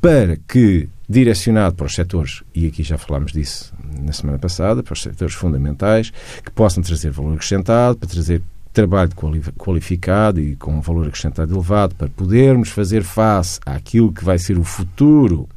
para 0.00 0.36
que 0.46 0.88
direcionado 1.08 1.74
para 1.74 1.86
os 1.86 1.94
setores, 1.94 2.44
e 2.54 2.68
aqui 2.68 2.84
já 2.84 2.96
falámos 2.96 3.32
disso 3.32 3.74
na 4.00 4.12
semana 4.12 4.38
passada, 4.38 4.84
para 4.84 4.92
os 4.92 5.02
setores 5.02 5.34
fundamentais, 5.34 6.12
que 6.44 6.50
possam 6.52 6.80
trazer 6.80 7.10
valor 7.10 7.34
acrescentado, 7.34 7.98
para 7.98 8.08
trazer 8.08 8.40
trabalho 8.72 9.10
qualificado 9.58 10.40
e 10.40 10.54
com 10.54 10.76
um 10.76 10.80
valor 10.80 11.08
acrescentado 11.08 11.52
elevado, 11.52 11.96
para 11.96 12.08
podermos 12.08 12.68
fazer 12.68 13.02
face 13.02 13.58
àquilo 13.66 14.12
que 14.12 14.24
vai 14.24 14.38
ser 14.38 14.56
o 14.56 14.64
futuro 14.64 15.48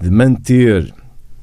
de 0.00 0.10
manter 0.10 0.94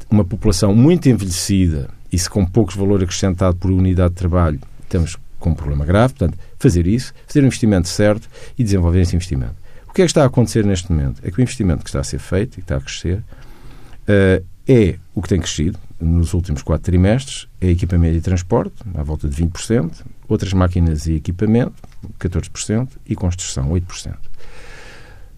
uma 0.10 0.24
população 0.24 0.74
muito 0.74 1.10
envelhecida 1.10 1.89
e 2.10 2.17
se 2.17 2.30
com 2.30 2.46
poucos 2.46 2.76
valor 2.76 3.04
acrescentado 3.04 3.58
por 3.58 3.70
unidade 3.70 4.12
de 4.12 4.15
trabalho, 4.15 4.60
estamos 4.84 5.17
com 5.39 5.52
um 5.52 5.56
problema 5.56 5.86
grave. 5.86 6.13
Portanto, 6.13 6.38
fazer 6.58 6.88
isso, 6.88 7.13
fazer 7.26 7.41
o 7.41 7.45
investimento 7.45 7.88
certo 7.88 8.30
e 8.58 8.63
desenvolver 8.63 9.02
esse 9.02 9.15
investimento 9.15 9.67
que 9.97 10.04
é 10.04 10.06
que 10.06 10.12
está 10.12 10.21
a 10.21 10.28
acontecer 10.28 10.63
neste 10.63 10.91
momento? 10.91 11.19
É 11.23 11.32
que 11.32 11.39
o 11.39 11.41
investimento 11.41 11.84
que 11.84 11.89
está 11.89 12.00
a 12.02 12.04
ser 12.04 12.19
feito 12.19 12.54
e 12.54 12.56
que 12.58 12.60
está 12.62 12.78
a 12.78 12.80
crescer 12.80 13.17
uh, 13.17 14.45
é 14.67 14.95
o 15.15 15.23
que 15.23 15.30
tem 15.30 15.39
crescido 15.39 15.80
nos 16.00 16.36
últimos 16.36 16.62
quatro 16.62 16.84
trimestres, 16.84 17.47
é 17.60 17.71
equipamento 17.71 18.15
e 18.15 18.21
transporte, 18.21 18.76
à 18.93 19.02
volta 19.02 19.28
de 19.28 19.43
20%, 19.43 20.06
outras 20.30 20.54
máquinas 20.54 21.08
e 21.08 21.15
equipamento, 21.15 21.73
14%, 22.19 22.89
e 23.08 23.15
construção, 23.15 23.71
8%. 23.71 24.13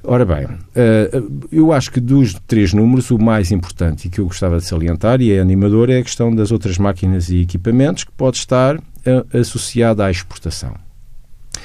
Ora 0.03 0.25
bem, 0.25 0.47
eh, 0.75 1.09
eu 1.49 1.71
acho 1.71 1.89
que 1.89 2.01
dos 2.01 2.33
três 2.45 2.73
números, 2.73 3.11
o 3.11 3.17
mais 3.17 3.51
importante 3.51 4.07
e 4.07 4.09
que 4.09 4.19
eu 4.19 4.25
gostava 4.25 4.57
de 4.57 4.65
salientar, 4.65 5.21
e 5.21 5.31
é 5.31 5.39
animador, 5.39 5.89
é 5.89 5.99
a 5.99 6.03
questão 6.03 6.35
das 6.35 6.51
outras 6.51 6.77
máquinas 6.77 7.29
e 7.29 7.39
equipamentos 7.39 8.03
que 8.03 8.11
pode 8.11 8.35
estar 8.35 8.77
associada 9.33 10.05
à 10.05 10.11
exportação. 10.11 10.75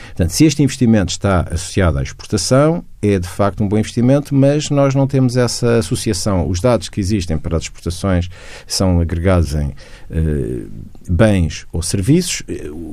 Portanto, 0.07 0.31
se 0.31 0.45
este 0.45 0.63
investimento 0.63 1.11
está 1.11 1.41
associado 1.51 1.99
à 1.99 2.03
exportação, 2.03 2.85
é 3.03 3.19
de 3.19 3.29
facto 3.29 3.63
um 3.65 3.69
bom 3.69 3.77
investimento, 3.77 4.35
mas 4.35 4.71
nós 4.71 4.95
não 4.95 5.07
temos 5.07 5.37
essa 5.37 5.79
associação. 5.79 6.49
Os 6.49 6.61
dados 6.61 6.89
que 6.89 7.01
existem 7.01 7.37
para 7.37 7.57
as 7.57 7.65
exportações 7.65 8.31
são 8.67 9.01
agregados 9.01 9.55
em 9.55 9.75
eh, 10.11 10.67
bens 11.09 11.67
ou 11.73 11.83
serviços. 11.83 12.43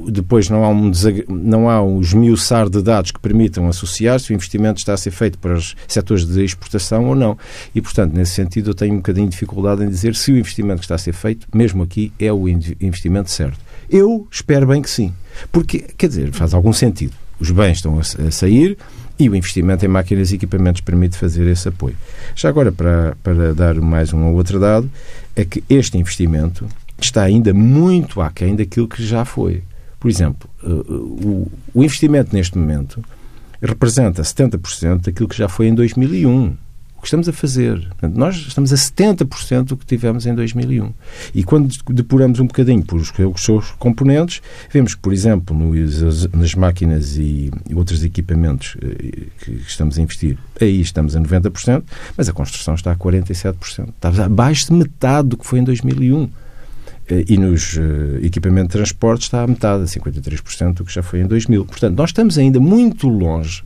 Depois 0.08 0.50
não 0.50 0.66
há, 0.66 0.70
um 0.70 0.92
não 1.30 1.70
há 1.70 1.82
um 1.82 2.02
esmiuçar 2.02 2.70
de 2.70 2.82
dados 2.82 3.12
que 3.12 3.20
permitam 3.20 3.68
associar 3.68 4.20
se 4.20 4.32
o 4.32 4.34
investimento 4.34 4.80
está 4.80 4.94
a 4.94 4.98
ser 4.98 5.12
feito 5.12 5.38
para 5.38 5.54
os 5.54 5.76
setores 5.88 6.26
de 6.26 6.44
exportação 6.44 7.06
ou 7.06 7.16
não. 7.16 7.38
E, 7.74 7.82
portanto, 7.82 8.14
nesse 8.14 8.34
sentido, 8.34 8.72
eu 8.72 8.74
tenho 8.74 8.94
um 8.94 8.98
bocadinho 8.98 9.28
de 9.28 9.34
dificuldade 9.34 9.84
em 9.84 9.90
dizer 9.90 10.16
se 10.16 10.32
o 10.32 10.38
investimento 10.38 10.80
que 10.80 10.86
está 10.86 10.96
a 10.96 10.98
ser 10.98 11.14
feito, 11.14 11.48
mesmo 11.54 11.84
aqui, 11.84 12.12
é 12.20 12.34
o 12.34 12.50
investimento 12.50 13.30
certo. 13.30 13.71
Eu 13.92 14.28
espero 14.32 14.66
bem 14.66 14.82
que 14.82 14.90
sim. 14.90 15.14
Porque, 15.52 15.80
quer 15.80 16.08
dizer, 16.08 16.32
faz 16.32 16.54
algum 16.54 16.72
sentido. 16.72 17.14
Os 17.40 17.52
bens 17.52 17.78
estão 17.78 18.00
a 18.00 18.32
sair 18.32 18.78
E 19.20 19.28
o 19.28 19.36
investimento 19.36 19.84
em 19.84 19.88
máquinas 19.88 20.32
e 20.32 20.36
equipamentos 20.36 20.82
permite 20.82 21.18
fazer 21.18 21.46
esse 21.48 21.68
apoio. 21.68 21.96
Já 22.36 22.50
agora, 22.50 22.72
para, 22.72 23.18
para 23.22 23.54
dar 23.54 23.76
mais 23.76 24.14
um 24.14 24.24
ou 24.26 24.36
outro 24.36 24.60
dado, 24.60 24.90
é 25.36 25.44
que 25.44 25.64
este 25.70 25.98
investimento 25.98 26.68
está 27.00 27.24
ainda 27.24 27.54
muito 27.54 28.22
aquém 28.22 28.56
daquilo 28.56 28.88
que 28.88 29.04
já 29.04 29.26
foi. 29.26 29.64
Por 30.00 30.10
exemplo, 30.10 30.50
eh, 30.64 30.68
o, 30.68 31.52
investimento 31.76 32.36
neste 32.36 32.58
momento 32.58 33.04
representa 33.62 34.24
70% 34.24 35.02
daquilo 35.02 35.30
que 35.30 35.38
já 35.38 35.48
foi 35.48 35.68
em 35.68 35.76
2001 35.76 36.56
o 37.02 37.04
que 37.04 37.08
estamos 37.08 37.28
a 37.28 37.34
fazer. 37.34 37.80
Portanto, 37.80 38.16
nós 38.16 38.36
estamos 38.36 38.72
a 38.72 38.76
70% 38.76 39.64
do 39.64 39.76
que 39.76 39.88
tivemos 39.88 40.28
em 40.28 40.36
2001. 40.36 40.94
E 41.34 41.44
quando 41.44 41.76
depuramos 41.90 42.40
um 42.40 42.46
bocadinho 42.46 42.86
por 42.86 43.00
os, 43.00 43.12
os 43.12 43.44
seus 43.44 43.72
componentes, 43.72 44.40
vemos 44.72 44.94
que, 44.94 45.02
por 45.02 45.12
exemplo, 45.12 45.58
no, 45.58 45.74
nas 46.38 46.54
máquinas 46.54 47.18
e, 47.18 47.50
e 47.68 47.74
outros 47.74 48.04
equipamentos 48.04 48.78
eh, 48.84 49.24
que 49.40 49.52
estamos 49.68 49.98
a 49.98 50.02
investir, 50.04 50.38
aí 50.62 50.80
estamos 50.80 51.16
a 51.16 51.20
90%, 51.20 51.84
mas 52.16 52.30
a 52.30 52.34
construção 52.34 52.76
está 52.76 52.92
a 52.92 52.96
47%. 52.96 53.90
Está 53.90 54.24
abaixo 54.24 54.68
de 54.68 54.74
metade 54.74 55.30
do 55.30 55.38
que 55.38 55.46
foi 55.46 55.58
em 55.58 55.64
2001 55.64 56.30
eh, 57.10 57.26
e 57.28 57.36
nos 57.36 57.78
uh, 57.78 57.82
equipamentos 58.22 58.74
de 58.74 58.74
transporte 58.74 59.24
está 59.24 59.42
a 59.42 59.48
metade, 59.48 59.82
a 59.82 59.88
53% 59.88 60.74
do 60.76 60.86
que 60.86 60.94
já 60.94 61.02
foi 61.02 61.22
em 61.22 61.26
2000. 61.26 61.66
Portanto, 61.66 61.98
nós 61.98 62.12
estamos 62.12 62.38
ainda 62.38 62.60
muito 62.60 63.10
longe 63.10 63.64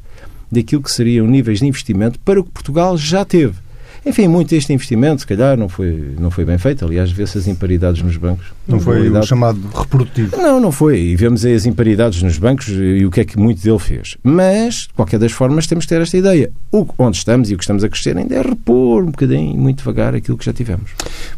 daquilo 0.51 0.81
que 0.81 0.91
seriam 0.91 1.27
níveis 1.27 1.59
de 1.59 1.67
investimento 1.67 2.19
para 2.19 2.39
o 2.39 2.43
que 2.43 2.51
Portugal 2.51 2.97
já 2.97 3.25
teve. 3.25 3.65
Enfim, 4.05 4.27
muito 4.27 4.53
este 4.53 4.71
investimento, 4.71 5.21
se 5.21 5.27
calhar, 5.27 5.57
não 5.57 5.67
foi, 5.67 6.13
não 6.19 6.29
foi 6.29 6.45
bem 6.45 6.59
feito. 6.59 6.85
Aliás, 6.85 7.11
vê-se 7.11 7.39
as 7.39 7.47
imparidades 7.47 8.03
nos 8.03 8.15
bancos. 8.17 8.45
Não 8.67 8.79
foi 8.79 9.09
o 9.09 9.23
chamado 9.23 9.59
reprodutivo. 9.73 10.37
Não, 10.37 10.59
não 10.59 10.71
foi. 10.71 10.99
E 10.99 11.15
vemos 11.15 11.43
aí 11.43 11.55
as 11.55 11.65
imparidades 11.65 12.21
nos 12.21 12.37
bancos 12.37 12.67
e 12.69 13.03
o 13.03 13.09
que 13.09 13.21
é 13.21 13.25
que 13.25 13.37
muito 13.37 13.63
dele 13.63 13.79
fez. 13.79 14.15
Mas, 14.21 14.81
de 14.81 14.93
qualquer 14.93 15.17
das 15.17 15.31
formas, 15.31 15.65
temos 15.65 15.85
que 15.85 15.89
ter 15.89 16.01
esta 16.01 16.15
ideia. 16.15 16.51
O, 16.71 16.85
onde 16.99 17.17
estamos 17.17 17.49
e 17.49 17.55
o 17.55 17.57
que 17.57 17.63
estamos 17.63 17.83
a 17.83 17.89
crescer 17.89 18.15
ainda 18.15 18.35
é 18.35 18.41
repor 18.43 19.01
um 19.01 19.07
bocadinho, 19.07 19.59
muito 19.59 19.79
devagar, 19.79 20.13
aquilo 20.13 20.37
que 20.37 20.45
já 20.45 20.53
tivemos. 20.53 20.91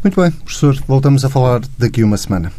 Muito 0.04 0.20
bem, 0.20 0.30
professor. 0.30 0.76
Voltamos 0.86 1.24
a 1.24 1.30
falar 1.30 1.62
daqui 1.78 2.04
uma 2.04 2.18
semana. 2.18 2.52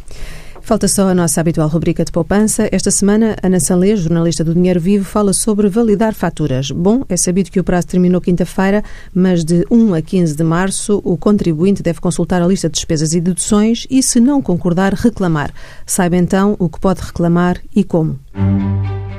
Falta 0.62 0.88
só 0.88 1.10
a 1.10 1.16
nossa 1.16 1.42
habitual 1.42 1.68
rubrica 1.68 2.06
de 2.06 2.12
poupança. 2.12 2.70
Esta 2.72 2.92
semana, 2.92 3.36
Ana 3.42 3.60
Sanlê, 3.60 3.96
jornalista 3.96 4.44
do 4.44 4.54
Dinheiro 4.54 4.80
Vivo, 4.80 5.04
fala 5.04 5.34
sobre 5.34 5.68
validar 5.68 6.14
faturas. 6.14 6.72
Bom, 6.72 7.04
é 7.10 7.18
sabido 7.18 7.50
que 7.50 7.60
o 7.60 7.64
prazo 7.64 7.88
terminou 7.88 8.22
quinta-feira, 8.22 8.84
mas 9.14 9.44
de 9.44 9.66
1 9.72 9.94
a 9.96 10.02
15 10.02 10.36
de 10.36 10.44
março 10.44 11.02
o 11.04 11.18
contribuinte 11.18 11.82
deve 11.82 12.00
consultar 12.00 12.42
a 12.42 12.48
lista 12.48 12.70
de 12.70 12.76
despesas 12.76 13.14
e 13.14 13.22
deduções 13.22 13.88
e, 13.90 14.04
se 14.04 14.20
não 14.20 14.42
concordar, 14.42 14.94
reclamar. 14.94 15.52
Saiba 15.86 16.18
então 16.18 16.56
o 16.60 16.70
que 16.70 16.80
pode 16.80 17.02
reclamar 17.02 17.58
e 17.76 17.84
como. 17.84 18.20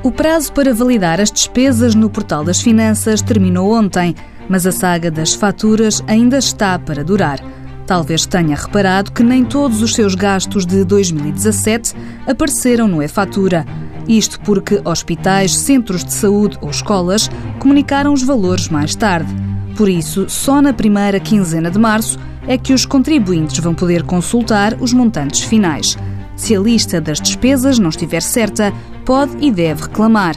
O 0.02 0.10
prazo 0.10 0.52
para 0.52 0.72
validar 0.72 1.20
as 1.20 1.30
despesas 1.30 1.94
no 1.94 2.08
Portal 2.08 2.42
das 2.42 2.60
Finanças 2.60 3.20
terminou 3.20 3.72
ontem, 3.72 4.14
mas 4.48 4.66
a 4.66 4.72
saga 4.72 5.10
das 5.10 5.34
faturas 5.34 6.02
ainda 6.06 6.38
está 6.38 6.78
para 6.78 7.04
durar. 7.04 7.59
Talvez 7.90 8.24
tenha 8.24 8.54
reparado 8.54 9.10
que 9.10 9.20
nem 9.20 9.44
todos 9.44 9.82
os 9.82 9.96
seus 9.96 10.14
gastos 10.14 10.64
de 10.64 10.84
2017 10.84 11.92
apareceram 12.24 12.86
no 12.86 13.02
e-fatura. 13.02 13.66
Isto 14.06 14.38
porque 14.42 14.80
hospitais, 14.84 15.56
centros 15.56 16.04
de 16.04 16.12
saúde 16.12 16.56
ou 16.60 16.70
escolas 16.70 17.28
comunicaram 17.58 18.12
os 18.12 18.22
valores 18.22 18.68
mais 18.68 18.94
tarde. 18.94 19.34
Por 19.76 19.88
isso, 19.88 20.26
só 20.28 20.62
na 20.62 20.72
primeira 20.72 21.18
quinzena 21.18 21.68
de 21.68 21.80
março 21.80 22.16
é 22.46 22.56
que 22.56 22.72
os 22.72 22.86
contribuintes 22.86 23.58
vão 23.58 23.74
poder 23.74 24.04
consultar 24.04 24.76
os 24.80 24.92
montantes 24.92 25.40
finais. 25.40 25.98
Se 26.36 26.54
a 26.54 26.60
lista 26.60 27.00
das 27.00 27.20
despesas 27.20 27.80
não 27.80 27.88
estiver 27.88 28.22
certa, 28.22 28.72
pode 29.04 29.32
e 29.44 29.50
deve 29.50 29.82
reclamar. 29.82 30.36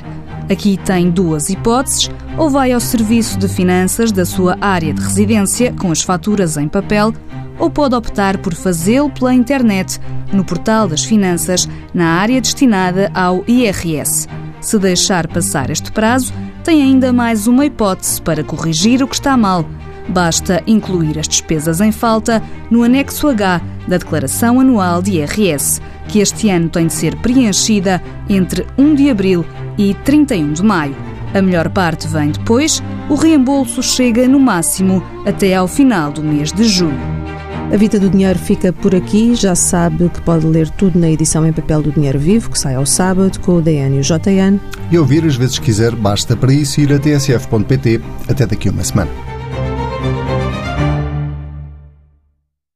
Aqui 0.49 0.76
tem 0.76 1.12
duas 1.12 1.49
hipóteses: 1.49 2.10
ou 2.36 2.49
vai 2.49 2.72
ao 2.72 2.80
Serviço 2.80 3.38
de 3.38 3.47
Finanças 3.47 4.12
da 4.12 4.26
sua 4.26 4.58
área 4.60 4.91
de 4.91 5.01
residência 5.01 5.72
com 5.74 5.91
as 5.91 6.01
faturas 6.01 6.58
em 6.58 6.68
papel, 6.68 7.14
ou 7.60 7.70
pode 7.70 7.95
optar 7.95 8.38
por 8.38 8.54
fazê-lo 8.54 9.10
pela 9.10 9.34
internet, 9.34 9.99
no 10.32 10.43
portal 10.43 10.88
das 10.88 11.04
finanças, 11.04 11.68
na 11.93 12.20
área 12.20 12.41
destinada 12.41 13.12
ao 13.14 13.43
IRS. 13.47 14.28
Se 14.60 14.80
deixar 14.80 15.28
passar 15.28 15.70
este 15.70 15.91
prazo, 15.91 16.34
tem 16.64 16.82
ainda 16.82 17.12
mais 17.12 17.47
uma 17.47 17.66
hipótese 17.66 18.22
para 18.22 18.43
corrigir 18.43 19.04
o 19.04 19.08
que 19.08 19.16
está 19.16 19.36
mal. 19.36 19.66
Basta 20.08 20.64
incluir 20.66 21.20
as 21.20 21.28
despesas 21.28 21.82
em 21.82 21.91
falta 21.91 22.41
no 22.70 22.84
anexo 22.84 23.28
H 23.28 23.62
da 23.88 23.97
Declaração 23.97 24.60
Anual 24.60 25.01
de 25.01 25.18
IRS, 25.18 25.82
que 26.08 26.20
este 26.20 26.49
ano 26.49 26.70
tem 26.70 26.88
de 26.88 26.93
ser 26.93 27.16
preenchida 27.18 28.01
entre 28.30 28.66
1 28.78 28.95
de 28.95 29.10
abril 29.10 29.45
e 29.78 29.93
31 29.93 30.54
de 30.54 30.64
maio. 30.64 30.95
A 31.34 31.41
melhor 31.41 31.70
parte 31.70 32.08
vem 32.08 32.32
depois, 32.32 32.82
o 33.10 33.16
reembolso 33.16 33.82
chega 33.82 34.28
no 34.28 34.39
máximo 34.39 35.04
até 35.26 35.56
ao 35.56 35.68
final 35.68 36.12
do 36.12 36.22
mês 36.22 36.51
de 36.51 36.64
junho. 36.64 37.22
A 37.72 37.78
Vida 37.78 37.99
do 37.99 38.09
Dinheiro 38.09 38.38
fica 38.38 38.72
por 38.72 38.93
aqui. 38.93 39.36
Já 39.36 39.55
sabe 39.55 40.09
que 40.09 40.22
pode 40.22 40.45
ler 40.45 40.70
tudo 40.70 40.99
na 40.99 41.09
edição 41.09 41.45
em 41.45 41.53
papel 41.53 41.82
do 41.82 41.91
Dinheiro 41.91 42.20
Vivo, 42.20 42.49
que 42.49 42.59
sai 42.59 42.76
ao 42.76 42.86
sábado, 42.86 43.39
com 43.39 43.53
o 43.53 43.61
DN 43.61 43.97
e 43.97 43.99
o 43.99 44.03
JN. 44.03 44.59
E 44.91 44.97
ouvir 44.97 45.26
as 45.26 45.36
vezes 45.36 45.57
quiser, 45.57 45.95
basta 45.95 46.36
para 46.36 46.53
isso 46.53 46.82
ir 46.82 46.93
a 46.93 46.99
tsf.pt. 46.99 48.01
Até 48.28 48.45
daqui 48.45 48.70
a 48.70 48.72
uma 48.72 48.84
semana. 48.84 49.09